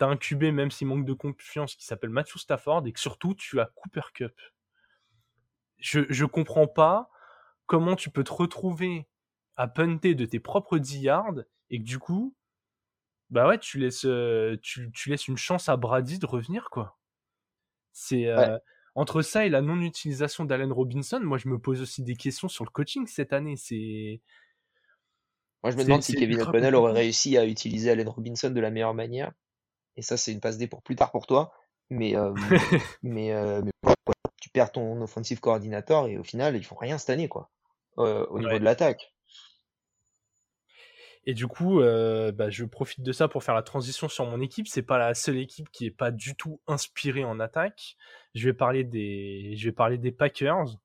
t'as 0.00 0.06
un 0.06 0.16
QB, 0.16 0.44
même 0.44 0.70
s'il 0.70 0.86
manque 0.86 1.04
de 1.04 1.12
confiance, 1.12 1.74
qui 1.74 1.84
s'appelle 1.84 2.08
Matthew 2.08 2.38
Stafford, 2.38 2.86
et 2.86 2.92
que 2.92 2.98
surtout, 2.98 3.34
tu 3.34 3.60
as 3.60 3.66
Cooper 3.66 4.00
Cup. 4.14 4.32
Je, 5.76 6.00
je 6.08 6.24
comprends 6.24 6.66
pas 6.66 7.10
comment 7.66 7.96
tu 7.96 8.08
peux 8.08 8.24
te 8.24 8.32
retrouver 8.32 9.06
à 9.56 9.68
punter 9.68 10.14
de 10.14 10.24
tes 10.24 10.40
propres 10.40 10.78
10 10.78 11.00
yards 11.00 11.40
et 11.68 11.78
que 11.78 11.84
du 11.84 11.98
coup, 11.98 12.34
bah 13.28 13.46
ouais, 13.46 13.58
tu 13.58 13.78
laisses, 13.78 14.06
euh, 14.06 14.56
tu, 14.62 14.90
tu 14.92 15.10
laisses 15.10 15.28
une 15.28 15.36
chance 15.36 15.68
à 15.68 15.76
Brady 15.76 16.18
de 16.18 16.24
revenir, 16.24 16.70
quoi. 16.70 16.98
C'est 17.92 18.26
euh, 18.26 18.58
entre 18.94 19.20
ça 19.20 19.44
et 19.44 19.50
la 19.50 19.60
non-utilisation 19.60 20.46
d'Allen 20.46 20.72
Robinson, 20.72 21.20
moi 21.22 21.36
je 21.36 21.48
me 21.48 21.58
pose 21.58 21.82
aussi 21.82 22.02
des 22.02 22.16
questions 22.16 22.48
sur 22.48 22.64
le 22.64 22.70
coaching 22.70 23.06
cette 23.06 23.34
année. 23.34 23.56
C'est 23.56 24.22
moi 25.62 25.70
je 25.70 25.76
me 25.76 25.84
demande 25.84 26.02
si 26.02 26.14
Kevin 26.14 26.40
O'Connell 26.40 26.74
aurait 26.74 26.94
réussi 26.94 27.36
à 27.36 27.44
utiliser 27.44 27.90
Allen 27.90 28.08
Robinson 28.08 28.48
de 28.48 28.60
la 28.60 28.70
meilleure 28.70 28.94
manière. 28.94 29.32
Et 30.00 30.02
ça, 30.02 30.16
c'est 30.16 30.32
une 30.32 30.40
passe 30.40 30.56
D 30.56 30.66
pour 30.66 30.80
plus 30.80 30.96
tard 30.96 31.12
pour 31.12 31.26
toi. 31.26 31.52
Mais, 31.90 32.16
euh, 32.16 32.32
mais, 33.02 33.32
euh, 33.32 33.60
mais 33.62 33.92
tu 34.40 34.48
perds 34.48 34.72
ton 34.72 34.98
offensive 35.02 35.40
coordinator 35.40 36.08
et 36.08 36.16
au 36.16 36.24
final, 36.24 36.56
ils 36.56 36.64
font 36.64 36.74
rien 36.74 36.96
cette 36.96 37.10
année, 37.10 37.28
quoi. 37.28 37.50
Euh, 37.98 38.24
au 38.30 38.38
niveau 38.38 38.58
de 38.58 38.64
l'attaque. 38.64 39.12
Et 41.26 41.34
du 41.34 41.46
coup, 41.46 41.80
bah, 41.80 42.48
je 42.48 42.64
profite 42.64 43.02
de 43.02 43.12
ça 43.12 43.28
pour 43.28 43.44
faire 43.44 43.54
la 43.54 43.62
transition 43.62 44.08
sur 44.08 44.24
mon 44.24 44.40
équipe. 44.40 44.66
C'est 44.66 44.80
pas 44.80 44.96
la 44.96 45.12
seule 45.12 45.36
équipe 45.36 45.70
qui 45.70 45.84
est 45.84 45.90
pas 45.90 46.10
du 46.10 46.34
tout 46.34 46.62
inspirée 46.66 47.24
en 47.24 47.38
attaque. 47.40 47.98
Je 48.34 48.46
vais 48.46 48.54
parler 48.54 48.84
des, 48.84 49.52
je 49.54 49.68
vais 49.68 49.72
parler 49.72 49.98
des 49.98 50.12
Packers. 50.12 50.78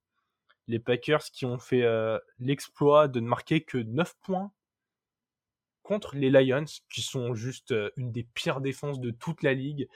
Les 0.68 0.80
Packers 0.80 1.24
qui 1.32 1.46
ont 1.46 1.58
fait 1.58 1.86
l'exploit 2.38 3.08
de 3.08 3.22
ne 3.22 3.28
marquer 3.28 3.62
que 3.62 3.78
9 3.78 4.14
points 4.24 4.52
contre 5.86 6.16
les 6.16 6.32
Lions, 6.32 6.66
qui 6.90 7.02
sont 7.02 7.36
juste 7.36 7.72
euh, 7.72 7.92
une 7.96 8.12
des 8.12 8.24
pires 8.24 8.60
défenses 8.60 9.00
de 9.00 9.12
toute 9.12 9.44
la 9.44 9.54
ligue. 9.54 9.88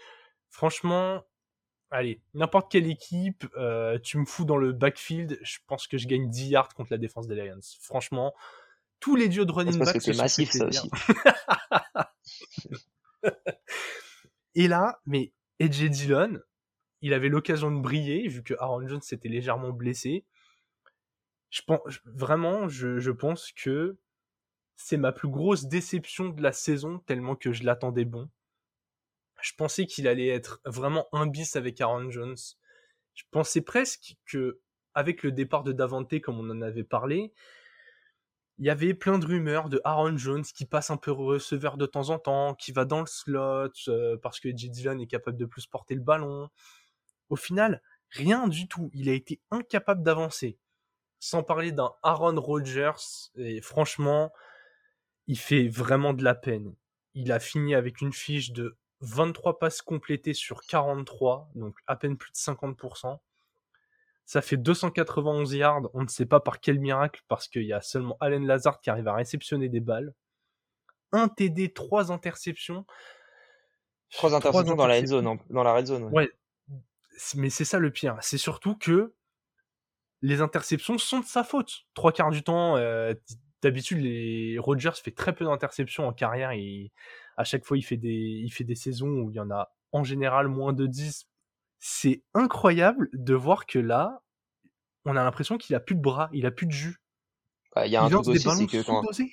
Franchement, 0.50 1.26
allez, 1.90 2.22
n'importe 2.36 2.72
quelle 2.72 2.88
équipe, 2.88 3.46
euh, 3.58 3.98
tu 3.98 4.20
me 4.20 4.26
fous 4.26 4.46
dans 4.46 4.58
le 4.58 4.72
backfield, 4.72 5.40
je 5.42 5.58
pense 5.66 5.88
que 5.88 5.98
je 5.98 6.08
gagne 6.08 6.30
10 6.30 6.50
yards 6.50 6.74
contre 6.76 6.92
la 6.92 7.00
défense 7.00 7.28
des 7.28 7.36
Lions. 7.36 7.60
Franchement, 7.82 8.36
tous 9.00 9.16
les 9.16 9.30
dieux 9.30 9.46
de 9.46 9.52
C'est 9.64 9.74
running 9.74 9.78
parce 9.80 9.94
que 9.94 9.98
back 9.98 10.04
t'es 10.04 10.14
sont 10.14 10.14
fait 10.14 10.18
massif, 10.24 10.52
ça 10.52 10.66
plaisir. 10.66 10.84
aussi. 10.92 10.92
Et 14.56 14.68
là, 14.68 15.00
mais 15.08 15.34
AJ 15.60 15.90
Dillon, 15.90 16.40
il 17.02 17.14
avait 17.14 17.30
l'occasion 17.30 17.72
de 17.72 17.80
briller, 17.80 18.28
vu 18.28 18.44
que 18.44 18.54
Aaron 18.60 18.88
Jones 18.88 19.02
s'était 19.02 19.30
légèrement 19.30 19.72
blessé. 19.72 20.24
Je 21.50 21.62
pense, 21.64 21.82
vraiment, 22.06 22.68
je, 22.68 23.00
je 23.00 23.12
pense 23.12 23.52
que 23.54 23.98
c'est 24.82 24.98
ma 24.98 25.12
plus 25.12 25.28
grosse 25.28 25.66
déception 25.66 26.30
de 26.30 26.42
la 26.42 26.54
saison, 26.54 27.00
tellement 27.00 27.36
que 27.36 27.52
je 27.52 27.66
l'attendais 27.66 28.06
bon. 28.06 28.30
Je 29.42 29.52
pensais 29.58 29.86
qu'il 29.86 30.08
allait 30.08 30.30
être 30.30 30.62
vraiment 30.64 31.08
un 31.12 31.28
bis 31.28 31.58
avec 31.58 31.82
Aaron 31.82 32.10
Jones. 32.10 32.38
Je 33.14 33.24
pensais 33.30 33.60
presque 33.60 34.16
que, 34.26 34.62
avec 34.94 35.22
le 35.22 35.34
départ 35.34 35.64
de 35.64 35.74
Davante, 35.74 36.22
comme 36.22 36.40
on 36.40 36.50
en 36.50 36.62
avait 36.62 36.86
parlé, 36.86 37.34
il 38.58 38.66
y 38.66 38.70
avait 38.70 38.94
plein 38.94 39.20
de 39.20 39.26
rumeurs 39.26 39.68
de 39.68 39.82
Aaron 39.84 40.16
Jones 40.18 40.44
qui 40.44 40.66
passe 40.66 40.92
un 40.92 40.98
peu 40.98 41.12
receveur 41.12 41.76
de 41.76 41.86
temps 41.86 42.10
en 42.10 42.18
temps, 42.18 42.56
qui 42.56 42.72
va 42.72 42.86
dans 42.86 43.02
le 43.02 43.06
slot 43.06 43.72
euh, 43.90 44.18
parce 44.24 44.40
que 44.40 44.50
J. 44.56 44.70
Dillon 44.70 44.98
est 45.00 45.08
capable 45.08 45.38
de 45.38 45.46
plus 45.46 45.68
porter 45.68 45.94
le 45.94 46.02
ballon. 46.02 46.50
Au 47.28 47.36
final, 47.36 47.82
rien 48.12 48.48
du 48.48 48.70
tout. 48.70 48.90
Il 48.94 49.10
a 49.10 49.14
été 49.14 49.42
incapable 49.52 50.04
d'avancer. 50.04 50.58
Sans 51.20 51.44
parler 51.44 51.74
d'un 51.74 51.92
Aaron 52.02 52.40
Rodgers, 52.40 53.30
et 53.36 53.62
franchement, 53.62 54.32
il 55.30 55.38
fait 55.38 55.68
vraiment 55.68 56.14
de 56.14 56.24
la 56.24 56.34
peine. 56.34 56.74
Il 57.14 57.32
a 57.32 57.40
fini 57.40 57.76
avec 57.76 58.02
une 58.02 58.12
fiche 58.12 58.52
de 58.52 58.76
23 59.02 59.60
passes 59.60 59.84
complétées 59.84 60.34
sur 60.34 60.62
43, 60.62 61.52
donc 61.54 61.78
à 61.86 61.96
peine 61.96 62.18
plus 62.18 62.32
de 62.32 62.36
50%. 62.36 63.20
Ça 64.26 64.42
fait 64.42 64.58
291 64.58 65.54
yards, 65.54 65.88
on 65.94 66.02
ne 66.02 66.08
sait 66.08 66.26
pas 66.26 66.40
par 66.40 66.60
quel 66.60 66.80
miracle, 66.80 67.22
parce 67.28 67.48
qu'il 67.48 67.62
y 67.62 67.74
a 67.74 67.82
seulement 67.82 68.18
Allen 68.20 68.48
Lazard 68.48 68.82
qui 68.82 68.90
arrive 68.90 69.08
à 69.08 69.14
réceptionner 69.14 69.70
des 69.70 69.80
balles. 69.80 70.16
Un 71.12 71.28
TD, 71.28 71.74
trois 71.74 72.12
interceptions. 72.12 72.88
Trois 74.10 74.34
interceptions 74.34 74.76
dans 74.76 74.88
la 74.88 74.96
interceptions. 74.96 75.22
zone, 75.22 75.40
dans 75.52 75.64
la 75.64 75.74
red 75.76 75.86
zone. 75.86 76.04
ouais. 76.06 76.32
Mais 77.36 77.52
c'est 77.52 77.66
ça 77.66 77.78
le 77.78 77.92
pire. 77.92 78.18
C'est 78.22 78.40
surtout 78.40 78.76
que 78.76 79.14
les 80.24 80.42
interceptions 80.42 80.98
sont 80.98 81.20
de 81.20 81.26
sa 81.26 81.44
faute. 81.44 81.86
Trois 81.94 82.14
quarts 82.14 82.32
du 82.32 82.42
temps, 82.42 82.78
euh, 82.78 83.14
d'habitude, 83.62 84.00
les 84.00 84.58
Rodgers 84.60 84.92
fait 85.02 85.12
très 85.12 85.34
peu 85.34 85.46
d'interceptions 85.46 86.08
en 86.08 86.14
carrière 86.14 86.52
et 86.52 86.92
à 87.38 87.44
chaque 87.44 87.66
fois, 87.66 87.78
il 87.78 87.84
fait 87.84 87.98
des, 87.98 88.42
il 88.44 88.52
fait 88.52 88.64
des 88.64 88.76
saisons 88.76 89.10
où 89.10 89.32
il 89.32 89.36
y 89.36 89.40
en 89.40 89.52
a 89.52 89.72
en 89.92 90.04
général 90.04 90.48
moins 90.48 90.74
de 90.74 90.88
10. 90.88 91.28
C'est 91.80 92.24
incroyable 92.34 93.10
de 93.14 93.34
voir 93.34 93.66
que 93.66 93.80
là, 93.80 94.22
on 95.06 95.16
a 95.16 95.24
l'impression 95.24 95.58
qu'il 95.58 95.76
a 95.76 95.80
plus 95.80 95.96
de 95.96 96.02
bras, 96.02 96.30
il 96.34 96.46
a 96.46 96.52
plus 96.52 96.68
de 96.68 96.72
jus. 96.72 97.02
Ouais, 97.76 97.88
Il 97.88 97.92
y 97.92 97.96
a 97.96 98.04
un 98.04 98.10
truc 98.10 98.28
aussi, 98.28 98.40
c'est 98.40 98.48
ballons 98.48 98.66
que 98.68 98.82
quand, 98.84 99.02
sous-dosés. 99.02 99.32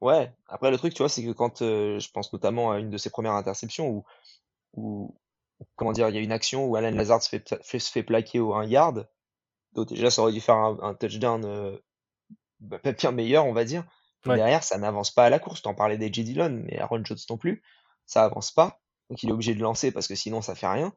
Ouais, 0.00 0.32
après 0.48 0.70
le 0.70 0.78
truc, 0.78 0.94
tu 0.94 0.98
vois, 0.98 1.08
c'est 1.08 1.24
que 1.24 1.32
quand 1.32 1.62
euh, 1.62 1.98
je 1.98 2.10
pense 2.10 2.32
notamment 2.32 2.70
à 2.70 2.78
une 2.78 2.90
de 2.90 2.98
ses 2.98 3.10
premières 3.10 3.32
interceptions 3.32 3.88
où, 3.88 4.04
où 4.74 5.18
comment 5.74 5.92
dire, 5.92 6.08
il 6.08 6.14
y 6.14 6.18
a 6.18 6.20
une 6.22 6.32
action 6.32 6.66
où 6.66 6.76
Alan 6.76 6.90
Lazard 6.90 7.22
se 7.22 7.28
fait, 7.28 7.48
se 7.62 7.90
fait 7.90 8.02
plaquer 8.02 8.40
au 8.40 8.54
1 8.54 8.64
yard. 8.66 9.08
Donc 9.72 9.88
déjà, 9.88 10.10
ça 10.10 10.22
aurait 10.22 10.32
dû 10.32 10.40
faire 10.40 10.56
un, 10.56 10.78
un 10.82 10.94
touchdown 10.94 11.44
euh, 11.44 11.76
bah, 12.60 12.78
bien 12.82 13.10
meilleur, 13.12 13.46
on 13.46 13.52
va 13.52 13.64
dire. 13.64 13.84
Ouais. 14.24 14.36
derrière, 14.36 14.64
ça 14.64 14.78
n'avance 14.78 15.10
pas 15.12 15.24
à 15.24 15.30
la 15.30 15.38
course. 15.38 15.62
T'en 15.62 15.74
parlais 15.74 15.98
d'Edgy 15.98 16.24
Dillon, 16.24 16.62
mais 16.64 16.78
Aaron 16.78 17.04
Jones 17.04 17.18
non 17.30 17.36
plus. 17.36 17.62
Ça 18.06 18.24
avance 18.24 18.50
pas. 18.50 18.80
Donc 19.08 19.22
il 19.22 19.28
est 19.28 19.32
obligé 19.32 19.54
de 19.54 19.60
lancer 19.60 19.92
parce 19.92 20.08
que 20.08 20.14
sinon 20.16 20.42
ça 20.42 20.54
fait 20.54 20.66
rien. 20.66 20.92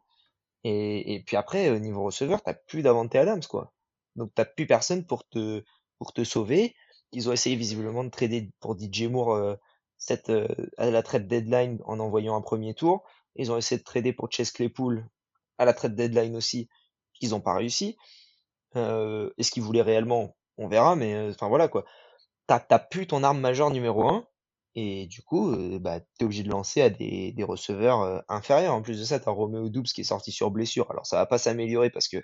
Et, 0.64 1.14
et 1.14 1.24
puis 1.24 1.38
après, 1.38 1.70
au 1.70 1.80
niveau 1.80 2.04
receveur, 2.04 2.42
t'as 2.42 2.54
plus 2.54 2.82
Davante 2.82 3.16
Adams, 3.16 3.44
quoi. 3.48 3.74
Donc 4.16 4.32
t'as 4.34 4.46
plus 4.46 4.68
personne 4.68 5.06
pour 5.06 5.28
te, 5.28 5.64
pour 6.00 6.14
te 6.14 6.24
sauver. 6.24 6.76
Ils 7.12 7.30
ont 7.30 7.34
essayé 7.34 7.56
visiblement 7.56 8.04
de 8.04 8.10
trader 8.10 8.52
pour 8.60 8.78
DJ 8.78 9.04
Moore 9.04 9.34
euh, 9.34 9.56
cette, 9.98 10.30
euh, 10.30 10.48
à 10.78 10.90
la 10.90 11.04
trade 11.04 11.28
deadline 11.28 11.80
en 11.86 12.00
envoyant 12.00 12.36
un 12.36 12.42
premier 12.42 12.74
tour. 12.74 13.04
Ils 13.36 13.52
ont 13.52 13.58
essayé 13.58 13.78
de 13.80 13.84
trader 13.84 14.14
pour 14.14 14.32
Chase 14.32 14.52
Claypool 14.52 15.08
à 15.58 15.66
la 15.66 15.74
trade 15.74 15.96
deadline 15.96 16.36
aussi. 16.36 16.68
Ils 17.22 17.32
n'ont 17.32 17.42
pas 17.42 17.56
réussi. 17.56 17.98
Euh, 18.76 19.30
Est-ce 19.38 19.52
qu'ils 19.52 19.64
voulaient 19.64 19.82
réellement 19.82 20.36
On 20.60 20.68
verra, 20.68 20.96
mais 20.96 21.16
euh, 21.16 21.32
enfin 21.32 21.48
voilà 21.48 21.70
quoi. 21.70 21.86
T'as 22.48 22.80
plus 22.80 23.08
ton 23.08 23.24
arme 23.24 23.40
majeure 23.40 23.72
numéro 23.72 24.08
un. 24.10 24.28
Et 24.76 25.08
du 25.08 25.22
coup, 25.24 25.52
euh, 25.54 25.80
bah, 25.80 26.00
t'es 26.18 26.26
obligé 26.26 26.44
de 26.44 26.50
lancer 26.50 26.82
à 26.82 26.90
des, 26.90 27.34
receveurs 27.44 28.02
euh, 28.02 28.20
inférieurs. 28.28 28.74
En 28.74 28.82
plus 28.82 29.00
de 29.00 29.06
ça, 29.06 29.20
t'as 29.20 29.32
Romeo 29.32 29.70
Doubs 29.70 29.84
qui 29.84 30.02
est 30.02 30.04
sorti 30.04 30.32
sur 30.32 30.52
blessure. 30.52 30.92
Alors 30.92 31.06
ça 31.06 31.18
va 31.18 31.26
pas 31.26 31.38
s'améliorer 31.38 31.90
parce 31.90 32.08
que 32.08 32.18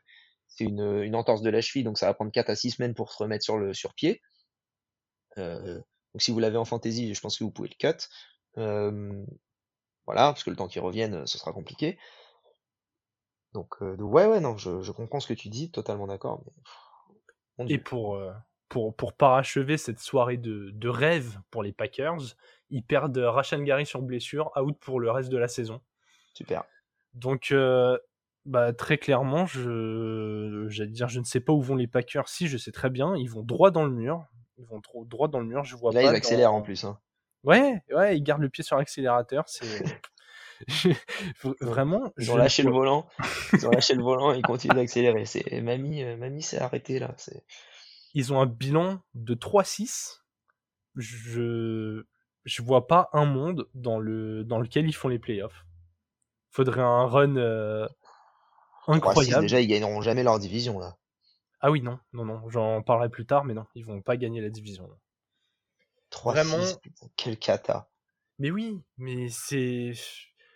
c'est 0.48 0.66
une, 0.66 1.16
entorse 1.16 1.42
de 1.42 1.50
la 1.50 1.62
cheville, 1.62 1.84
donc 1.84 1.98
ça 1.98 2.08
va 2.08 2.14
prendre 2.14 2.32
4 2.32 2.50
à 2.50 2.56
6 2.56 2.72
semaines 2.72 2.94
pour 2.94 3.12
se 3.12 3.18
remettre 3.24 3.44
sur 3.44 3.58
le 3.58 3.74
sur 3.74 3.94
pied. 3.94 4.22
Donc 5.38 6.22
si 6.22 6.32
vous 6.32 6.40
l'avez 6.40 6.58
en 6.58 6.66
fantasy, 6.66 7.14
je 7.14 7.22
pense 7.22 7.38
que 7.38 7.44
vous 7.44 7.52
pouvez 7.52 7.70
le 7.70 7.76
cut. 7.92 8.08
Voilà, 10.06 10.28
parce 10.28 10.44
que 10.44 10.50
le 10.50 10.56
temps 10.56 10.68
qu'il 10.68 10.82
revienne, 10.82 11.26
ce 11.26 11.38
sera 11.38 11.52
compliqué. 11.52 11.98
Donc, 13.54 13.80
ouais, 13.82 14.26
ouais, 14.28 14.40
non, 14.40 14.58
je, 14.58 14.92
comprends 14.92 15.20
ce 15.20 15.28
que 15.28 15.34
tu 15.34 15.50
dis, 15.50 15.72
totalement 15.72 16.08
d'accord. 16.08 16.44
Et 17.68 17.78
pour, 17.78 18.16
euh, 18.16 18.32
pour, 18.70 18.96
pour 18.96 19.14
parachever 19.14 19.78
cette 19.78 20.00
soirée 20.00 20.38
de, 20.38 20.72
de 20.74 20.90
rêve 20.90 21.40
pour 21.52 21.64
les 21.64 21.72
Packers, 21.72 22.36
ils 22.70 22.84
perdent 22.84 23.18
Rashan 23.18 23.62
Gary 23.64 23.86
sur 23.86 24.02
blessure, 24.02 24.52
out 24.58 24.78
pour 24.80 25.00
le 25.00 25.12
reste 25.12 25.30
de 25.30 25.38
la 25.38 25.48
saison. 25.48 25.82
Super. 26.34 26.64
Donc, 27.14 27.52
euh, 27.52 27.98
bah, 28.46 28.74
très 28.74 28.98
clairement, 28.98 29.46
je, 29.46 30.66
j'allais 30.70 30.92
dire, 30.92 31.08
je 31.08 31.20
ne 31.20 31.24
sais 31.26 31.40
pas 31.40 31.54
où 31.54 31.62
vont 31.62 31.76
les 31.76 31.88
Packers. 31.88 32.28
Si, 32.28 32.48
je 32.48 32.58
sais 32.58 32.72
très 32.72 32.90
bien, 32.90 33.16
ils 33.16 33.30
vont 33.30 33.42
droit 33.42 33.72
dans 33.72 33.86
le 33.86 33.92
mur. 33.92 34.26
Ils 34.58 34.66
vont 34.66 34.82
trop 34.82 35.06
droit 35.06 35.28
dans 35.28 35.40
le 35.40 35.46
mur. 35.46 35.64
Je 35.64 35.76
vois 35.76 35.92
là, 35.94 36.02
pas. 36.02 36.12
ils 36.12 36.16
accélèrent 36.16 36.52
dans- 36.52 36.58
en 36.58 36.62
plus. 36.62 36.84
Hein. 36.84 37.00
Ouais, 37.44 37.82
ouais, 37.92 38.18
ils 38.18 38.22
gardent 38.24 38.42
le 38.42 38.50
pied 38.50 38.64
sur 38.64 38.78
l'accélérateur. 38.78 39.44
C'est 39.48 39.84
vraiment. 41.62 42.14
Ils 42.18 42.32
ont 42.32 42.38
lâché 42.38 42.64
le 42.64 42.72
volant. 42.72 43.08
Ils 43.54 43.68
ont 43.68 43.72
lâché 43.72 43.96
le 43.96 44.04
volant 44.04 44.34
et 44.34 44.38
ils 44.38 44.42
continuent 44.44 44.76
d'accélérer. 44.76 45.26
C'est 45.26 45.62
mamie, 45.62 46.04
euh, 46.04 46.18
mamie 46.18 46.42
s'est 46.42 46.60
arrêtée 46.60 47.00
là. 47.00 47.14
C'est 47.18 47.44
Ils 48.14 48.34
ont 48.34 48.42
un 48.42 48.46
bilan 48.46 49.00
de 49.14 49.36
3-6. 49.36 50.22
Je 50.96 52.04
je 52.46 52.62
vois 52.62 52.88
pas 52.88 53.10
un 53.12 53.26
monde 53.26 53.68
dans 53.74 54.00
le 54.00 54.44
dans 54.44 54.60
lequel 54.60 54.88
ils 54.88 54.94
font 54.94 55.08
les 55.08 55.20
playoffs. 55.20 55.66
Faudrait 56.52 56.82
un 56.82 57.06
run 57.06 57.36
euh, 57.36 57.88
3-6, 58.88 58.96
incroyable. 58.96 59.42
déjà, 59.42 59.60
ils 59.60 59.68
gagneront 59.68 60.02
jamais 60.02 60.24
leur 60.24 60.40
division 60.40 60.80
là. 60.80 60.98
Ah 61.60 61.72
oui, 61.72 61.82
non, 61.82 62.00
non, 62.14 62.26
non, 62.26 62.48
j'en 62.50 62.84
parlerai 62.84 63.10
plus 63.10 63.26
tard, 63.26 63.44
mais 63.44 63.56
non, 63.56 63.66
ils 63.74 63.84
vont 63.84 64.02
pas 64.02 64.18
gagner 64.18 64.40
la 64.40 64.50
division. 64.50 64.88
3-6, 66.12 66.32
Vraiment. 66.32 66.64
putain, 66.82 67.08
quel 67.16 67.40
cata. 67.40 67.90
Mais 68.38 68.52
oui, 68.52 68.82
mais 68.98 69.30
c'est. 69.30 69.94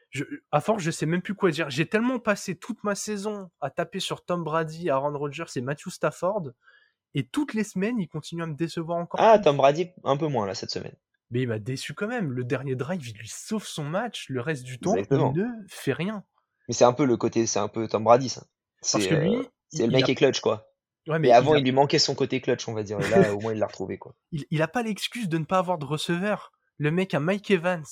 Je... 0.09 0.23
À 0.51 0.61
force, 0.61 0.81
je 0.81 0.91
sais 0.91 1.05
même 1.05 1.21
plus 1.21 1.35
quoi 1.35 1.51
dire. 1.51 1.69
J'ai 1.69 1.85
tellement 1.87 2.19
passé 2.19 2.55
toute 2.55 2.83
ma 2.83 2.95
saison 2.95 3.49
à 3.61 3.69
taper 3.69 3.99
sur 3.99 4.25
Tom 4.25 4.43
Brady, 4.43 4.89
Aaron 4.89 5.17
Rodgers 5.17 5.45
et 5.55 5.61
Matthew 5.61 5.89
Stafford, 5.89 6.51
et 7.15 7.27
toutes 7.27 7.53
les 7.53 7.63
semaines, 7.63 7.99
il 7.99 8.07
continue 8.07 8.43
à 8.43 8.47
me 8.47 8.55
décevoir 8.55 8.97
encore. 8.97 9.19
Ah. 9.19 9.39
Tom 9.39 9.57
Brady, 9.57 9.89
un 10.03 10.17
peu 10.17 10.27
moins 10.27 10.45
là 10.45 10.55
cette 10.55 10.71
semaine. 10.71 10.95
Mais 11.31 11.41
il 11.41 11.47
m'a 11.47 11.59
déçu 11.59 11.93
quand 11.93 12.07
même. 12.07 12.31
Le 12.31 12.43
dernier 12.43 12.75
drive, 12.75 13.07
il 13.07 13.17
lui 13.17 13.27
sauve 13.27 13.65
son 13.65 13.83
match. 13.83 14.25
Le 14.29 14.41
reste 14.41 14.63
du 14.63 14.79
temps, 14.79 14.95
Exactement. 14.95 15.33
il 15.35 15.43
ne 15.43 15.47
fait 15.67 15.93
rien. 15.93 16.23
Mais 16.67 16.73
c'est 16.73 16.85
un 16.85 16.93
peu 16.93 17.05
le 17.05 17.17
côté, 17.17 17.45
c'est 17.45 17.59
un 17.59 17.67
peu 17.67 17.87
Tom 17.87 18.03
Brady 18.03 18.29
ça. 18.29 18.45
Parce 18.81 19.03
C'est 19.03 19.09
que 19.09 19.15
lui, 19.15 19.35
euh, 19.35 19.43
c'est 19.69 19.85
le 19.85 19.91
mec 19.93 20.07
a- 20.07 20.11
est 20.11 20.15
clutch 20.15 20.39
quoi. 20.39 20.67
Ouais, 21.07 21.17
mais 21.17 21.31
avant, 21.31 21.55
il, 21.55 21.63
lui 21.63 21.71
manquait 21.71 21.97
son 21.97 22.13
côté 22.13 22.39
clutch, 22.41 22.67
on 22.67 22.73
va 22.73 22.83
dire. 22.83 22.99
Et 22.99 23.09
là, 23.09 23.33
au 23.33 23.39
moins, 23.39 23.53
il 23.53 23.59
l'a 23.59 23.65
retrouvé. 23.65 23.97
Quoi. 23.97 24.15
Il, 24.31 24.45
il 24.51 24.61
a 24.61 24.67
pas 24.67 24.83
l'excuse 24.83 25.27
de 25.27 25.37
ne 25.39 25.45
pas 25.45 25.57
avoir 25.57 25.79
de 25.79 25.85
receveur. 25.85 26.51
Le 26.77 26.91
mec 26.91 27.13
a 27.13 27.19
Mike 27.19 27.49
Evans, 27.49 27.85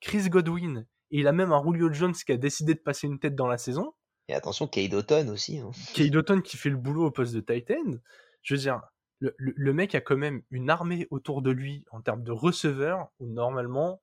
Chris 0.00 0.28
Godwin, 0.28 0.86
et 1.10 1.20
il 1.20 1.26
a 1.26 1.32
même 1.32 1.52
un 1.52 1.62
Julio 1.62 1.92
Jones 1.92 2.12
qui 2.12 2.32
a 2.32 2.36
décidé 2.36 2.74
de 2.74 2.80
passer 2.80 3.06
une 3.06 3.18
tête 3.18 3.34
dans 3.34 3.46
la 3.46 3.58
saison. 3.58 3.94
Et 4.28 4.34
attention, 4.34 4.68
Kay 4.68 4.88
Doughton 4.88 5.28
aussi. 5.28 5.58
Hein. 5.58 5.70
Doughton 6.10 6.42
qui 6.42 6.56
fait 6.56 6.68
le 6.68 6.76
boulot 6.76 7.06
au 7.06 7.10
poste 7.10 7.34
de 7.34 7.40
tight 7.40 7.70
end. 7.70 7.94
Je 8.42 8.54
veux 8.54 8.60
dire, 8.60 8.82
le, 9.20 9.34
le, 9.38 9.72
mec 9.72 9.94
a 9.94 10.00
quand 10.00 10.16
même 10.16 10.42
une 10.50 10.68
armée 10.68 11.08
autour 11.10 11.40
de 11.42 11.50
lui 11.50 11.84
en 11.90 12.02
termes 12.02 12.22
de 12.22 12.30
receveurs 12.30 13.08
où 13.18 13.26
normalement, 13.26 14.02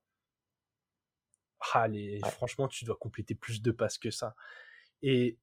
ah, 1.73 1.87
franchement, 2.31 2.67
tu 2.67 2.85
dois 2.85 2.95
compléter 2.95 3.35
plus 3.35 3.61
de 3.61 3.71
passes 3.71 3.97
que 3.97 4.11
ça. 4.11 4.35
Et 5.03 5.37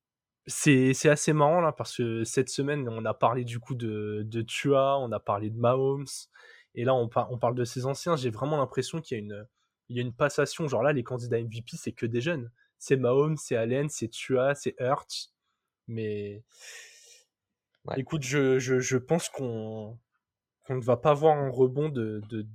c'est 0.46 1.08
assez 1.08 1.32
marrant 1.32 1.60
là 1.60 1.72
parce 1.72 1.96
que 1.96 2.24
cette 2.24 2.48
semaine, 2.48 2.88
on 2.88 3.04
a 3.04 3.14
parlé 3.14 3.44
du 3.44 3.60
coup 3.60 3.76
de, 3.76 4.22
de 4.26 4.42
Tua, 4.42 4.98
on 4.98 5.12
a 5.12 5.20
parlé 5.20 5.50
de 5.50 5.58
Mahomes, 5.58 6.06
et 6.74 6.84
là 6.84 6.94
on, 6.94 7.08
on 7.30 7.38
parle 7.38 7.54
de 7.54 7.64
ses 7.64 7.86
anciens. 7.86 8.16
J'ai 8.16 8.30
vraiment 8.30 8.56
l'impression 8.56 9.00
qu'il 9.00 9.16
y 9.16 9.20
a 9.20 9.24
une 9.24 9.46
il 9.92 9.96
y 9.96 9.98
a 10.00 10.02
une 10.02 10.14
passation. 10.14 10.66
Genre 10.68 10.82
là, 10.82 10.92
les 10.92 11.04
candidats 11.04 11.40
MVP, 11.40 11.76
c'est 11.76 11.92
que 11.92 12.06
des 12.06 12.20
jeunes. 12.20 12.50
C'est 12.78 12.96
Mahomes, 12.96 13.36
c'est 13.36 13.56
Allen, 13.56 13.88
c'est 13.88 14.08
Tua, 14.08 14.54
c'est 14.54 14.74
Hurt. 14.80 15.32
Mais 15.86 16.42
écoute, 17.96 18.22
je, 18.22 18.58
je, 18.58 18.80
je 18.80 18.96
pense 18.96 19.28
qu'on 19.28 19.98
ne 20.68 20.80
va 20.80 20.96
pas 20.96 21.14
voir 21.14 21.36
un 21.36 21.50
rebond 21.50 21.90
de, 21.90 22.22
de, 22.28 22.46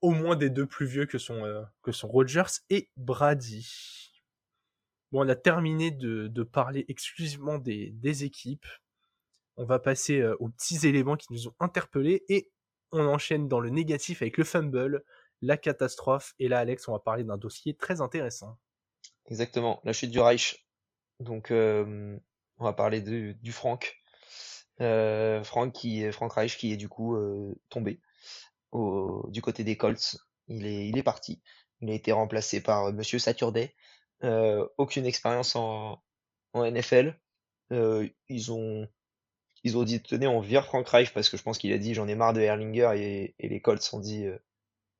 au 0.00 0.10
moins 0.10 0.36
des 0.36 0.50
deux 0.50 0.66
plus 0.66 0.86
vieux 0.86 1.06
que 1.06 1.18
sont, 1.18 1.44
euh, 1.44 1.62
que 1.82 1.92
sont 1.92 2.08
Rogers 2.08 2.60
et 2.68 2.90
Brady. 2.96 4.12
Bon, 5.12 5.24
on 5.24 5.28
a 5.28 5.36
terminé 5.36 5.90
de, 5.90 6.26
de 6.28 6.42
parler 6.42 6.84
exclusivement 6.88 7.58
des, 7.58 7.90
des, 7.90 8.24
équipes. 8.24 8.66
On 9.56 9.64
va 9.64 9.78
passer 9.78 10.20
euh, 10.20 10.36
aux 10.40 10.48
petits 10.48 10.86
éléments 10.86 11.16
qui 11.16 11.32
nous 11.32 11.48
ont 11.48 11.54
interpellés 11.60 12.24
et 12.28 12.50
on 12.92 13.06
enchaîne 13.06 13.48
dans 13.48 13.60
le 13.60 13.70
négatif 13.70 14.22
avec 14.22 14.36
le 14.36 14.44
fumble, 14.44 15.04
la 15.42 15.56
catastrophe. 15.56 16.34
Et 16.38 16.48
là, 16.48 16.58
Alex, 16.58 16.88
on 16.88 16.92
va 16.92 16.98
parler 16.98 17.24
d'un 17.24 17.38
dossier 17.38 17.74
très 17.74 18.00
intéressant. 18.00 18.58
Exactement, 19.26 19.80
la 19.84 19.92
chute 19.92 20.10
du 20.10 20.20
Reich. 20.20 20.66
Donc, 21.20 21.50
euh, 21.50 22.18
on 22.58 22.64
va 22.64 22.72
parler 22.72 23.00
du 23.00 23.52
Franck. 23.52 24.00
Euh, 24.80 25.44
Franck, 25.44 25.74
qui, 25.74 26.08
Reich 26.08 26.56
qui 26.56 26.72
est 26.72 26.76
du 26.76 26.88
coup 26.88 27.14
euh, 27.16 27.54
tombé 27.68 28.00
au, 28.72 29.26
du 29.28 29.42
côté 29.42 29.64
des 29.64 29.76
Colts. 29.76 30.16
Il 30.48 30.66
est, 30.66 30.88
il 30.88 30.98
est 30.98 31.02
parti. 31.02 31.42
Il 31.80 31.90
a 31.90 31.94
été 31.94 32.12
remplacé 32.12 32.62
par 32.62 32.86
euh, 32.86 32.92
Monsieur 32.92 33.18
Saturday. 33.18 33.74
Aucune 34.78 35.06
expérience 35.06 35.56
en, 35.56 36.02
NFL. 36.54 37.18
Ils 37.70 38.52
ont 38.52 38.88
ils 39.62 39.76
ont 39.76 39.84
dit 39.84 40.02
tenez 40.02 40.26
on 40.26 40.40
vire 40.40 40.64
Frank 40.64 40.88
Reich 40.88 41.12
parce 41.12 41.28
que 41.28 41.36
je 41.36 41.42
pense 41.42 41.58
qu'il 41.58 41.72
a 41.72 41.78
dit 41.78 41.94
j'en 41.94 42.08
ai 42.08 42.14
marre 42.14 42.32
de 42.32 42.40
Erlinger 42.40 42.90
et, 42.96 43.34
et 43.38 43.48
les 43.48 43.60
Colts 43.60 43.88
ont 43.92 44.00
dit 44.00 44.26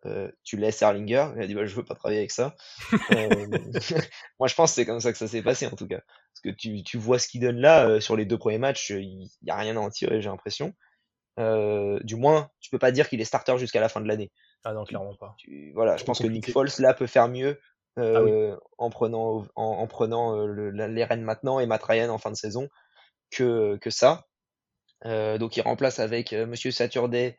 euh, 0.06 0.30
tu 0.44 0.56
laisses 0.56 0.80
Erlinger. 0.82 1.28
Il 1.36 1.42
a 1.42 1.46
dit 1.46 1.54
bah, 1.54 1.66
je 1.66 1.74
veux 1.74 1.84
pas 1.84 1.94
travailler 1.94 2.20
avec 2.20 2.30
ça. 2.30 2.54
euh, 3.12 3.46
moi 4.38 4.48
je 4.48 4.54
pense 4.54 4.70
que 4.70 4.74
c'est 4.76 4.86
comme 4.86 5.00
ça 5.00 5.12
que 5.12 5.18
ça 5.18 5.28
s'est 5.28 5.42
passé 5.42 5.66
en 5.66 5.76
tout 5.76 5.86
cas. 5.86 6.00
Parce 6.00 6.40
que 6.44 6.50
tu, 6.50 6.82
tu 6.82 6.96
vois 6.96 7.18
ce 7.18 7.28
qu'il 7.28 7.42
donne 7.42 7.58
là 7.58 7.86
euh, 7.86 8.00
sur 8.00 8.16
les 8.16 8.24
deux 8.24 8.38
premiers 8.38 8.58
matchs, 8.58 8.90
il 8.90 9.28
y 9.42 9.50
a 9.50 9.56
rien 9.56 9.76
à 9.76 9.80
en 9.80 9.90
tirer 9.90 10.20
j'ai 10.20 10.30
l'impression. 10.30 10.74
Du 11.38 12.16
moins, 12.16 12.50
tu 12.60 12.68
peux 12.68 12.78
pas 12.78 12.92
dire 12.92 13.08
qu'il 13.08 13.20
est 13.22 13.24
starter 13.24 13.56
jusqu'à 13.56 13.80
la 13.80 13.88
fin 13.88 14.02
de 14.02 14.06
l'année. 14.06 14.30
Ah 14.62 14.74
non, 14.74 14.84
clairement 14.84 15.14
pas. 15.14 15.34
Tu, 15.38 15.72
voilà, 15.74 15.96
je 15.96 16.04
pense 16.04 16.18
que 16.18 16.26
Nick 16.26 16.50
Foles 16.50 16.68
là 16.80 16.92
peut 16.92 17.06
faire 17.06 17.28
mieux 17.28 17.58
ah 17.96 18.22
oui. 18.22 18.50
en 18.76 18.90
prenant 18.90 19.46
en, 19.54 19.64
en 19.64 19.86
prenant 19.86 20.44
le, 20.44 20.70
les 20.70 21.04
rênes 21.04 21.22
maintenant 21.22 21.58
et 21.58 21.64
Matt 21.64 21.82
Ryan 21.82 22.10
en 22.10 22.18
fin 22.18 22.30
de 22.30 22.36
saison 22.36 22.68
que 23.30 23.78
que 23.78 23.88
ça. 23.88 24.26
Donc 25.04 25.56
il 25.56 25.62
remplace 25.62 25.98
avec 25.98 26.32
Monsieur 26.32 26.72
Saturday 26.72 27.38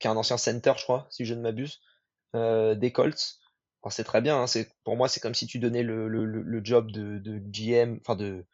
qui 0.00 0.06
est 0.06 0.10
un 0.10 0.16
ancien 0.16 0.38
center, 0.38 0.72
je 0.76 0.82
crois, 0.82 1.06
si 1.10 1.24
je 1.24 1.34
ne 1.34 1.42
m'abuse, 1.42 1.80
euh, 2.34 2.74
des 2.74 2.90
Colts. 2.90 3.38
Alors 3.82 3.92
c'est 3.92 4.04
très 4.04 4.20
bien, 4.20 4.40
hein, 4.40 4.46
c'est 4.46 4.68
pour 4.84 4.96
moi 4.96 5.08
c'est 5.08 5.20
comme 5.20 5.34
si 5.34 5.46
tu 5.46 5.58
donnais 5.58 5.82
le, 5.82 6.08
le, 6.08 6.24
le 6.26 6.64
job 6.64 6.90
de, 6.90 7.18
de 7.18 7.38
GM, 7.38 7.98
enfin 8.00 8.16
de, 8.16 8.44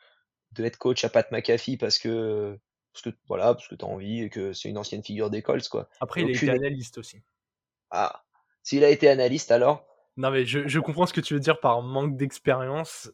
de 0.53 0.65
head 0.65 0.77
coach 0.77 1.05
à 1.05 1.09
Pat 1.09 1.31
McAfee 1.33 1.77
parce 1.77 1.99
que 1.99 2.59
parce 2.93 3.03
que 3.03 3.11
voilà, 3.27 3.55
parce 3.55 3.67
que 3.67 3.75
t'as 3.75 3.87
envie 3.87 4.23
et 4.23 4.31
que 4.31 4.53
c'est 4.53 4.69
une 4.69 4.79
ancienne 4.79 5.03
figure 5.03 5.31
des 5.31 5.43
Colts 5.43 5.69
quoi. 5.69 5.89
Après 6.01 6.23
il 6.23 6.29
a 6.29 6.31
été 6.31 6.51
analyste 6.51 6.99
aussi. 6.99 7.23
Ah, 7.91 8.25
s'il 8.63 8.85
a 8.85 8.91
été 8.91 9.09
analyste 9.09 9.51
alors? 9.51 9.85
Non 10.17 10.31
mais 10.31 10.45
je, 10.45 10.69
je 10.69 10.79
comprends 10.79 11.07
ce 11.07 11.13
que 11.13 11.21
tu 11.21 11.35
veux 11.35 11.41
dire 11.41 11.59
par 11.59 11.83
manque 11.83 12.17
d'expérience. 12.17 13.11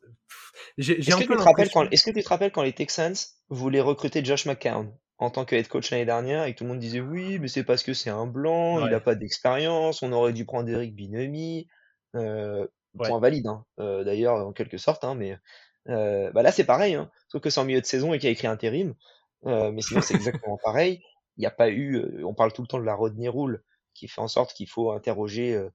Est-ce 0.76 0.93
que, 0.93 1.01
est 1.01 1.26
que, 1.26 2.11
tu 2.11 2.22
te 2.22 2.28
rappelles 2.28 2.53
quand 2.53 2.62
les 2.62 2.72
Texans 2.74 3.14
voulaient 3.49 3.80
recruter 3.80 4.24
Josh 4.24 4.45
McCown? 4.45 4.95
En 5.22 5.30
tant 5.30 5.44
que 5.44 5.54
head 5.54 5.68
coach 5.68 5.90
l'année 5.92 6.04
dernière 6.04 6.44
et 6.44 6.52
que 6.52 6.58
tout 6.58 6.64
le 6.64 6.70
monde 6.70 6.80
disait 6.80 7.00
oui, 7.00 7.38
mais 7.38 7.46
c'est 7.46 7.62
parce 7.62 7.84
que 7.84 7.94
c'est 7.94 8.10
un 8.10 8.26
blanc, 8.26 8.78
ouais. 8.78 8.86
il 8.86 8.90
n'a 8.90 8.98
pas 8.98 9.14
d'expérience, 9.14 10.02
on 10.02 10.10
aurait 10.10 10.32
dû 10.32 10.44
prendre 10.44 10.68
Eric 10.68 10.96
Binomi. 10.96 11.68
Euh, 12.16 12.66
ouais. 12.94 13.08
Point 13.08 13.20
valide, 13.20 13.46
hein. 13.46 13.64
euh, 13.78 14.02
d'ailleurs, 14.02 14.44
en 14.44 14.52
quelque 14.52 14.78
sorte, 14.78 15.04
hein, 15.04 15.14
mais 15.14 15.38
euh, 15.88 16.30
bah 16.32 16.42
là 16.42 16.50
c'est 16.50 16.64
pareil, 16.64 16.94
hein. 16.94 17.10
sauf 17.28 17.40
que 17.40 17.50
c'est 17.50 17.60
en 17.60 17.64
milieu 17.64 17.80
de 17.80 17.86
saison 17.86 18.12
et 18.12 18.18
qu'il 18.18 18.28
a 18.28 18.32
écrit 18.32 18.48
intérim. 18.48 18.94
Mais 19.44 19.80
sinon 19.80 20.00
c'est 20.00 20.14
exactement 20.16 20.58
pareil. 20.62 21.00
Il 21.36 21.40
n'y 21.40 21.46
a 21.46 21.52
pas 21.52 21.70
eu, 21.70 22.24
on 22.24 22.34
parle 22.34 22.52
tout 22.52 22.62
le 22.62 22.68
temps 22.68 22.80
de 22.80 22.84
la 22.84 22.94
Rodney 22.94 23.28
Rule 23.28 23.62
qui 23.94 24.08
fait 24.08 24.20
en 24.20 24.28
sorte 24.28 24.54
qu'il 24.54 24.68
faut 24.68 24.90
interroger, 24.90 25.68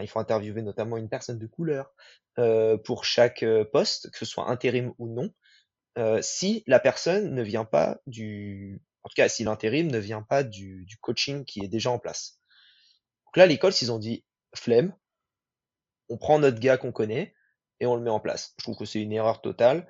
il 0.00 0.08
faut 0.08 0.18
interviewer 0.18 0.62
notamment 0.62 0.96
une 0.96 1.08
personne 1.08 1.38
de 1.38 1.46
couleur 1.46 1.92
pour 2.84 3.04
chaque 3.04 3.44
poste, 3.72 4.10
que 4.10 4.18
ce 4.18 4.24
soit 4.24 4.50
intérim 4.50 4.92
ou 4.98 5.08
non. 5.08 6.20
si 6.22 6.64
la 6.66 6.80
personne 6.80 7.34
ne 7.34 7.42
vient 7.42 7.64
pas 7.64 7.98
du, 8.06 8.82
en 9.04 9.08
tout 9.08 9.14
cas, 9.14 9.28
si 9.28 9.44
l'intérim 9.44 9.90
ne 9.90 9.98
vient 9.98 10.22
pas 10.22 10.42
du, 10.42 10.84
du, 10.86 10.96
coaching 10.96 11.44
qui 11.44 11.60
est 11.60 11.68
déjà 11.68 11.90
en 11.90 11.98
place. 11.98 12.40
Donc 13.26 13.36
là, 13.36 13.46
l'école, 13.46 13.72
s'ils 13.72 13.92
ont 13.92 13.98
dit 13.98 14.24
flemme, 14.54 14.94
on 16.08 16.16
prend 16.16 16.38
notre 16.38 16.58
gars 16.58 16.78
qu'on 16.78 16.92
connaît 16.92 17.34
et 17.80 17.86
on 17.86 17.96
le 17.96 18.02
met 18.02 18.10
en 18.10 18.20
place. 18.20 18.54
Je 18.58 18.64
trouve 18.64 18.76
que 18.76 18.84
c'est 18.84 19.00
une 19.00 19.12
erreur 19.12 19.42
totale. 19.42 19.86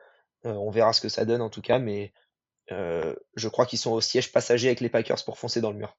Euh, 0.47 0.53
on 0.53 0.71
verra 0.71 0.93
ce 0.93 1.01
que 1.01 1.09
ça 1.09 1.25
donne 1.25 1.43
en 1.43 1.51
tout 1.51 1.63
cas, 1.63 1.79
mais 1.79 2.13
euh, 2.73 3.15
je 3.37 3.49
crois 3.49 3.67
qu'ils 3.67 3.79
sont 3.79 3.93
au 3.93 4.01
siège 4.01 4.33
passager 4.33 4.69
avec 4.69 4.81
les 4.81 4.89
Packers 4.89 5.25
pour 5.25 5.39
foncer 5.39 5.61
dans 5.61 5.71
le 5.71 5.79
mur. 5.79 5.97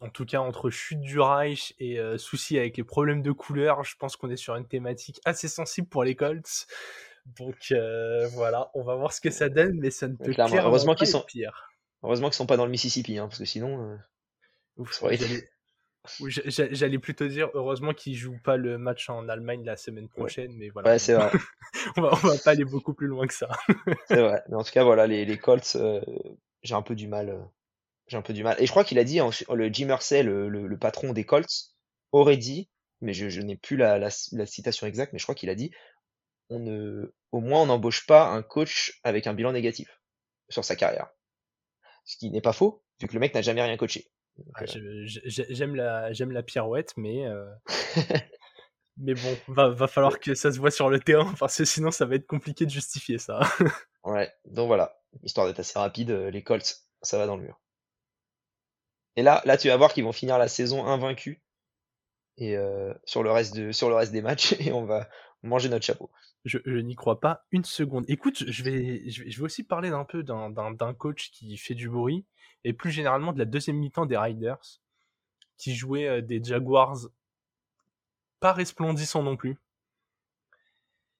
En 0.00 0.08
tout 0.08 0.26
cas, 0.26 0.40
entre 0.40 0.70
chute 0.70 1.00
du 1.00 1.20
Reich 1.20 1.74
et 1.78 1.98
euh, 1.98 2.18
soucis 2.18 2.58
avec 2.58 2.76
les 2.76 2.84
problèmes 2.84 3.22
de 3.22 3.32
couleur, 3.32 3.84
je 3.84 3.96
pense 3.96 4.16
qu'on 4.16 4.30
est 4.30 4.36
sur 4.36 4.56
une 4.56 4.66
thématique 4.66 5.20
assez 5.24 5.48
sensible 5.48 5.88
pour 5.88 6.04
les 6.04 6.14
Colts. 6.14 6.66
Donc 7.38 7.68
euh, 7.72 8.26
voilà, 8.28 8.70
on 8.74 8.82
va 8.82 8.96
voir 8.96 9.12
ce 9.12 9.20
que 9.20 9.30
ça 9.30 9.48
donne, 9.48 9.78
mais 9.78 9.90
ça 9.90 10.08
ne 10.08 10.16
peut 10.16 10.32
clairement, 10.32 10.56
heureusement 10.56 10.94
qu'ils 10.94 11.06
sont 11.06 11.22
pire. 11.22 11.73
Heureusement 12.04 12.28
qu'ils 12.28 12.36
sont 12.36 12.46
pas 12.46 12.58
dans 12.58 12.66
le 12.66 12.70
Mississippi, 12.70 13.18
hein, 13.18 13.28
parce 13.28 13.38
que 13.38 13.44
sinon, 13.46 13.80
euh... 13.80 13.96
Ouf, 14.76 15.02
J'allais 16.28 16.98
plutôt 16.98 17.26
dire, 17.26 17.48
heureusement 17.54 17.94
qu'ils 17.94 18.14
jouent 18.14 18.40
pas 18.44 18.58
le 18.58 18.76
match 18.76 19.08
en 19.08 19.26
Allemagne 19.28 19.64
la 19.64 19.78
semaine 19.78 20.08
prochaine, 20.08 20.50
ouais. 20.50 20.56
mais 20.58 20.68
voilà. 20.68 20.90
Ouais, 20.90 20.98
c'est 20.98 21.14
vrai. 21.14 21.30
on, 21.96 22.02
va, 22.02 22.10
on 22.12 22.16
va 22.28 22.36
pas 22.36 22.50
aller 22.50 22.66
beaucoup 22.66 22.92
plus 22.92 23.06
loin 23.06 23.26
que 23.26 23.32
ça. 23.32 23.48
c'est 24.08 24.20
vrai. 24.20 24.42
Mais 24.48 24.56
en 24.56 24.62
tout 24.62 24.72
cas, 24.72 24.84
voilà, 24.84 25.06
les, 25.06 25.24
les 25.24 25.38
Colts, 25.38 25.76
euh, 25.76 26.02
j'ai 26.62 26.74
un 26.74 26.82
peu 26.82 26.94
du 26.94 27.08
mal. 27.08 27.30
Euh, 27.30 27.42
j'ai 28.06 28.18
un 28.18 28.22
peu 28.22 28.34
du 28.34 28.44
mal. 28.44 28.56
Et 28.58 28.66
je 28.66 28.70
crois 28.70 28.84
qu'il 28.84 28.98
a 28.98 29.04
dit, 29.04 29.18
le 29.50 29.68
Jim 29.72 29.86
Mersey, 29.86 30.22
le, 30.22 30.50
le, 30.50 30.66
le, 30.66 30.78
patron 30.78 31.14
des 31.14 31.24
Colts, 31.24 31.72
aurait 32.12 32.36
dit, 32.36 32.68
mais 33.00 33.14
je, 33.14 33.30
je 33.30 33.40
n'ai 33.40 33.56
plus 33.56 33.78
la, 33.78 33.98
la, 33.98 34.10
la, 34.32 34.46
citation 34.46 34.86
exacte, 34.86 35.14
mais 35.14 35.18
je 35.18 35.24
crois 35.24 35.34
qu'il 35.34 35.48
a 35.48 35.54
dit, 35.54 35.70
on 36.50 36.58
ne, 36.58 37.14
au 37.32 37.40
moins 37.40 37.62
on 37.62 37.66
n'embauche 37.66 38.06
pas 38.06 38.28
un 38.28 38.42
coach 38.42 39.00
avec 39.04 39.26
un 39.26 39.32
bilan 39.32 39.52
négatif 39.52 40.02
sur 40.50 40.66
sa 40.66 40.76
carrière. 40.76 41.08
Ce 42.04 42.16
qui 42.16 42.30
n'est 42.30 42.40
pas 42.40 42.52
faux, 42.52 42.84
vu 43.00 43.08
que 43.08 43.14
le 43.14 43.20
mec 43.20 43.34
n'a 43.34 43.42
jamais 43.42 43.62
rien 43.62 43.76
coaché. 43.76 44.10
Ah, 44.54 44.64
j'aime 44.66 45.76
la 45.76 46.12
j'aime 46.12 46.32
la 46.32 46.42
pirouette, 46.42 46.92
mais 46.96 47.26
euh... 47.26 47.46
mais 48.96 49.14
bon, 49.14 49.36
va 49.48 49.68
va 49.68 49.86
falloir 49.86 50.18
que 50.18 50.34
ça 50.34 50.52
se 50.52 50.58
voit 50.58 50.72
sur 50.72 50.90
le 50.90 50.98
terrain 50.98 51.32
parce 51.38 51.56
que 51.56 51.64
sinon 51.64 51.90
ça 51.90 52.04
va 52.04 52.16
être 52.16 52.26
compliqué 52.26 52.64
de 52.66 52.70
justifier 52.70 53.18
ça. 53.18 53.40
ouais, 54.04 54.32
donc 54.46 54.66
voilà, 54.66 55.00
histoire 55.22 55.46
d'être 55.46 55.60
assez 55.60 55.78
rapide, 55.78 56.10
euh, 56.10 56.30
les 56.30 56.42
Colts, 56.42 56.84
ça 57.02 57.18
va 57.18 57.26
dans 57.26 57.36
le 57.36 57.42
mur. 57.44 57.60
Et 59.16 59.22
là, 59.22 59.40
là 59.44 59.56
tu 59.56 59.68
vas 59.68 59.76
voir 59.76 59.92
qu'ils 59.92 60.04
vont 60.04 60.12
finir 60.12 60.36
la 60.36 60.48
saison 60.48 60.84
invaincus 60.84 61.38
et 62.36 62.56
euh, 62.56 62.92
sur 63.04 63.22
le 63.22 63.30
reste 63.30 63.54
de 63.54 63.70
sur 63.70 63.88
le 63.88 63.94
reste 63.94 64.12
des 64.12 64.22
matchs 64.22 64.54
et 64.60 64.72
on 64.72 64.84
va 64.84 65.08
manger 65.44 65.68
notre 65.68 65.84
chapeau. 65.84 66.10
Je, 66.44 66.58
n'y 66.80 66.94
crois 66.94 67.20
pas 67.20 67.46
une 67.52 67.64
seconde. 67.64 68.04
Écoute, 68.08 68.44
je 68.48 68.62
vais, 68.64 69.40
aussi 69.40 69.62
parler 69.62 69.90
d'un 69.90 70.04
peu 70.04 70.22
d'un 70.22 70.94
coach 70.94 71.30
qui 71.30 71.56
fait 71.56 71.74
du 71.74 71.88
bruit 71.88 72.24
et 72.64 72.72
plus 72.72 72.90
généralement 72.90 73.32
de 73.32 73.38
la 73.38 73.44
deuxième 73.44 73.76
mi-temps 73.76 74.06
des 74.06 74.16
Riders, 74.16 74.80
qui 75.58 75.74
jouaient 75.74 76.08
euh, 76.08 76.22
des 76.22 76.42
Jaguars 76.42 77.08
pas 78.40 78.52
resplendissants 78.52 79.22
non 79.22 79.36
plus. 79.36 79.58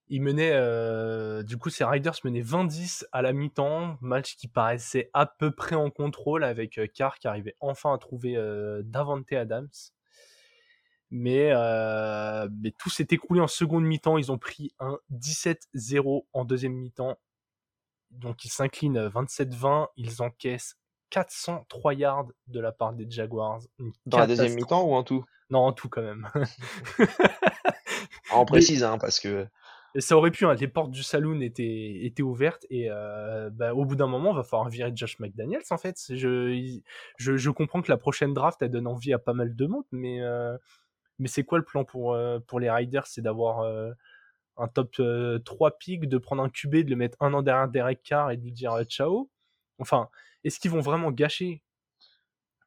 Ils 0.08 0.20
menaient, 0.20 0.52
euh, 0.52 1.42
du 1.42 1.56
coup, 1.56 1.70
ces 1.70 1.84
Riders 1.84 2.14
menaient 2.24 2.42
20-10 2.42 3.06
à 3.12 3.22
la 3.22 3.32
mi-temps, 3.32 3.96
match 4.02 4.36
qui 4.36 4.48
paraissait 4.48 5.10
à 5.14 5.24
peu 5.24 5.50
près 5.50 5.76
en 5.76 5.90
contrôle 5.90 6.44
avec 6.44 6.78
euh, 6.78 6.86
Carr 6.86 7.18
qui 7.18 7.26
arrivait 7.26 7.56
enfin 7.60 7.94
à 7.94 7.98
trouver 7.98 8.36
euh, 8.36 8.82
Adams. 9.32 9.68
Mais, 11.16 11.52
euh, 11.52 12.48
mais 12.60 12.72
tout 12.72 12.90
s'est 12.90 13.06
écroulé 13.10 13.40
en 13.40 13.46
seconde 13.46 13.84
mi-temps. 13.84 14.18
Ils 14.18 14.32
ont 14.32 14.38
pris 14.38 14.72
un 14.80 14.98
17-0 15.12 16.26
en 16.32 16.44
deuxième 16.44 16.72
mi-temps 16.72 17.18
donc 18.18 18.44
ils 18.44 18.50
s'inclinent 18.50 19.08
27-20, 19.08 19.88
ils 19.96 20.22
encaissent 20.22 20.76
403 21.10 21.94
yards 21.94 22.28
de 22.46 22.60
la 22.60 22.72
part 22.72 22.92
des 22.92 23.08
Jaguars. 23.08 23.60
Dans 24.06 24.18
la 24.18 24.26
deuxième 24.26 24.54
mi-temps 24.54 24.84
ou 24.84 24.94
en 24.94 25.02
tout? 25.02 25.24
Non, 25.50 25.60
en 25.60 25.72
tout 25.72 25.88
quand 25.88 26.02
même. 26.02 26.28
en 28.32 28.44
précise, 28.46 28.82
hein, 28.82 28.98
parce 28.98 29.20
que. 29.20 29.46
Et 29.96 30.00
ça 30.00 30.16
aurait 30.16 30.32
pu, 30.32 30.44
hein, 30.44 30.54
les 30.54 30.66
portes 30.66 30.90
du 30.90 31.04
saloon 31.04 31.40
étaient, 31.40 32.00
étaient 32.02 32.24
ouvertes 32.24 32.66
et 32.68 32.90
euh, 32.90 33.48
bah, 33.50 33.74
au 33.74 33.84
bout 33.84 33.94
d'un 33.94 34.08
moment, 34.08 34.30
on 34.30 34.34
va 34.34 34.42
falloir 34.42 34.68
virer 34.68 34.90
Josh 34.92 35.20
McDaniels 35.20 35.62
en 35.70 35.78
fait. 35.78 35.96
Je, 36.08 36.80
je, 37.16 37.36
je, 37.36 37.50
comprends 37.50 37.80
que 37.80 37.92
la 37.92 37.96
prochaine 37.96 38.34
draft, 38.34 38.60
elle 38.60 38.72
donne 38.72 38.88
envie 38.88 39.12
à 39.12 39.20
pas 39.20 39.34
mal 39.34 39.54
de 39.54 39.66
monde, 39.66 39.84
mais, 39.92 40.20
euh, 40.20 40.58
mais 41.18 41.28
c'est 41.28 41.44
quoi 41.44 41.58
le 41.58 41.64
plan 41.64 41.84
pour, 41.84 42.14
euh, 42.14 42.38
les 42.58 42.70
Riders? 42.70 43.06
C'est 43.06 43.22
d'avoir 43.22 43.64
un 44.56 44.68
top 44.68 45.00
3 45.44 45.78
pick, 45.78 46.08
de 46.08 46.18
prendre 46.18 46.42
un 46.42 46.48
QB, 46.48 46.76
de 46.84 46.90
le 46.90 46.96
mettre 46.96 47.16
un 47.20 47.34
an 47.34 47.42
derrière 47.42 47.68
Derek 47.68 48.02
Carr 48.02 48.30
et 48.30 48.36
de 48.36 48.42
lui 48.42 48.52
dire 48.52 48.82
ciao? 48.84 49.30
Enfin, 49.78 50.08
est-ce 50.44 50.60
qu'ils 50.60 50.70
vont 50.70 50.80
vraiment 50.80 51.10
gâcher 51.10 51.62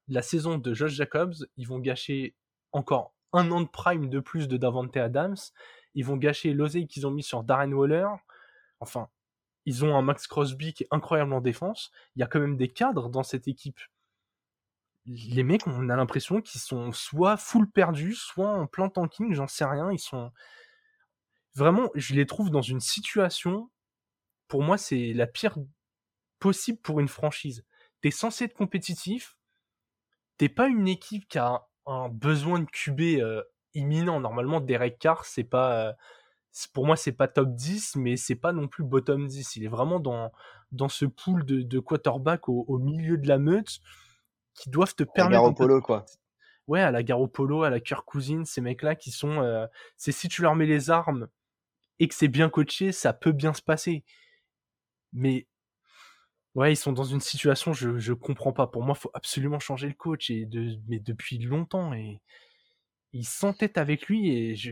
la 0.08 0.22
saison 0.22 0.58
de 0.58 0.74
Josh 0.74 0.93
Jacobs? 0.93 1.36
Ils 1.58 1.68
vont 1.68 1.80
gâcher 1.80 2.36
encore 2.72 3.14
un 3.34 3.52
an 3.52 3.62
de 3.62 3.68
prime 3.68 4.10
de 4.10 4.20
plus 4.20 4.48
de 4.48 4.58
Davante 4.58 4.95
Adams? 4.98 5.38
Ils 5.93 6.06
vont 6.06 6.18
gâcher 6.18 6.54
l'oseille 6.54 6.88
qu'ils 6.88 7.08
ont 7.08 7.12
mis 7.12 7.24
sur 7.24 7.43
Darren 7.43 7.72
Waller? 7.72 8.08
Enfin, 8.80 9.10
ils 9.66 9.84
ont 9.84 9.95
un 9.98 10.02
Max 10.02 10.28
Crosby 10.28 10.74
qui 10.74 10.84
est 10.84 10.88
incroyable 10.91 11.34
en 11.34 11.41
défense. 11.41 11.91
Il 12.16 12.20
y 12.20 12.24
a 12.24 12.28
quand 12.28 12.39
même 12.39 12.58
des 12.58 12.70
cadres 12.70 13.10
dans 13.10 13.24
cette 13.24 13.48
équipe. 13.48 13.80
Les 15.08 15.43
mecs, 15.43 15.66
on 15.68 15.89
a 15.89 15.95
l'impression 15.95 16.41
qu'ils 16.41 16.60
sont 16.60 16.91
soit 16.91 17.38
full 17.38 17.70
perdus, 17.70 18.16
soit 18.16 18.49
en 18.49 18.68
plein 18.68 18.89
tanking, 18.89 19.34
j'en 19.34 19.47
sais 19.47 19.66
rien. 19.66 19.91
Ils 19.91 19.99
sont 19.99 20.32
vraiment, 21.55 21.89
je 21.95 22.14
les 22.14 22.26
trouve 22.26 22.49
dans 22.49 22.62
une 22.62 22.82
situation. 22.82 23.70
Pour 24.47 24.64
moi, 24.64 24.78
c'est 24.78 25.14
la 25.14 25.28
pire 25.28 25.58
possible 26.39 26.80
pour 26.80 26.99
une 26.99 27.08
franchise. 27.08 27.66
T'es 28.01 28.12
censé 28.12 28.45
être 28.45 28.53
compétitif. 28.53 29.38
T'es 30.38 30.49
pas 30.49 30.68
une 30.68 30.88
équipe 30.88 31.28
qui 31.28 31.39
a 31.39 31.68
un 31.86 32.10
besoin 32.10 32.60
de 32.60 32.66
QB 32.66 33.01
euh, 33.22 33.43
imminent. 33.74 34.20
Normalement, 34.20 34.62
Derek 34.62 34.99
Carr, 34.99 35.26
c'est 35.26 35.43
pas. 35.43 35.95
Pour 36.74 36.86
moi, 36.86 36.95
c'est 36.95 37.12
pas 37.12 37.28
top 37.28 37.55
10, 37.55 37.95
mais 37.95 38.18
c'est 38.18 38.36
pas 38.36 38.51
non 38.51 38.68
plus 38.68 38.84
bottom 38.84 39.28
10. 39.28 39.55
Il 39.55 39.64
est 39.64 39.70
vraiment 39.70 39.99
dans, 39.99 40.32
ce 40.89 41.05
pool 41.05 41.45
de, 41.45 41.62
de 41.62 41.80
quarterback 41.80 42.49
au, 42.49 42.78
milieu 42.80 43.18
de 43.18 43.28
la 43.28 43.38
meute 43.38 43.80
qui 44.58 44.70
doivent 44.70 44.95
te 44.95 45.03
permettre. 45.03 45.43
À 45.43 45.47
la 45.47 45.53
Polo, 45.53 45.82
quoi. 45.82 46.05
Ouais, 46.68 46.82
à 46.82 46.91
la 46.91 47.01
Polo, 47.03 47.64
à 47.64 47.70
la 47.70 47.80
Kirk 47.80 48.03
Cousine, 48.05 48.43
ces 48.43 48.60
mecs-là 48.60 48.95
qui 48.95 49.12
sont. 49.12 49.41
Euh, 49.41 49.66
c'est 49.95 50.12
si 50.12 50.28
tu 50.28 50.41
leur 50.41 50.55
mets 50.55 50.66
les 50.66 50.89
armes 50.89 51.30
et 51.99 52.08
que 52.10 52.14
c'est 52.14 52.28
bien 52.28 52.49
coaché, 52.49 52.91
ça 52.91 53.14
peut 53.14 53.32
bien 53.32 53.53
se 53.53 53.62
passer. 53.62 54.03
Mais 55.14 55.47
Ouais, 56.58 56.74
ils 56.74 56.76
sont 56.76 56.91
dans 56.91 57.03
une 57.03 57.22
situation, 57.22 57.72
je, 57.72 57.99
je 57.99 58.14
comprends 58.14 58.51
pas. 58.51 58.66
Pour 58.66 58.82
moi, 58.82 58.95
il 58.97 58.99
faut 58.99 59.12
absolument 59.14 59.60
changer 59.60 59.88
le 59.88 59.93
coach, 59.93 60.32
et 60.32 60.45
de, 60.47 60.76
mais 60.88 60.97
depuis 60.99 61.38
longtemps. 61.38 61.93
Et 61.93 62.20
ils 63.14 63.28
s'entêtent 63.28 63.78
avec 63.78 64.08
lui. 64.08 64.32
Et 64.36 64.55
je, 64.55 64.72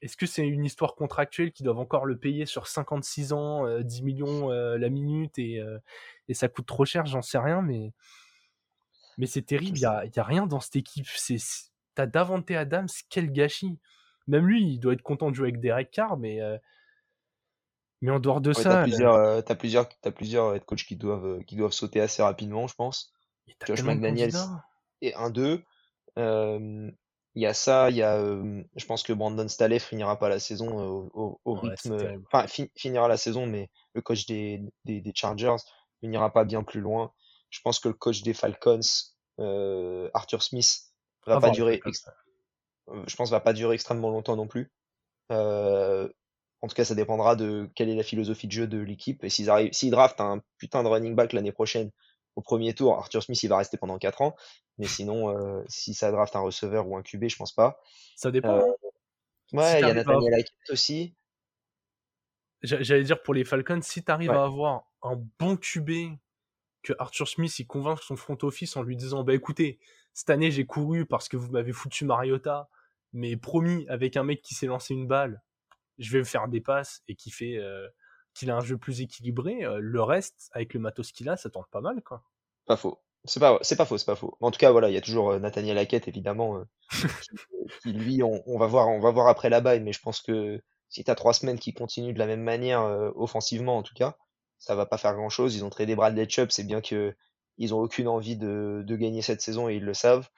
est-ce 0.00 0.16
que 0.16 0.24
c'est 0.24 0.46
une 0.48 0.64
histoire 0.64 0.94
contractuelle 0.94 1.52
qui 1.52 1.62
doivent 1.62 1.80
encore 1.80 2.06
le 2.06 2.16
payer 2.18 2.46
sur 2.46 2.66
56 2.66 3.34
ans, 3.34 3.66
10 3.82 4.00
euh, 4.00 4.04
millions 4.04 4.50
euh, 4.50 4.78
la 4.78 4.88
minute 4.88 5.38
et, 5.38 5.60
euh, 5.60 5.78
et 6.28 6.34
ça 6.34 6.48
coûte 6.48 6.66
trop 6.66 6.86
cher? 6.86 7.04
J'en 7.04 7.20
sais 7.20 7.38
rien, 7.38 7.60
mais, 7.60 7.92
mais 9.18 9.26
c'est 9.26 9.42
terrible. 9.42 9.76
Il 9.76 9.82
y 9.82 9.86
a, 9.86 10.04
y 10.04 10.18
a, 10.18 10.24
rien 10.24 10.46
dans 10.46 10.60
cette 10.60 10.76
équipe. 10.76 11.06
T'as 11.94 12.06
Davante 12.06 12.50
Adams, 12.50 12.88
quel 13.10 13.30
gâchis. 13.32 13.78
Même 14.26 14.46
lui, 14.46 14.62
il 14.62 14.78
doit 14.78 14.94
être 14.94 15.02
content 15.02 15.30
de 15.30 15.34
jouer 15.34 15.48
avec 15.48 15.60
Derek 15.60 15.90
Carr, 15.90 16.16
mais 16.16 16.40
mais 18.00 18.10
en 18.10 18.20
dehors 18.20 18.40
de 18.40 18.52
ça. 18.52 18.70
T'as 18.70 18.82
plusieurs, 18.82 19.14
euh, 19.14 19.40
as 19.46 19.54
plusieurs, 19.54 19.88
as 20.04 20.10
plusieurs 20.10 20.54
head 20.54 20.64
coachs 20.64 20.84
qui 20.84 20.96
doivent, 20.96 21.26
euh, 21.26 21.42
qui 21.42 21.56
doivent 21.56 21.72
sauter 21.72 22.00
assez 22.00 22.22
rapidement, 22.22 22.66
je 22.66 22.74
pense. 22.74 23.12
Josh 23.66 23.82
McDaniels 23.82 24.34
et 25.00 25.14
un 25.14 25.30
d'eux. 25.30 25.64
Euh, 26.18 26.90
il 27.34 27.42
y 27.42 27.46
a 27.46 27.54
ça, 27.54 27.90
il 27.90 27.96
y 27.96 28.02
a, 28.02 28.18
je 28.20 28.86
pense 28.86 29.02
que 29.02 29.12
Brandon 29.12 29.46
Staley 29.46 29.78
finira 29.78 30.18
pas 30.18 30.28
la 30.28 30.40
saison 30.40 31.08
au, 31.14 31.40
au, 31.44 31.54
rythme, 31.54 32.24
enfin 32.26 32.46
finira 32.74 33.06
la 33.06 33.16
saison, 33.16 33.46
mais 33.46 33.70
le 33.94 34.02
coach 34.02 34.26
des, 34.26 34.60
des, 34.84 35.00
des, 35.00 35.12
Chargers 35.14 35.56
finira 36.00 36.32
pas 36.32 36.44
bien 36.44 36.64
plus 36.64 36.80
loin. 36.80 37.12
Je 37.50 37.60
pense 37.62 37.80
que 37.80 37.88
le 37.88 37.94
coach 37.94 38.22
des 38.22 38.34
Falcons, 38.34 38.80
Arthur 40.14 40.42
Smith, 40.42 40.88
va 41.26 41.36
ah 41.36 41.40
pas 41.40 41.50
durer, 41.50 41.80
je 43.06 43.16
pense 43.16 43.30
va 43.30 43.40
pas 43.40 43.52
durer 43.52 43.74
extrêmement 43.74 44.10
longtemps 44.10 44.36
non 44.36 44.46
plus. 44.46 44.72
Euh, 45.30 46.08
en 46.60 46.68
tout 46.68 46.74
cas, 46.74 46.84
ça 46.84 46.94
dépendra 46.94 47.36
de 47.36 47.70
quelle 47.74 47.88
est 47.88 47.94
la 47.94 48.02
philosophie 48.02 48.46
de 48.46 48.52
jeu 48.52 48.66
de 48.66 48.78
l'équipe. 48.78 49.22
Et 49.24 49.28
s'ils 49.28 49.50
arrivent, 49.50 49.72
s'ils 49.72 49.90
draftent 49.90 50.20
un 50.20 50.42
putain 50.58 50.82
de 50.82 50.88
running 50.88 51.14
back 51.14 51.32
l'année 51.32 51.52
prochaine 51.52 51.90
au 52.36 52.42
premier 52.42 52.74
tour, 52.74 52.94
Arthur 52.94 53.22
Smith, 53.22 53.42
il 53.42 53.48
va 53.48 53.58
rester 53.58 53.76
pendant 53.76 53.98
4 53.98 54.22
ans. 54.22 54.34
Mais 54.78 54.86
sinon, 54.86 55.30
euh, 55.30 55.62
si 55.68 55.94
ça 55.94 56.10
draft 56.10 56.34
un 56.36 56.40
receveur 56.40 56.88
ou 56.88 56.96
un 56.96 57.02
QB, 57.02 57.28
je 57.28 57.36
pense 57.36 57.52
pas. 57.52 57.80
Ça 58.16 58.30
dépend. 58.30 58.58
Euh, 58.58 58.72
ouais, 59.52 59.80
il 59.80 59.86
y 59.86 59.90
a 59.90 59.94
Nathaniel 59.94 60.34
Hackett 60.34 60.70
aussi. 60.70 61.14
J'allais 62.62 63.04
dire 63.04 63.22
pour 63.22 63.34
les 63.34 63.44
Falcons, 63.44 63.80
si 63.82 64.02
tu 64.02 64.10
arrives 64.10 64.32
à 64.32 64.44
avoir 64.44 64.90
un 65.02 65.16
bon 65.38 65.56
QB, 65.56 66.16
Arthur 66.98 67.28
Smith 67.28 67.58
il 67.58 67.66
convainc 67.66 68.00
son 68.00 68.16
front 68.16 68.38
office 68.42 68.76
en 68.76 68.82
lui 68.82 68.96
disant 68.96 69.24
bah 69.24 69.34
écoutez, 69.34 69.78
cette 70.14 70.30
année 70.30 70.50
j'ai 70.50 70.66
couru 70.66 71.06
parce 71.06 71.28
que 71.28 71.36
vous 71.36 71.50
m'avez 71.50 71.72
foutu 71.72 72.04
Mariota, 72.04 72.68
mais 73.12 73.36
promis 73.36 73.86
avec 73.88 74.16
un 74.16 74.24
mec 74.24 74.42
qui 74.42 74.54
s'est 74.54 74.66
lancé 74.66 74.94
une 74.94 75.06
balle, 75.06 75.42
je 75.98 76.16
vais 76.16 76.24
faire 76.24 76.48
des 76.48 76.60
passes 76.60 77.02
et 77.08 77.14
qui 77.14 77.30
fait 77.30 77.56
euh, 77.56 77.88
qu'il 78.34 78.50
a 78.50 78.56
un 78.56 78.60
jeu 78.60 78.78
plus 78.78 79.00
équilibré, 79.00 79.64
euh, 79.64 79.78
le 79.80 80.02
reste, 80.02 80.50
avec 80.52 80.74
le 80.74 80.80
matos 80.80 81.12
qu'il 81.12 81.28
a, 81.28 81.36
ça 81.36 81.50
tente 81.50 81.68
pas 81.70 81.80
mal, 81.80 82.02
quoi. 82.02 82.22
Pas 82.66 82.76
faux. 82.76 83.00
C'est 83.24 83.40
pas, 83.40 83.58
c'est 83.62 83.76
pas 83.76 83.84
faux, 83.84 83.98
c'est 83.98 84.06
pas 84.06 84.14
faux. 84.14 84.36
En 84.40 84.50
tout 84.50 84.58
cas, 84.58 84.70
voilà, 84.70 84.88
il 84.88 84.94
y 84.94 84.98
a 84.98 85.00
toujours 85.00 85.32
euh, 85.32 85.38
Nathaniel 85.38 85.76
Hackett, 85.78 86.06
évidemment, 86.06 86.62
qui, 87.82 87.92
lui, 87.92 88.22
on, 88.22 88.58
va 88.58 88.66
voir, 88.66 88.88
on 88.88 89.00
va 89.00 89.10
voir 89.10 89.26
après 89.26 89.50
la 89.50 89.60
balle, 89.60 89.82
mais 89.82 89.92
je 89.92 90.00
pense 90.00 90.20
que 90.20 90.62
si 90.88 91.04
t'as 91.04 91.14
trois 91.14 91.34
semaines 91.34 91.58
qui 91.58 91.74
continuent 91.74 92.14
de 92.14 92.18
la 92.18 92.26
même 92.26 92.42
manière, 92.42 92.82
offensivement 93.16 93.76
en 93.76 93.82
tout 93.82 93.94
cas, 93.94 94.16
ça 94.58 94.74
va 94.74 94.86
pas 94.86 94.98
faire 94.98 95.14
grand 95.14 95.28
chose. 95.28 95.54
Ils 95.56 95.64
ont 95.64 95.70
tradé 95.70 95.94
Bradley 95.94 96.28
Chubb, 96.28 96.50
c'est 96.50 96.64
bien 96.64 96.80
que 96.80 97.16
ils 97.58 97.74
ont 97.74 97.80
aucune 97.80 98.08
envie 98.08 98.36
de, 98.36 98.82
de 98.86 98.96
gagner 98.96 99.22
cette 99.22 99.40
saison 99.40 99.68
et 99.68 99.76
ils 99.76 99.84
le 99.84 99.94
savent. 99.94 100.28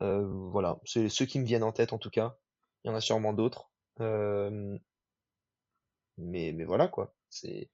voilà, 0.00 0.78
c'est 0.84 1.08
ceux 1.08 1.26
qui 1.26 1.40
me 1.40 1.44
viennent 1.44 1.64
en 1.64 1.72
tête 1.72 1.92
en 1.92 1.98
tout 1.98 2.10
cas. 2.10 2.36
Il 2.84 2.88
y 2.88 2.90
en 2.90 2.94
a 2.94 3.00
sûrement 3.00 3.32
d'autres 3.32 3.70
mais, 6.18 6.52
mais 6.52 6.64
voilà, 6.64 6.88
quoi. 6.88 7.14
C'est, 7.28 7.70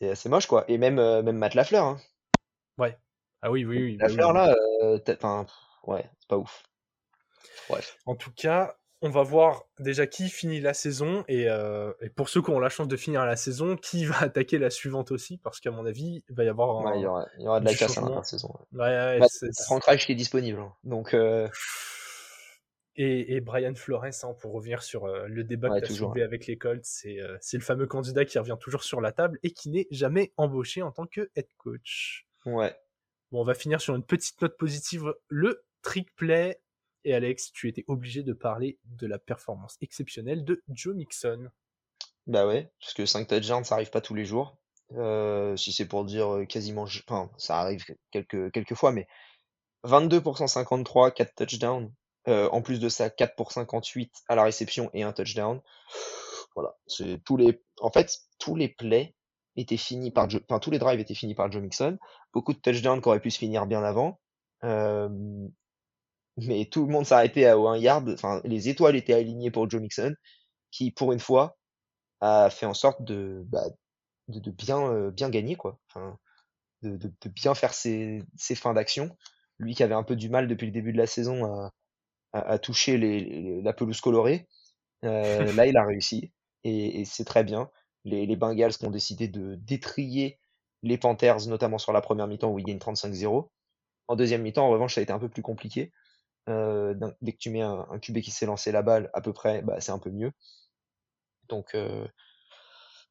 c'est 0.00 0.10
assez 0.10 0.28
moche, 0.28 0.46
quoi. 0.46 0.64
Et 0.68 0.78
même, 0.78 0.96
même 0.96 1.36
Matt 1.36 1.54
Lafleur, 1.54 1.84
hein. 1.84 2.00
Ouais. 2.78 2.96
Ah 3.42 3.50
oui, 3.50 3.64
oui, 3.64 3.82
oui. 3.82 3.96
Lafleur, 3.98 4.32
là, 4.32 4.54
enfin, 5.08 5.46
ouais, 5.84 6.08
c'est 6.18 6.28
pas 6.28 6.38
ouf. 6.38 6.64
Bref. 7.68 7.98
En 8.06 8.14
tout 8.14 8.32
cas, 8.32 8.76
on 9.04 9.10
va 9.10 9.22
voir 9.22 9.64
déjà 9.78 10.06
qui 10.06 10.28
finit 10.28 10.60
la 10.60 10.74
saison 10.74 11.24
et, 11.28 11.42
et, 11.44 12.10
pour 12.16 12.28
ceux 12.28 12.42
qui 12.42 12.50
ont 12.50 12.58
la 12.58 12.70
chance 12.70 12.88
de 12.88 12.96
finir 12.96 13.24
la 13.24 13.36
saison, 13.36 13.76
qui 13.76 14.06
va 14.06 14.16
attaquer 14.22 14.58
la 14.58 14.70
suivante 14.70 15.12
aussi, 15.12 15.38
parce 15.38 15.60
qu'à 15.60 15.70
mon 15.70 15.86
avis, 15.86 16.24
il 16.28 16.34
va 16.34 16.44
y 16.44 16.48
avoir. 16.48 16.86
Un, 16.86 16.96
il, 16.96 17.02
y 17.02 17.06
aura, 17.06 17.26
il, 17.38 17.44
y 17.44 17.48
aura, 17.48 17.60
de 17.60 17.66
la 17.66 17.74
casse 17.74 17.98
à 17.98 18.08
la 18.08 18.22
saison. 18.22 18.52
Ouais, 18.72 18.80
ouais, 18.80 19.18
bah, 19.20 19.26
Frank 19.64 19.84
Reich 19.84 20.06
qui 20.06 20.12
est 20.12 20.16
disponible, 20.16 20.58
hein. 20.58 20.72
donc. 20.82 21.14
Euh... 21.14 21.48
Et, 22.96 23.40
Brian 23.40 23.74
Flores, 23.74 24.04
hein, 24.04 24.34
pour 24.40 24.52
revenir 24.52 24.84
sur 24.84 25.06
euh, 25.06 25.26
le 25.26 25.42
débat 25.42 25.68
que 25.80 25.84
tu 25.84 25.92
as 25.92 25.96
soulevé 25.96 26.22
avec 26.22 26.46
les 26.46 26.56
Colts, 26.56 26.86
euh, 27.06 27.36
c'est 27.40 27.56
le 27.56 27.62
fameux 27.64 27.88
candidat 27.88 28.24
qui 28.24 28.38
revient 28.38 28.56
toujours 28.60 28.84
sur 28.84 29.00
la 29.00 29.10
table 29.10 29.40
et 29.42 29.50
qui 29.50 29.68
n'est 29.70 29.88
jamais 29.90 30.32
embauché 30.36 30.80
en 30.80 30.92
tant 30.92 31.04
que 31.06 31.28
head 31.34 31.48
coach. 31.56 32.28
Ouais. 32.46 32.72
Bon, 33.32 33.40
on 33.40 33.44
va 33.44 33.54
finir 33.54 33.80
sur 33.80 33.96
une 33.96 34.04
petite 34.04 34.40
note 34.40 34.56
positive. 34.56 35.12
Le 35.26 35.64
trick 35.82 36.14
play. 36.14 36.60
Et 37.04 37.14
Alex, 37.14 37.52
tu 37.52 37.68
étais 37.68 37.84
obligé 37.86 38.22
de 38.22 38.32
parler 38.32 38.78
de 38.84 39.06
la 39.06 39.18
performance 39.18 39.76
exceptionnelle 39.80 40.44
de 40.44 40.62
Joe 40.68 40.94
Mixon. 40.94 41.50
Bah 42.26 42.46
ouais, 42.46 42.72
parce 42.80 42.94
que 42.94 43.04
5 43.04 43.28
touchdowns, 43.28 43.64
ça 43.64 43.74
arrive 43.74 43.90
pas 43.90 44.00
tous 44.00 44.14
les 44.14 44.24
jours. 44.24 44.56
Euh, 44.92 45.56
si 45.56 45.72
c'est 45.72 45.86
pour 45.86 46.04
dire 46.04 46.44
quasiment, 46.48 46.86
enfin, 47.08 47.30
ça 47.36 47.58
arrive 47.58 47.84
quelques, 48.10 48.74
fois, 48.74 48.92
mais 48.92 49.06
22 49.82 50.22
53, 50.46 51.10
4 51.10 51.34
touchdowns. 51.34 51.92
Euh, 52.26 52.48
en 52.50 52.62
plus 52.62 52.80
de 52.80 52.88
ça, 52.88 53.10
4 53.10 53.36
pour 53.36 53.52
58 53.52 54.10
à 54.28 54.34
la 54.34 54.44
réception 54.44 54.90
et 54.94 55.02
un 55.02 55.12
touchdown. 55.12 55.60
Voilà, 56.54 56.74
tous 57.24 57.36
les, 57.36 57.60
en 57.80 57.90
fait, 57.90 58.16
tous 58.38 58.54
les 58.54 58.68
plays 58.68 59.14
étaient 59.56 59.76
finis 59.76 60.10
par 60.10 60.30
Joe, 60.30 60.40
enfin 60.48 60.58
tous 60.58 60.70
les 60.70 60.78
drives 60.78 61.00
étaient 61.00 61.14
finis 61.14 61.34
par 61.34 61.50
Joe 61.50 61.62
Mixon. 61.62 61.98
Beaucoup 62.32 62.54
de 62.54 62.58
touchdowns 62.58 63.02
qui 63.02 63.08
auraient 63.08 63.20
pu 63.20 63.30
se 63.30 63.38
finir 63.38 63.66
bien 63.66 63.82
avant. 63.82 64.20
Euh, 64.62 65.08
mais 66.38 66.66
tout 66.66 66.86
le 66.86 66.92
monde 66.92 67.06
s'arrêtait 67.06 67.46
à 67.46 67.56
1 67.56 67.76
yard. 67.78 68.08
Enfin, 68.10 68.40
les 68.44 68.68
étoiles 68.68 68.96
étaient 68.96 69.14
alignées 69.14 69.50
pour 69.50 69.68
Joe 69.70 69.80
Mixon, 69.80 70.14
qui 70.72 70.90
pour 70.92 71.12
une 71.12 71.20
fois 71.20 71.58
a 72.20 72.50
fait 72.50 72.66
en 72.66 72.74
sorte 72.74 73.02
de, 73.04 73.44
bah, 73.48 73.64
de, 74.28 74.40
de, 74.40 74.50
bien, 74.50 74.80
euh, 74.92 75.10
bien 75.10 75.30
gagner 75.30 75.56
quoi. 75.56 75.78
Enfin, 75.88 76.18
de, 76.82 76.96
de, 76.96 77.08
de 77.22 77.28
bien 77.30 77.54
faire 77.54 77.74
ses, 77.74 78.22
ses 78.36 78.54
fins 78.54 78.74
d'action. 78.74 79.16
Lui 79.58 79.74
qui 79.74 79.82
avait 79.82 79.94
un 79.94 80.02
peu 80.04 80.16
du 80.16 80.28
mal 80.30 80.48
depuis 80.48 80.66
le 80.66 80.72
début 80.72 80.92
de 80.92 80.98
la 80.98 81.06
saison 81.06 81.44
à, 81.46 81.72
à, 82.32 82.58
toucher 82.58 82.98
les, 82.98 83.62
la 83.62 83.72
pelouse 83.72 84.00
colorée. 84.00 84.48
Euh, 85.04 85.52
là, 85.54 85.66
il 85.66 85.76
a 85.76 85.84
réussi 85.84 86.32
et, 86.64 87.00
et 87.00 87.04
c'est 87.04 87.24
très 87.24 87.44
bien. 87.44 87.70
les, 88.04 88.26
les 88.26 88.36
Bengals 88.36 88.74
qui 88.76 88.86
ont 88.86 88.90
décidé 88.90 89.28
de 89.28 89.56
détrier 89.56 90.38
les 90.82 90.98
Panthers, 90.98 91.46
notamment 91.48 91.78
sur 91.78 91.92
la 91.92 92.00
première 92.02 92.26
mi-temps 92.28 92.50
où 92.52 92.58
ils 92.58 92.64
gagnent 92.64 92.78
35-0. 92.78 93.50
En 94.08 94.16
deuxième 94.16 94.42
mi-temps, 94.42 94.66
en 94.66 94.70
revanche, 94.70 94.94
ça 94.94 95.00
a 95.00 95.04
été 95.04 95.12
un 95.12 95.18
peu 95.18 95.28
plus 95.30 95.42
compliqué. 95.42 95.92
Euh, 96.48 96.94
dès 97.22 97.32
que 97.32 97.38
tu 97.38 97.50
mets 97.50 97.62
un, 97.62 97.98
QB 98.00 98.20
qui 98.20 98.30
s'est 98.30 98.46
lancé 98.46 98.72
la 98.72 98.82
balle, 98.82 99.10
à 99.14 99.20
peu 99.20 99.32
près, 99.32 99.62
bah, 99.62 99.80
c'est 99.80 99.92
un 99.92 99.98
peu 99.98 100.10
mieux. 100.10 100.32
Donc, 101.48 101.74
euh, 101.74 102.06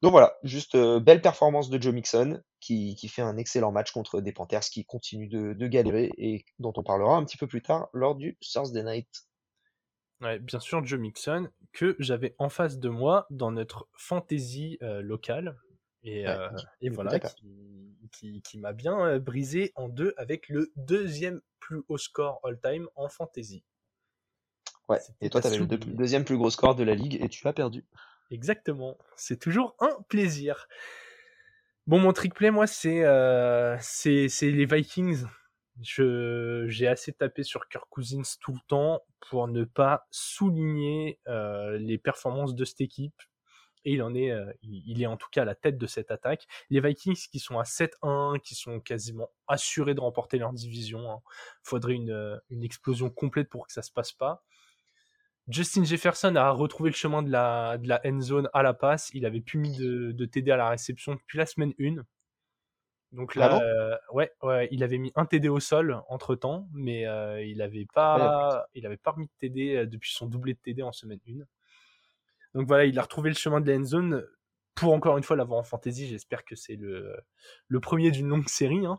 voilà, 0.02 0.36
juste 0.42 0.74
euh, 0.74 1.00
belle 1.00 1.22
performance 1.22 1.70
de 1.70 1.80
Joe 1.80 1.94
Mixon 1.94 2.42
qui, 2.60 2.96
fait 3.08 3.22
un 3.22 3.36
excellent 3.36 3.72
match 3.72 3.90
contre 3.92 4.20
des 4.20 4.32
Panthers 4.32 4.60
qui 4.60 4.84
continuent 4.84 5.28
de, 5.28 5.66
galérer 5.66 6.10
et 6.18 6.44
dont 6.58 6.72
on 6.76 6.82
parlera 6.82 7.16
un 7.16 7.24
petit 7.24 7.36
peu 7.36 7.46
plus 7.46 7.62
tard 7.62 7.88
lors 7.92 8.14
du 8.14 8.36
Thursday 8.40 8.82
Night. 8.82 9.08
Ouais, 10.20 10.38
bien 10.38 10.60
sûr, 10.60 10.84
Joe 10.84 11.00
Mixon 11.00 11.48
que 11.72 11.96
j'avais 11.98 12.34
en 12.38 12.48
face 12.48 12.78
de 12.78 12.88
moi 12.88 13.26
dans 13.30 13.50
notre 13.50 13.88
fantasy 13.96 14.78
locale 14.80 15.56
et, 16.04 16.28
euh, 16.28 16.48
et 16.80 16.90
voilà, 16.90 17.18
qui, 17.18 17.96
qui, 18.12 18.42
qui 18.42 18.58
m'a 18.58 18.72
bien 18.72 19.06
euh, 19.06 19.18
brisé 19.18 19.72
en 19.74 19.88
deux 19.88 20.14
avec 20.16 20.48
le 20.48 20.72
deuxième 20.76 21.40
plus 21.58 21.82
haut 21.88 21.98
score 21.98 22.40
all-time 22.44 22.88
en 22.94 23.08
fantasy. 23.08 23.64
Ouais, 24.88 25.00
et 25.20 25.30
toi, 25.30 25.40
tu 25.40 25.46
avais 25.46 25.58
le 25.58 25.66
deuxième 25.66 26.24
plus 26.24 26.36
gros 26.36 26.50
score 26.50 26.74
de 26.74 26.84
la 26.84 26.94
ligue 26.94 27.18
et 27.22 27.28
tu 27.28 27.48
as 27.48 27.52
perdu. 27.52 27.84
Exactement, 28.30 28.98
c'est 29.16 29.40
toujours 29.40 29.74
un 29.80 29.96
plaisir. 30.08 30.68
Bon, 31.86 31.98
mon 31.98 32.12
trick 32.12 32.34
play, 32.34 32.50
moi, 32.50 32.66
c'est 32.66 33.04
euh, 33.04 33.76
c'est 33.80 34.28
les 34.42 34.66
Vikings. 34.66 35.24
J'ai 35.80 36.86
assez 36.86 37.12
tapé 37.12 37.42
sur 37.42 37.68
Kirk 37.68 37.88
Cousins 37.90 38.22
tout 38.40 38.52
le 38.52 38.60
temps 38.68 39.02
pour 39.20 39.48
ne 39.48 39.64
pas 39.64 40.06
souligner 40.10 41.18
euh, 41.28 41.76
les 41.78 41.98
performances 41.98 42.54
de 42.54 42.64
cette 42.64 42.80
équipe 42.80 43.20
et 43.84 43.92
il 43.92 44.02
en 44.02 44.14
est, 44.14 44.30
euh, 44.30 44.50
il 44.62 45.02
est 45.02 45.06
en 45.06 45.16
tout 45.16 45.28
cas 45.30 45.42
à 45.42 45.44
la 45.44 45.54
tête 45.54 45.78
de 45.78 45.86
cette 45.86 46.10
attaque. 46.10 46.46
Les 46.70 46.80
Vikings 46.80 47.28
qui 47.30 47.38
sont 47.38 47.58
à 47.58 47.64
7-1, 47.64 48.40
qui 48.40 48.54
sont 48.54 48.80
quasiment 48.80 49.30
assurés 49.46 49.94
de 49.94 50.00
remporter 50.00 50.38
leur 50.38 50.52
division. 50.52 51.10
Hein. 51.10 51.20
Faudrait 51.62 51.94
une, 51.94 52.10
euh, 52.10 52.38
une 52.50 52.62
explosion 52.62 53.10
complète 53.10 53.48
pour 53.48 53.66
que 53.66 53.72
ça 53.72 53.82
se 53.82 53.92
passe 53.92 54.12
pas. 54.12 54.42
Justin 55.48 55.84
Jefferson 55.84 56.34
a 56.36 56.50
retrouvé 56.50 56.88
le 56.88 56.96
chemin 56.96 57.22
de 57.22 57.30
la, 57.30 57.76
de 57.76 57.86
la 57.86 58.00
end 58.06 58.20
zone 58.20 58.48
à 58.54 58.62
la 58.62 58.72
passe. 58.72 59.10
Il 59.12 59.26
avait 59.26 59.42
plus 59.42 59.58
mis 59.58 59.76
de, 59.76 60.12
de 60.12 60.24
TD 60.24 60.50
à 60.50 60.56
la 60.56 60.70
réception 60.70 61.14
depuis 61.14 61.36
la 61.36 61.44
semaine 61.44 61.74
1. 61.78 61.96
Donc 63.12 63.34
là, 63.36 63.60
euh, 63.62 63.96
ouais, 64.12 64.32
ouais, 64.42 64.68
il 64.72 64.82
avait 64.82 64.98
mis 64.98 65.12
un 65.14 65.24
TD 65.24 65.48
au 65.48 65.60
sol 65.60 66.02
entre 66.08 66.34
temps, 66.34 66.68
mais 66.72 67.06
euh, 67.06 67.44
il 67.44 67.62
avait 67.62 67.86
pas, 67.92 68.66
il 68.74 68.86
avait 68.86 68.96
pas 68.96 69.12
remis 69.12 69.26
de 69.26 69.32
TD 69.38 69.86
depuis 69.86 70.12
son 70.12 70.26
doublé 70.26 70.54
de 70.54 70.58
TD 70.58 70.82
en 70.82 70.90
semaine 70.90 71.20
1. 71.28 71.44
Donc 72.54 72.66
voilà, 72.68 72.84
il 72.84 72.98
a 72.98 73.02
retrouvé 73.02 73.30
le 73.30 73.36
chemin 73.36 73.60
de 73.60 73.70
la 73.70 73.78
end 73.78 73.84
zone 73.84 74.24
pour 74.74 74.92
encore 74.92 75.16
une 75.16 75.24
fois 75.24 75.36
l'avoir 75.36 75.60
en 75.60 75.64
fantasy. 75.64 76.06
J'espère 76.06 76.44
que 76.44 76.54
c'est 76.54 76.76
le, 76.76 77.80
premier 77.80 78.10
d'une 78.10 78.28
longue 78.28 78.48
série. 78.48 78.86
Hein. 78.86 78.98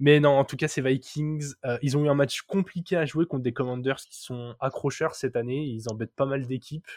Mais 0.00 0.20
non, 0.20 0.30
en 0.38 0.44
tout 0.44 0.56
cas, 0.56 0.68
ces 0.68 0.80
Vikings, 0.80 1.54
euh, 1.64 1.78
ils 1.82 1.96
ont 1.96 2.04
eu 2.04 2.08
un 2.08 2.14
match 2.14 2.42
compliqué 2.42 2.96
à 2.96 3.04
jouer 3.04 3.26
contre 3.26 3.42
des 3.42 3.52
Commanders 3.52 3.96
qui 3.96 4.20
sont 4.20 4.54
accrocheurs 4.60 5.14
cette 5.14 5.36
année. 5.36 5.64
Ils 5.64 5.88
embêtent 5.88 6.14
pas 6.14 6.26
mal 6.26 6.46
d'équipes. 6.46 6.88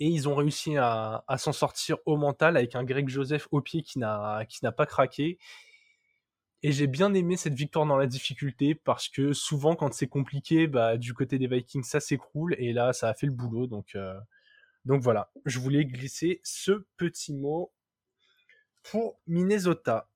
Et 0.00 0.06
ils 0.06 0.28
ont 0.28 0.34
réussi 0.34 0.76
à, 0.78 1.22
s'en 1.36 1.52
sortir 1.52 1.98
au 2.06 2.16
mental 2.16 2.56
avec 2.56 2.74
un 2.74 2.84
Greg 2.84 3.08
Joseph 3.08 3.48
au 3.50 3.60
pied 3.60 3.82
qui 3.82 3.98
n'a 3.98 4.46
pas 4.76 4.86
craqué. 4.86 5.38
Et 6.62 6.72
j'ai 6.72 6.86
bien 6.86 7.14
aimé 7.14 7.36
cette 7.36 7.54
victoire 7.54 7.86
dans 7.86 7.96
la 7.96 8.06
difficulté 8.06 8.74
parce 8.74 9.08
que 9.08 9.32
souvent 9.32 9.74
quand 9.76 9.94
c'est 9.94 10.08
compliqué, 10.08 10.66
bah 10.66 10.98
du 10.98 11.14
côté 11.14 11.38
des 11.38 11.46
Vikings 11.46 11.84
ça 11.84 12.00
s'écroule 12.00 12.54
et 12.58 12.72
là 12.74 12.92
ça 12.92 13.08
a 13.08 13.14
fait 13.14 13.26
le 13.26 13.32
boulot. 13.32 13.66
Donc 13.66 13.94
euh, 13.94 14.18
donc 14.84 15.02
voilà, 15.02 15.30
je 15.46 15.58
voulais 15.58 15.84
glisser 15.84 16.40
ce 16.44 16.84
petit 16.96 17.34
mot 17.34 17.72
pour 18.82 19.18
Minnesota. 19.26 20.08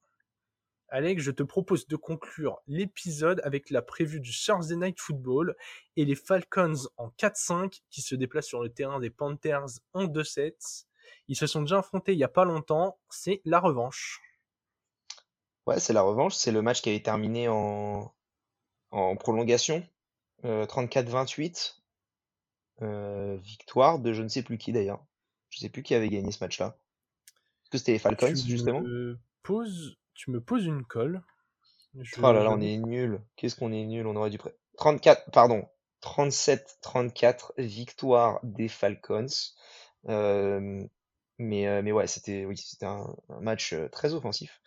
Alex, 0.90 1.22
je 1.22 1.30
te 1.30 1.42
propose 1.42 1.88
de 1.88 1.96
conclure 1.96 2.60
l'épisode 2.66 3.40
avec 3.42 3.70
la 3.70 3.82
prévue 3.82 4.20
du 4.20 4.30
Thursday 4.30 4.76
Night 4.76 5.00
Football 5.00 5.56
et 5.96 6.04
les 6.04 6.14
Falcons 6.14 6.88
en 6.98 7.08
4-5 7.18 7.80
qui 7.90 8.00
se 8.00 8.14
déplacent 8.14 8.46
sur 8.46 8.62
le 8.62 8.68
terrain 8.68 9.00
des 9.00 9.10
Panthers 9.10 9.80
en 9.92 10.04
2-7. 10.04 10.84
Ils 11.28 11.36
se 11.36 11.46
sont 11.46 11.62
déjà 11.62 11.78
affrontés 11.78 12.12
il 12.12 12.18
y 12.18 12.24
a 12.24 12.28
pas 12.28 12.44
longtemps, 12.44 12.98
c'est 13.08 13.40
la 13.44 13.60
revanche. 13.60 14.20
Ouais, 15.66 15.80
c'est 15.80 15.92
la 15.92 16.02
revanche, 16.02 16.34
c'est 16.34 16.52
le 16.52 16.62
match 16.62 16.82
qui 16.82 16.90
avait 16.90 17.00
terminé 17.02 17.48
en, 17.48 18.12
en 18.90 19.16
prolongation, 19.16 19.86
euh, 20.44 20.66
34-28. 20.66 21.76
Euh, 22.82 23.36
victoire 23.40 23.98
de 24.00 24.12
je 24.12 24.22
ne 24.22 24.28
sais 24.28 24.42
plus 24.42 24.58
qui 24.58 24.72
d'ailleurs. 24.72 25.04
Je 25.50 25.60
sais 25.60 25.68
plus 25.68 25.82
qui 25.82 25.94
avait 25.94 26.08
gagné 26.08 26.32
ce 26.32 26.42
match-là. 26.42 26.76
Est-ce 27.62 27.70
que 27.70 27.78
c'était 27.78 27.92
les 27.92 27.98
Falcons, 27.98 28.32
tu 28.34 28.36
justement? 28.48 28.80
me 28.80 29.18
poses, 29.42 29.96
Tu 30.14 30.30
me 30.30 30.40
poses 30.40 30.66
une 30.66 30.84
colle. 30.84 31.22
Je... 32.00 32.16
Oh 32.18 32.32
là 32.32 32.42
là, 32.42 32.50
on 32.50 32.60
est 32.60 32.76
nul. 32.76 33.22
Qu'est-ce 33.36 33.54
qu'on 33.56 33.72
est 33.72 33.84
nul, 33.84 34.06
on 34.06 34.16
aurait 34.16 34.30
dû 34.30 34.38
près. 34.38 34.54
34, 34.76 35.30
pardon, 35.30 35.68
37-34, 36.02 37.52
victoire 37.58 38.40
des 38.42 38.68
Falcons. 38.68 39.26
Euh, 40.08 40.84
mais, 41.38 41.66
euh, 41.66 41.82
mais 41.82 41.92
ouais, 41.92 42.06
c'était 42.06 42.44
oui, 42.44 42.60
un, 42.82 43.06
un, 43.28 43.40
match 43.40 43.72
euh, 43.72 43.88
très 43.88 44.14
offensif. 44.14 44.60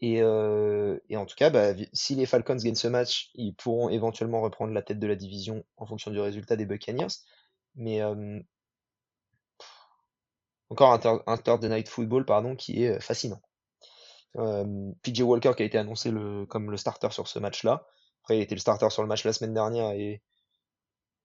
Et, 0.00 0.20
euh, 0.22 0.98
et, 1.08 1.16
en 1.16 1.24
tout 1.26 1.36
cas, 1.36 1.50
bah, 1.50 1.72
si 1.92 2.14
les 2.14 2.26
Falcons 2.26 2.56
gagnent 2.56 2.74
ce 2.74 2.88
match, 2.88 3.30
ils 3.34 3.54
pourront 3.54 3.88
éventuellement 3.88 4.42
reprendre 4.42 4.72
la 4.72 4.82
tête 4.82 4.98
de 4.98 5.06
la 5.06 5.16
division 5.16 5.64
en 5.78 5.86
fonction 5.86 6.10
du 6.10 6.20
résultat 6.20 6.56
des 6.56 6.66
Buccaneers. 6.66 7.06
Mais 7.76 8.02
euh, 8.02 8.40
encore 10.70 10.92
un, 10.92 11.22
un 11.26 11.36
Thursday 11.38 11.68
Night 11.68 11.88
Football 11.88 12.24
pardon, 12.24 12.56
qui 12.56 12.84
est 12.84 13.00
fascinant. 13.00 13.40
Euh, 14.36 14.92
PJ 15.02 15.22
Walker 15.22 15.52
qui 15.56 15.62
a 15.62 15.66
été 15.66 15.78
annoncé 15.78 16.10
le, 16.10 16.44
comme 16.46 16.70
le 16.70 16.76
starter 16.76 17.10
sur 17.10 17.28
ce 17.28 17.38
match-là. 17.38 17.86
Après, 18.22 18.38
il 18.38 18.42
était 18.42 18.54
le 18.54 18.60
starter 18.60 18.90
sur 18.90 19.02
le 19.02 19.08
match 19.08 19.24
la 19.24 19.32
semaine 19.32 19.54
dernière 19.54 19.92
et, 19.92 20.22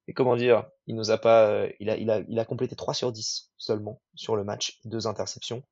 et 0.08 0.14
comment 0.14 0.36
dire, 0.36 0.66
il 0.88 0.96
nous 0.96 1.12
a 1.12 1.18
pas, 1.18 1.66
il 1.80 1.90
a, 1.90 1.98
il 1.98 2.10
a, 2.10 2.20
il 2.28 2.40
a 2.40 2.46
complété 2.46 2.76
3 2.76 2.94
sur 2.94 3.12
10 3.12 3.52
seulement 3.58 4.02
sur 4.16 4.36
le 4.36 4.44
match, 4.44 4.80
deux 4.86 5.08
interceptions. 5.08 5.64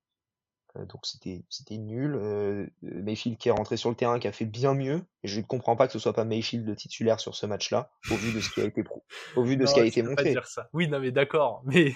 Euh, 0.77 0.85
donc 0.85 1.05
c'était 1.05 1.43
c'était 1.49 1.77
nul. 1.77 2.15
Euh, 2.15 2.67
Mayfield 2.81 3.37
qui 3.37 3.49
est 3.49 3.51
rentré 3.51 3.77
sur 3.77 3.89
le 3.89 3.95
terrain, 3.95 4.19
qui 4.19 4.27
a 4.27 4.31
fait 4.31 4.45
bien 4.45 4.73
mieux. 4.73 5.01
Et 5.23 5.27
je 5.27 5.39
ne 5.39 5.45
comprends 5.45 5.75
pas 5.75 5.87
que 5.87 5.93
ce 5.93 5.99
soit 5.99 6.13
pas 6.13 6.25
Mayfield 6.25 6.67
le 6.67 6.75
titulaire 6.75 7.19
sur 7.19 7.35
ce 7.35 7.45
match-là, 7.45 7.91
au 8.11 8.15
vu 8.15 8.33
de 8.33 8.39
ce 8.39 8.49
qui 8.51 8.61
a 8.61 8.65
été 8.65 8.83
pro 8.83 9.03
au 9.35 9.43
vu 9.43 9.57
de 9.57 9.63
non, 9.63 9.67
ce 9.67 9.73
qui 9.73 9.79
a 9.79 9.85
été 9.85 10.03
montré. 10.03 10.25
Pas 10.25 10.29
dire 10.29 10.47
ça. 10.47 10.69
Oui, 10.73 10.87
non 10.87 10.99
mais 10.99 11.11
d'accord. 11.11 11.63
Mais 11.65 11.93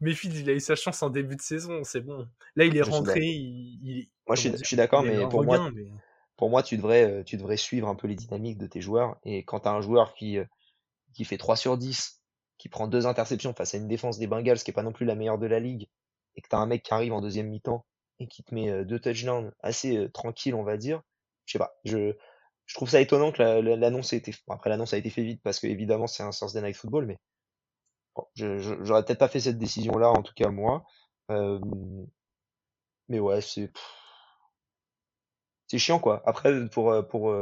Mayfield, 0.00 0.36
il 0.36 0.50
a 0.50 0.52
eu 0.54 0.60
sa 0.60 0.74
chance 0.74 1.02
en 1.02 1.10
début 1.10 1.36
de 1.36 1.42
saison, 1.42 1.84
c'est 1.84 2.00
bon. 2.00 2.26
Là, 2.56 2.64
il 2.64 2.76
est 2.76 2.84
je 2.84 2.90
rentré. 2.90 3.20
Il, 3.20 3.80
il, 3.82 4.08
moi, 4.26 4.36
je 4.36 4.50
suis, 4.62 4.76
d'accord, 4.76 5.02
mais 5.02 5.28
pour 5.28 5.44
moi, 5.44 5.70
mais... 5.74 5.90
pour 6.36 6.48
moi, 6.48 6.62
tu 6.62 6.76
devrais 6.76 7.04
euh, 7.04 7.22
tu 7.24 7.36
devrais 7.36 7.56
suivre 7.56 7.88
un 7.88 7.94
peu 7.94 8.06
les 8.06 8.14
dynamiques 8.14 8.58
de 8.58 8.66
tes 8.66 8.80
joueurs. 8.80 9.16
Et 9.24 9.44
quand 9.44 9.60
tu 9.60 9.68
as 9.68 9.72
un 9.72 9.80
joueur 9.80 10.14
qui 10.14 10.38
qui 11.12 11.24
fait 11.24 11.36
3 11.36 11.56
sur 11.56 11.76
10, 11.76 12.22
qui 12.56 12.68
prend 12.68 12.86
deux 12.86 13.06
interceptions 13.06 13.52
face 13.52 13.74
à 13.74 13.78
une 13.78 13.88
défense 13.88 14.18
des 14.18 14.26
Bengals 14.26 14.58
qui 14.58 14.70
est 14.70 14.74
pas 14.74 14.82
non 14.82 14.92
plus 14.92 15.04
la 15.04 15.14
meilleure 15.14 15.38
de 15.38 15.46
la 15.46 15.58
ligue, 15.58 15.88
et 16.36 16.42
que 16.42 16.48
tu 16.48 16.56
as 16.56 16.58
un 16.58 16.66
mec 16.66 16.82
qui 16.82 16.94
arrive 16.94 17.12
en 17.12 17.20
deuxième 17.20 17.48
mi-temps 17.48 17.84
et 18.18 18.28
qui 18.28 18.42
te 18.44 18.54
met 18.54 18.84
deux 18.84 19.00
touchdowns 19.00 19.52
assez 19.60 19.96
euh, 19.96 20.08
tranquille, 20.10 20.54
on 20.54 20.62
va 20.62 20.76
dire. 20.76 21.02
Je 21.46 21.52
sais 21.52 21.58
pas, 21.58 21.74
je, 21.84 22.14
trouve 22.74 22.88
ça 22.88 23.00
étonnant 23.00 23.32
que 23.32 23.42
l'annonce 23.42 24.12
ait 24.12 24.16
été. 24.16 24.32
Bon, 24.46 24.54
après, 24.54 24.70
l'annonce 24.70 24.94
a 24.94 24.96
été 24.96 25.10
fait 25.10 25.22
vite 25.24 25.42
parce 25.42 25.60
que 25.60 25.66
évidemment 25.66 26.06
c'est 26.06 26.22
un 26.22 26.30
Thursday 26.30 26.62
Night 26.62 26.76
Football, 26.76 27.06
mais 27.06 27.18
bon, 28.14 28.26
j'aurais 28.34 29.04
peut-être 29.04 29.18
pas 29.18 29.28
fait 29.28 29.40
cette 29.40 29.58
décision-là, 29.58 30.10
en 30.10 30.22
tout 30.22 30.34
cas 30.34 30.48
moi. 30.48 30.84
Euh, 31.30 31.60
mais 33.08 33.20
ouais, 33.20 33.40
c'est 33.40 33.70
c'est 35.66 35.78
chiant 35.78 35.98
quoi. 35.98 36.22
Après, 36.26 36.68
pour 36.70 36.94
pour 37.08 37.34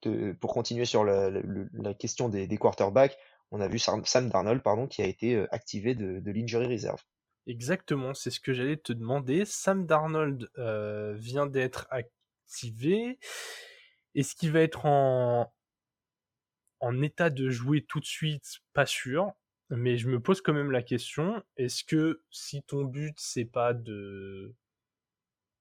te, 0.00 0.32
pour 0.32 0.54
continuer 0.54 0.86
sur 0.86 1.04
la, 1.04 1.30
la, 1.30 1.40
la 1.72 1.94
question 1.94 2.28
des, 2.28 2.46
des, 2.46 2.56
quarterbacks, 2.58 3.16
on 3.50 3.60
a 3.60 3.68
vu 3.68 3.78
Sam 3.78 4.02
Darnold 4.28 4.62
pardon 4.62 4.86
qui 4.86 5.02
a 5.02 5.06
été 5.06 5.46
activé 5.50 5.94
de, 5.94 6.20
de 6.20 6.32
l'injury 6.32 6.66
reserve. 6.66 7.02
Exactement, 7.46 8.14
c'est 8.14 8.30
ce 8.30 8.40
que 8.40 8.52
j'allais 8.52 8.76
te 8.76 8.92
demander. 8.92 9.44
Sam 9.44 9.86
Darnold 9.86 10.50
euh, 10.58 11.14
vient 11.14 11.46
d'être 11.46 11.86
activé. 11.90 13.18
Est-ce 14.14 14.34
qu'il 14.34 14.52
va 14.52 14.60
être 14.60 14.86
en... 14.86 15.52
en 16.80 17.02
état 17.02 17.30
de 17.30 17.50
jouer 17.50 17.84
tout 17.84 18.00
de 18.00 18.06
suite? 18.06 18.60
Pas 18.72 18.86
sûr. 18.86 19.32
Mais 19.70 19.96
je 19.96 20.08
me 20.08 20.20
pose 20.20 20.42
quand 20.42 20.52
même 20.52 20.70
la 20.70 20.82
question, 20.82 21.42
est-ce 21.56 21.84
que 21.84 22.22
si 22.30 22.62
ton 22.62 22.84
but 22.84 23.14
c'est 23.18 23.46
pas 23.46 23.72
de 23.72 24.54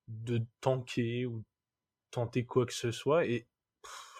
de 0.09 0.45
tanker 0.59 1.25
ou 1.25 1.43
tenter 2.11 2.45
quoi 2.45 2.65
que 2.65 2.73
ce 2.73 2.91
soit, 2.91 3.25
et 3.25 3.47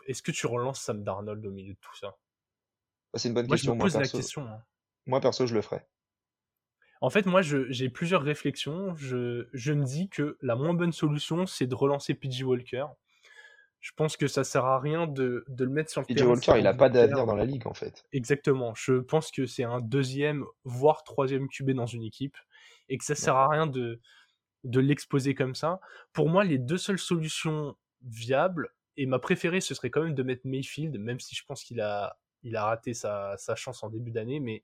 est-ce 0.07 0.22
que 0.22 0.32
tu 0.32 0.47
relances 0.47 0.82
Sam 0.82 1.03
Darnold 1.03 1.45
au 1.45 1.51
milieu 1.51 1.74
de 1.74 1.80
tout 1.80 1.95
ça? 1.97 2.18
Bah, 3.11 3.20
C'est 3.20 3.28
une 3.28 3.34
bonne 3.34 3.47
moi, 3.47 3.57
question. 3.57 3.74
Je 3.74 3.78
me 3.78 3.82
pose 3.82 3.93
moi, 3.93 4.01
perso, 4.01 4.18
la 4.18 4.22
question. 4.22 4.47
Hein. 4.47 4.64
Moi 5.05 5.20
perso, 5.20 5.45
je 5.45 5.53
le 5.53 5.61
ferais. 5.61 5.86
En 7.04 7.10
fait, 7.10 7.26
moi, 7.26 7.41
j'ai 7.41 7.89
plusieurs 7.89 8.22
réflexions. 8.22 8.95
Je, 8.95 9.49
je, 9.51 9.74
me 9.74 9.84
dis 9.84 10.08
que 10.08 10.38
la 10.41 10.56
moins 10.56 10.74
bonne 10.74 10.93
solution, 10.93 11.45
c'est 11.45 11.68
de 11.68 11.76
relancer 11.76 12.14
PG 12.14 12.45
Walker. 12.45 12.86
Je 13.82 13.91
pense 13.93 14.16
que 14.16 14.28
ça 14.28 14.45
sert 14.45 14.64
à 14.64 14.80
rien 14.80 15.06
de, 15.06 15.43
de 15.49 15.66
le 15.66 15.70
mettre 15.70 15.91
sur 15.91 15.99
le 15.99 16.08
PJ. 16.08 16.22
Walker, 16.22 16.54
il 16.58 16.66
a 16.66 16.74
pas 16.74 16.88
d'avenir 16.88 17.26
dans 17.26 17.36
la 17.36 17.43
ligue 17.43 17.68
en 17.68 17.74
fait. 17.74 18.06
Exactement. 18.14 18.74
Je 18.76 18.93
pense 19.01 19.32
que 19.32 19.45
c'est 19.45 19.66
un 19.66 19.82
deuxième, 19.82 20.45
voire 20.64 21.04
troisième 21.04 21.49
QB 21.49 21.72
dans 21.72 21.86
une 21.86 22.04
équipe 22.04 22.38
et 22.88 22.97
que 22.97 23.04
ça 23.04 23.16
sert 23.16 23.36
à 23.36 23.49
rien 23.49 23.68
de, 23.68 23.99
de 24.64 24.80
l'exposer 24.80 25.36
comme 25.36 25.56
ça. 25.56 25.82
Pour 26.14 26.30
moi, 26.30 26.45
les 26.45 26.58
deux 26.58 26.78
seules 26.78 26.99
solutions 26.99 27.76
viables, 28.01 28.70
et 28.95 29.08
ma 29.08 29.20
préférée, 29.20 29.60
ce 29.60 29.76
serait 29.76 29.89
quand 29.89 30.04
même 30.04 30.16
de 30.16 30.24
mettre 30.24 30.47
Mayfield, 30.47 30.97
même 30.97 31.20
si 31.20 31.36
je 31.36 31.43
pense 31.43 31.66
qu'il 31.66 31.82
a, 31.82 32.18
il 32.43 32.56
a 32.56 32.64
raté 32.64 32.93
sa, 32.93 33.36
sa 33.36 33.56
chance 33.56 33.84
en 33.84 33.89
début 33.89 34.12
d'année, 34.12 34.39
mais 34.39 34.64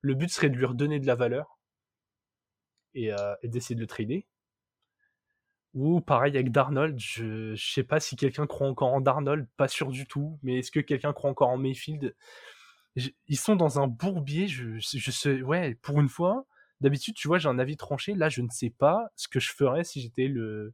le 0.00 0.14
but 0.14 0.30
serait 0.30 0.50
de 0.50 0.56
lui 0.56 0.64
redonner 0.64 0.98
de 0.98 1.06
la 1.06 1.14
valeur 1.14 1.56
et, 2.96 3.12
euh, 3.12 3.34
et 3.42 3.48
d'essayer 3.48 3.76
de 3.76 3.80
le 3.80 3.86
trader. 3.86 4.26
Ou 5.74 6.00
pareil 6.00 6.34
avec 6.34 6.50
Darnold, 6.50 6.98
je, 6.98 7.54
je 7.54 7.72
sais 7.72 7.84
pas 7.84 8.00
si 8.00 8.16
quelqu'un 8.16 8.46
croit 8.46 8.66
encore 8.66 8.94
en 8.94 9.00
Darnold, 9.00 9.46
pas 9.56 9.68
sûr 9.68 9.90
du 9.90 10.06
tout, 10.06 10.38
mais 10.42 10.58
est-ce 10.58 10.70
que 10.70 10.80
quelqu'un 10.80 11.12
croit 11.12 11.30
encore 11.30 11.50
en 11.50 11.58
Mayfield? 11.58 12.16
Ils 13.28 13.36
sont 13.38 13.56
dans 13.56 13.78
un 13.78 13.86
bourbier, 13.86 14.48
je, 14.48 14.78
je 14.78 15.10
sais, 15.10 15.42
ouais, 15.42 15.74
pour 15.82 16.00
une 16.00 16.08
fois, 16.08 16.46
d'habitude, 16.80 17.14
tu 17.14 17.28
vois, 17.28 17.36
j'ai 17.36 17.50
un 17.50 17.58
avis 17.58 17.76
tranché, 17.76 18.14
là, 18.14 18.30
je 18.30 18.40
ne 18.40 18.48
sais 18.48 18.70
pas 18.70 19.10
ce 19.16 19.28
que 19.28 19.38
je 19.38 19.52
ferais 19.52 19.84
si 19.84 20.00
j'étais 20.00 20.28
le, 20.28 20.72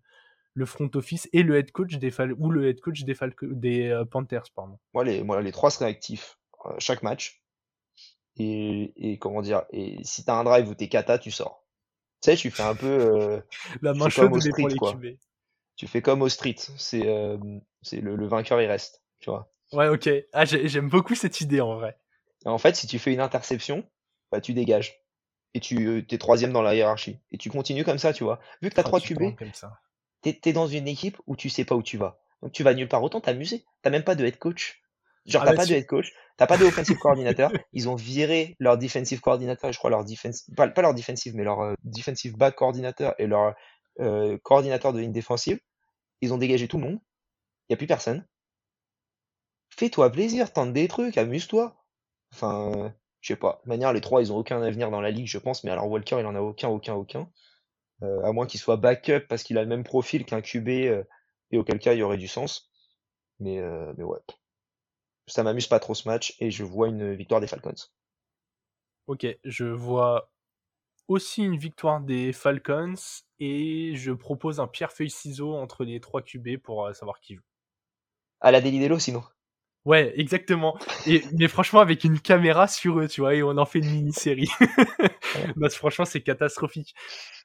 le 0.54 0.66
front 0.66 0.90
office 0.94 1.28
et 1.32 1.42
le 1.42 1.56
head 1.56 1.72
coach 1.72 1.96
des 1.96 2.12
Fal 2.12 2.32
ou 2.34 2.50
le 2.50 2.68
head 2.68 2.80
coach 2.80 3.02
des, 3.02 3.14
Fal 3.14 3.34
des 3.42 3.88
euh, 3.88 4.04
Panthers, 4.04 4.52
pardon. 4.54 4.78
Moi, 4.94 5.02
les, 5.02 5.24
moi, 5.24 5.42
les 5.42 5.50
trois 5.50 5.70
seraient 5.70 5.90
actifs 5.90 6.38
euh, 6.66 6.74
chaque 6.78 7.02
match. 7.02 7.42
Et, 8.36 8.92
et 8.96 9.18
comment 9.18 9.42
dire, 9.42 9.64
et 9.70 9.98
si 10.04 10.24
t'as 10.24 10.36
un 10.38 10.44
drive 10.44 10.68
où 10.68 10.74
t'es 10.74 10.88
kata, 10.88 11.18
tu 11.18 11.30
sors. 11.30 11.61
Tu 12.22 12.30
sais, 12.30 12.36
tu 12.36 12.50
fais 12.50 12.62
un 12.62 12.74
peu. 12.74 12.86
Euh, 12.86 13.40
La 13.82 13.94
main 13.94 14.08
chaude 14.08 14.40
street, 14.40 14.68
pour 14.68 14.76
quoi. 14.76 15.00
Tu 15.76 15.86
fais 15.86 16.02
comme 16.02 16.22
au 16.22 16.28
street. 16.28 16.56
C'est 16.76 17.06
euh, 17.06 17.36
c'est 17.82 18.00
le, 18.00 18.14
le, 18.14 18.26
vainqueur, 18.28 18.60
il 18.60 18.66
reste. 18.66 19.02
Tu 19.20 19.30
vois. 19.30 19.52
Ouais, 19.72 19.88
ok. 19.88 20.08
Ah, 20.32 20.44
j'aime 20.44 20.88
beaucoup 20.88 21.14
cette 21.14 21.40
idée 21.40 21.60
en 21.60 21.74
vrai. 21.74 21.96
En 22.44 22.58
fait, 22.58 22.76
si 22.76 22.86
tu 22.86 22.98
fais 22.98 23.12
une 23.12 23.20
interception, 23.20 23.84
bah, 24.30 24.40
tu 24.40 24.54
dégages. 24.54 25.00
Et 25.54 25.60
tu 25.60 26.06
es 26.08 26.18
troisième 26.18 26.52
dans 26.52 26.62
la 26.62 26.74
hiérarchie. 26.74 27.18
Et 27.30 27.38
tu 27.38 27.50
continues 27.50 27.84
comme 27.84 27.98
ça, 27.98 28.12
tu 28.12 28.24
vois. 28.24 28.40
Vu 28.62 28.70
que 28.70 28.74
t'as 28.74 28.82
trois 28.82 29.00
QB, 29.00 29.36
t'es 30.22 30.40
es 30.44 30.52
dans 30.52 30.66
une 30.66 30.88
équipe 30.88 31.18
où 31.26 31.36
tu 31.36 31.50
sais 31.50 31.64
pas 31.64 31.74
où 31.74 31.82
tu 31.82 31.98
vas. 31.98 32.20
Donc 32.42 32.52
tu 32.52 32.62
vas 32.62 32.74
nulle 32.74 32.88
part. 32.88 33.02
Autant 33.02 33.20
t'amuser. 33.20 33.64
T'as 33.82 33.90
même 33.90 34.04
pas 34.04 34.14
de 34.14 34.24
head 34.24 34.38
coach. 34.38 34.81
Genre, 35.26 35.42
ah 35.42 35.46
t'as 35.46 35.52
bah 35.52 35.56
pas 35.58 35.66
de 35.66 35.74
head 35.74 35.86
coach, 35.86 36.12
t'as 36.36 36.46
pas 36.46 36.58
de 36.58 36.64
offensive 36.64 36.98
coordinateur. 36.98 37.52
Ils 37.72 37.88
ont 37.88 37.94
viré 37.94 38.56
leur 38.58 38.76
defensive 38.76 39.20
coordinateur 39.20 39.70
et 39.70 39.72
je 39.72 39.78
crois 39.78 39.90
leur 39.90 40.04
defense, 40.04 40.50
pas, 40.56 40.68
pas 40.68 40.82
leur 40.82 40.94
defensive, 40.94 41.34
mais 41.36 41.44
leur 41.44 41.60
euh, 41.60 41.74
defensive 41.84 42.36
back 42.36 42.56
coordinateur 42.56 43.14
et 43.18 43.26
leur 43.26 43.54
euh, 44.00 44.36
coordinateur 44.42 44.92
de 44.92 44.98
ligne 44.98 45.12
défensive. 45.12 45.60
Ils 46.20 46.34
ont 46.34 46.38
dégagé 46.38 46.66
tout 46.66 46.78
le 46.78 46.84
monde. 46.84 47.00
Y 47.68 47.74
a 47.74 47.76
plus 47.76 47.86
personne. 47.86 48.26
Fais-toi 49.70 50.10
plaisir, 50.10 50.52
tente 50.52 50.72
des 50.72 50.88
trucs, 50.88 51.16
amuse-toi. 51.16 51.76
Enfin, 52.32 52.92
je 53.20 53.28
sais 53.28 53.38
pas. 53.38 53.60
De 53.64 53.68
manière, 53.68 53.92
les 53.92 54.00
trois, 54.00 54.22
ils 54.22 54.32
ont 54.32 54.36
aucun 54.36 54.60
avenir 54.62 54.90
dans 54.90 55.00
la 55.00 55.10
ligue, 55.10 55.26
je 55.26 55.38
pense. 55.38 55.64
Mais 55.64 55.70
alors 55.70 55.88
Walker, 55.88 56.16
il 56.18 56.26
en 56.26 56.34
a 56.34 56.40
aucun, 56.40 56.68
aucun, 56.68 56.94
aucun. 56.94 57.30
Euh, 58.02 58.22
à 58.24 58.32
moins 58.32 58.46
qu'il 58.46 58.58
soit 58.58 58.76
backup 58.76 59.26
parce 59.28 59.44
qu'il 59.44 59.56
a 59.58 59.62
le 59.62 59.68
même 59.68 59.84
profil 59.84 60.24
qu'un 60.24 60.40
QB 60.40 60.68
euh, 60.68 61.04
et 61.52 61.58
auquel 61.58 61.78
cas 61.78 61.92
il 61.94 62.00
y 62.00 62.02
aurait 62.02 62.16
du 62.16 62.28
sens. 62.28 62.70
Mais, 63.38 63.60
mais 63.96 64.04
ouais 64.04 64.20
ça 65.26 65.42
m'amuse 65.42 65.66
pas 65.66 65.80
trop 65.80 65.94
ce 65.94 66.08
match 66.08 66.34
et 66.40 66.50
je 66.50 66.64
vois 66.64 66.88
une 66.88 67.14
victoire 67.14 67.40
des 67.40 67.46
Falcons. 67.46 67.74
Ok, 69.06 69.26
je 69.44 69.64
vois 69.64 70.30
aussi 71.08 71.42
une 71.42 71.56
victoire 71.56 72.00
des 72.00 72.32
Falcons 72.32 72.94
et 73.40 73.94
je 73.94 74.12
propose 74.12 74.60
un 74.60 74.66
pierre-feuille-ciseau 74.66 75.54
entre 75.54 75.84
les 75.84 76.00
trois 76.00 76.22
QB 76.22 76.58
pour 76.58 76.86
euh, 76.86 76.92
savoir 76.92 77.20
qui 77.20 77.34
joue. 77.34 77.42
À 78.40 78.50
la 78.50 78.60
Delidello 78.60 78.98
sinon. 78.98 79.22
Ouais, 79.84 80.12
exactement. 80.16 80.78
Et, 81.08 81.24
mais 81.36 81.48
franchement, 81.48 81.80
avec 81.80 82.04
une 82.04 82.20
caméra 82.20 82.68
sur 82.68 83.00
eux, 83.00 83.08
tu 83.08 83.20
vois, 83.20 83.34
et 83.34 83.42
on 83.42 83.56
en 83.58 83.66
fait 83.66 83.80
une 83.80 83.90
mini-série. 83.90 84.48
bah, 85.56 85.68
franchement, 85.70 86.04
c'est 86.04 86.20
catastrophique. 86.20 86.94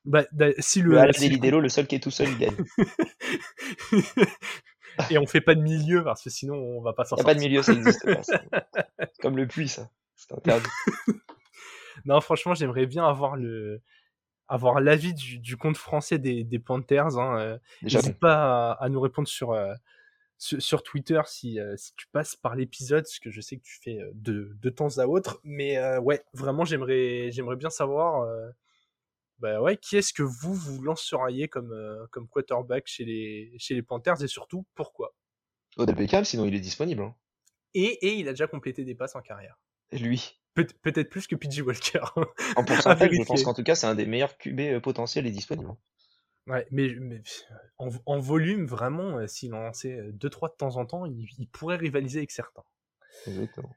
Bah, 0.05 0.23
si 0.59 0.82
le, 0.82 1.03
le, 1.03 1.13
si 1.13 1.30
le 1.30 1.69
seul 1.69 1.88
qui 1.88 1.95
est 1.95 1.99
tout 1.99 2.11
seul, 2.11 2.30
il 2.30 2.38
gagne. 2.38 2.55
et 5.10 5.18
on 5.18 5.26
fait 5.26 5.41
pas 5.41 5.56
de 5.56 5.62
milieu 5.62 6.04
parce 6.04 6.24
que 6.24 6.30
sinon 6.30 6.56
on 6.56 6.82
va 6.82 6.93
pas 6.93 7.06
sortir. 7.06 7.26
Y 7.26 7.30
a 7.30 7.34
pas 7.34 7.39
de 7.39 7.39
milieu, 7.39 7.62
ça 7.62 7.74
existe 7.74 8.06
pas. 8.52 8.68
Comme 9.22 9.38
le 9.38 9.48
puits, 9.48 9.68
ça. 9.68 9.89
C'est 10.16 10.34
interdit. 10.34 10.70
non, 12.06 12.20
franchement, 12.22 12.54
j'aimerais 12.54 12.86
bien 12.86 13.06
avoir 13.08 13.36
le 13.36 13.82
avoir 14.48 14.80
l'avis 14.80 15.14
du, 15.14 15.39
du 15.39 15.58
compte 15.58 15.78
français 15.78 16.20
des, 16.20 16.43
des 16.43 16.60
Panthers. 16.60 17.18
Hein. 17.18 17.60
N'hésite 17.82 18.18
pas 18.18 18.72
à, 18.72 18.84
à, 18.84 18.88
nous 18.88 19.02
répondre 19.02 19.28
sur, 19.28 19.52
euh, 19.52 19.74
sur, 20.38 20.62
sur, 20.62 20.84
Twitter 20.84 21.20
si, 21.26 21.60
euh, 21.60 21.76
si 21.76 21.93
tu 21.98 22.08
passes 22.08 22.38
par 22.38 22.56
l'épisode, 22.56 23.06
ce 23.08 23.20
que 23.20 23.30
je 23.30 23.41
sais 23.41 23.58
que 23.58 23.64
tu 23.64 23.78
fais 23.84 24.00
de, 24.14 24.56
de 24.62 24.70
temps 24.70 25.00
à 25.00 25.06
autre. 25.06 25.41
Mais 25.43 25.78
euh, 25.78 26.00
ouais, 26.00 26.24
vraiment, 26.34 26.64
j'aimerais 26.64 27.30
j'aimerais 27.32 27.58
bien 27.58 27.70
savoir 27.70 28.26
bah 29.40 29.62
ouais, 29.62 29.78
qui 29.78 29.98
est-ce 29.98 30.14
que 30.14 30.24
vous 30.24 30.54
vous 30.54 30.82
lanceriez 30.82 31.48
comme, 31.48 31.72
euh, 31.72 32.06
comme 32.12 32.28
quarterback 32.28 32.88
chez 32.88 33.06
les, 33.06 33.54
chez 33.60 33.76
les 33.76 33.84
Panthers 33.84 34.24
et 34.24 34.28
surtout 34.28 34.66
pourquoi? 34.76 35.14
Odell 35.78 35.96
Beckham, 35.96 36.26
sinon 36.26 36.46
il 36.46 36.56
est 36.56 36.60
disponible. 36.60 37.04
Hein. 37.04 37.16
Et, 37.74 38.08
et 38.08 38.16
il 38.16 38.28
a 38.28 38.32
déjà 38.32 38.48
complété 38.48 38.84
des 38.84 38.96
passes 38.96 39.16
en 39.16 39.22
carrière. 39.22 39.60
Et 39.92 40.00
lui 40.00 40.40
Pe 40.54 40.64
Peut-être 40.82 41.10
plus 41.10 41.28
que 41.28 41.36
PJ 41.36 41.62
Walker. 41.62 42.02
en 42.56 42.64
pourcentage, 42.64 43.12
je 43.12 43.24
pense 43.24 43.44
qu'en 43.44 43.54
tout 43.54 43.64
cas, 43.64 43.76
c'est 43.76 43.86
un 43.86 43.94
des 43.94 44.08
meilleurs 44.08 44.38
QB 44.38 44.60
euh, 44.60 44.80
potentiels 44.80 45.28
et 45.28 45.32
disponibles. 45.32 45.76
Ouais, 46.48 46.66
mais, 46.72 46.96
mais 47.00 47.22
en, 47.78 47.90
en, 48.06 48.20
volume, 48.20 48.66
vraiment, 48.66 49.20
euh, 49.20 49.28
s'il 49.28 49.54
en 49.54 49.60
lançait 49.60 50.02
2-3 50.14 50.52
de 50.52 50.56
temps 50.56 50.78
en 50.78 50.86
temps, 50.86 51.06
il, 51.06 51.28
il 51.38 51.48
pourrait 51.48 51.76
rivaliser 51.76 52.20
avec 52.20 52.32
certains. 52.32 52.64
Exactement. 53.28 53.70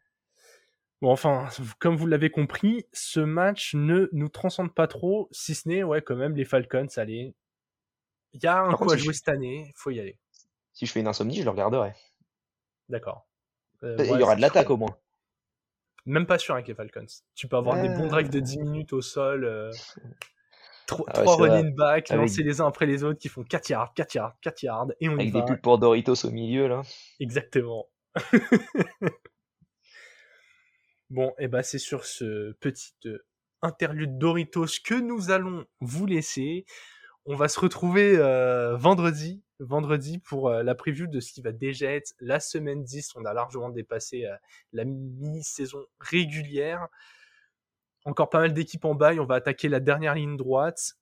Bon, 1.00 1.10
enfin, 1.10 1.48
comme 1.78 1.96
vous 1.96 2.06
l'avez 2.06 2.30
compris, 2.30 2.86
ce 2.92 3.20
match 3.20 3.74
ne 3.74 4.08
nous 4.12 4.28
transcende 4.28 4.74
pas 4.74 4.86
trop, 4.86 5.28
si 5.32 5.54
ce 5.54 5.66
n'est, 5.68 5.82
ouais, 5.82 6.02
quand 6.02 6.16
même, 6.16 6.36
les 6.36 6.44
Falcons, 6.44 6.86
allez. 6.96 7.34
Il 8.32 8.42
y 8.42 8.46
a 8.46 8.60
un 8.60 8.74
coup 8.74 8.90
à 8.92 8.96
jouer 8.96 9.14
cette 9.14 9.28
année, 9.28 9.72
faut 9.76 9.90
y 9.90 9.98
aller. 9.98 10.18
Si 10.72 10.86
je 10.86 10.92
fais 10.92 11.00
une 11.00 11.08
insomnie, 11.08 11.36
je 11.36 11.44
le 11.44 11.50
regarderai. 11.50 11.94
D'accord. 12.88 13.26
Euh, 13.82 13.96
il 13.98 14.20
y 14.20 14.22
aura 14.22 14.36
de 14.36 14.42
l'attaque 14.42 14.68
au 14.70 14.76
moins. 14.76 14.96
Même 16.04 16.26
pas 16.26 16.38
sûr 16.38 16.54
avec 16.54 16.68
les 16.68 16.74
Falcons. 16.74 17.06
Tu 17.34 17.48
peux 17.48 17.56
avoir 17.56 17.80
des 17.80 17.88
bons 17.88 18.08
drives 18.08 18.30
de 18.30 18.40
10 18.40 18.58
minutes 18.58 18.92
au 18.92 19.00
sol, 19.00 19.44
euh, 19.44 19.70
trois 20.86 21.06
ah 21.08 21.24
ouais, 21.24 21.48
running 21.48 21.74
backs, 21.74 22.10
avec... 22.10 22.28
lancer 22.28 22.42
les 22.42 22.60
uns 22.60 22.66
après 22.66 22.86
les 22.86 23.04
autres 23.04 23.18
qui 23.18 23.28
font 23.28 23.42
4 23.42 23.70
yards, 23.70 23.94
4 23.94 24.14
yards, 24.14 24.36
4 24.42 24.62
yards, 24.62 24.86
et 25.00 25.08
on 25.08 25.14
avec 25.14 25.28
y 25.28 25.30
va. 25.30 25.40
des 25.40 25.46
pubs 25.46 25.60
pour 25.60 25.78
Doritos 25.78 26.26
au 26.26 26.30
milieu, 26.30 26.68
là. 26.68 26.82
Exactement. 27.20 27.88
Bon, 31.10 31.30
et 31.30 31.44
eh 31.44 31.48
ben 31.48 31.62
c'est 31.62 31.80
sur 31.80 32.04
ce 32.04 32.52
petit 32.60 32.94
euh, 33.06 33.18
interlude 33.62 34.16
Doritos 34.16 34.66
que 34.84 34.94
nous 34.94 35.32
allons 35.32 35.66
vous 35.80 36.06
laisser. 36.06 36.64
On 37.26 37.34
va 37.34 37.48
se 37.48 37.58
retrouver 37.58 38.16
euh, 38.16 38.76
vendredi, 38.76 39.42
vendredi 39.58 40.18
pour 40.20 40.48
euh, 40.48 40.62
la 40.62 40.76
preview 40.76 41.08
de 41.08 41.18
ce 41.18 41.32
qui 41.32 41.42
va 41.42 41.50
déjà 41.50 41.90
être 41.90 42.14
la 42.20 42.38
semaine 42.38 42.84
10. 42.84 43.16
On 43.16 43.24
a 43.24 43.34
largement 43.34 43.70
dépassé 43.70 44.24
la 44.72 44.84
mini-saison 44.84 45.84
régulière. 45.98 46.86
Encore 48.04 48.30
pas 48.30 48.38
mal 48.38 48.54
d'équipes 48.54 48.84
en 48.84 48.94
bail. 48.94 49.18
On 49.18 49.26
va 49.26 49.34
attaquer 49.34 49.68
la 49.68 49.80
dernière 49.80 50.14
ligne 50.14 50.36
droite. 50.36 50.94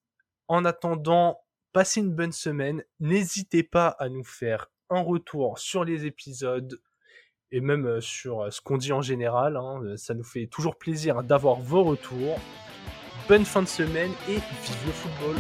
En 0.49 0.65
attendant, 0.65 1.39
passez 1.75 2.01
une 2.01 2.15
bonne 2.15 2.33
semaine. 2.33 2.83
N'hésitez 2.99 3.63
pas 3.63 3.89
à 3.89 4.09
nous 4.09 4.25
faire 4.25 4.71
un 4.89 5.03
retour 5.03 5.59
sur 5.59 5.85
les 5.85 6.07
épisodes 6.07 6.81
et 7.51 7.61
même 7.61 8.01
sur 8.01 8.53
ce 8.53 8.61
qu'on 8.61 8.77
dit 8.77 8.93
en 8.93 9.03
général. 9.03 9.57
Hein, 9.57 9.97
ça 9.97 10.15
nous 10.15 10.25
fait 10.25 10.47
toujours 10.47 10.77
plaisir 10.77 11.23
d'avoir 11.23 11.57
vos 11.57 11.83
retours. 11.83 12.39
Bonne 13.29 13.45
fin 13.45 13.63
de 13.63 13.69
semaine 13.69 14.11
et 14.29 14.35
vive 14.35 14.87
le 14.87 14.93
football 14.93 15.37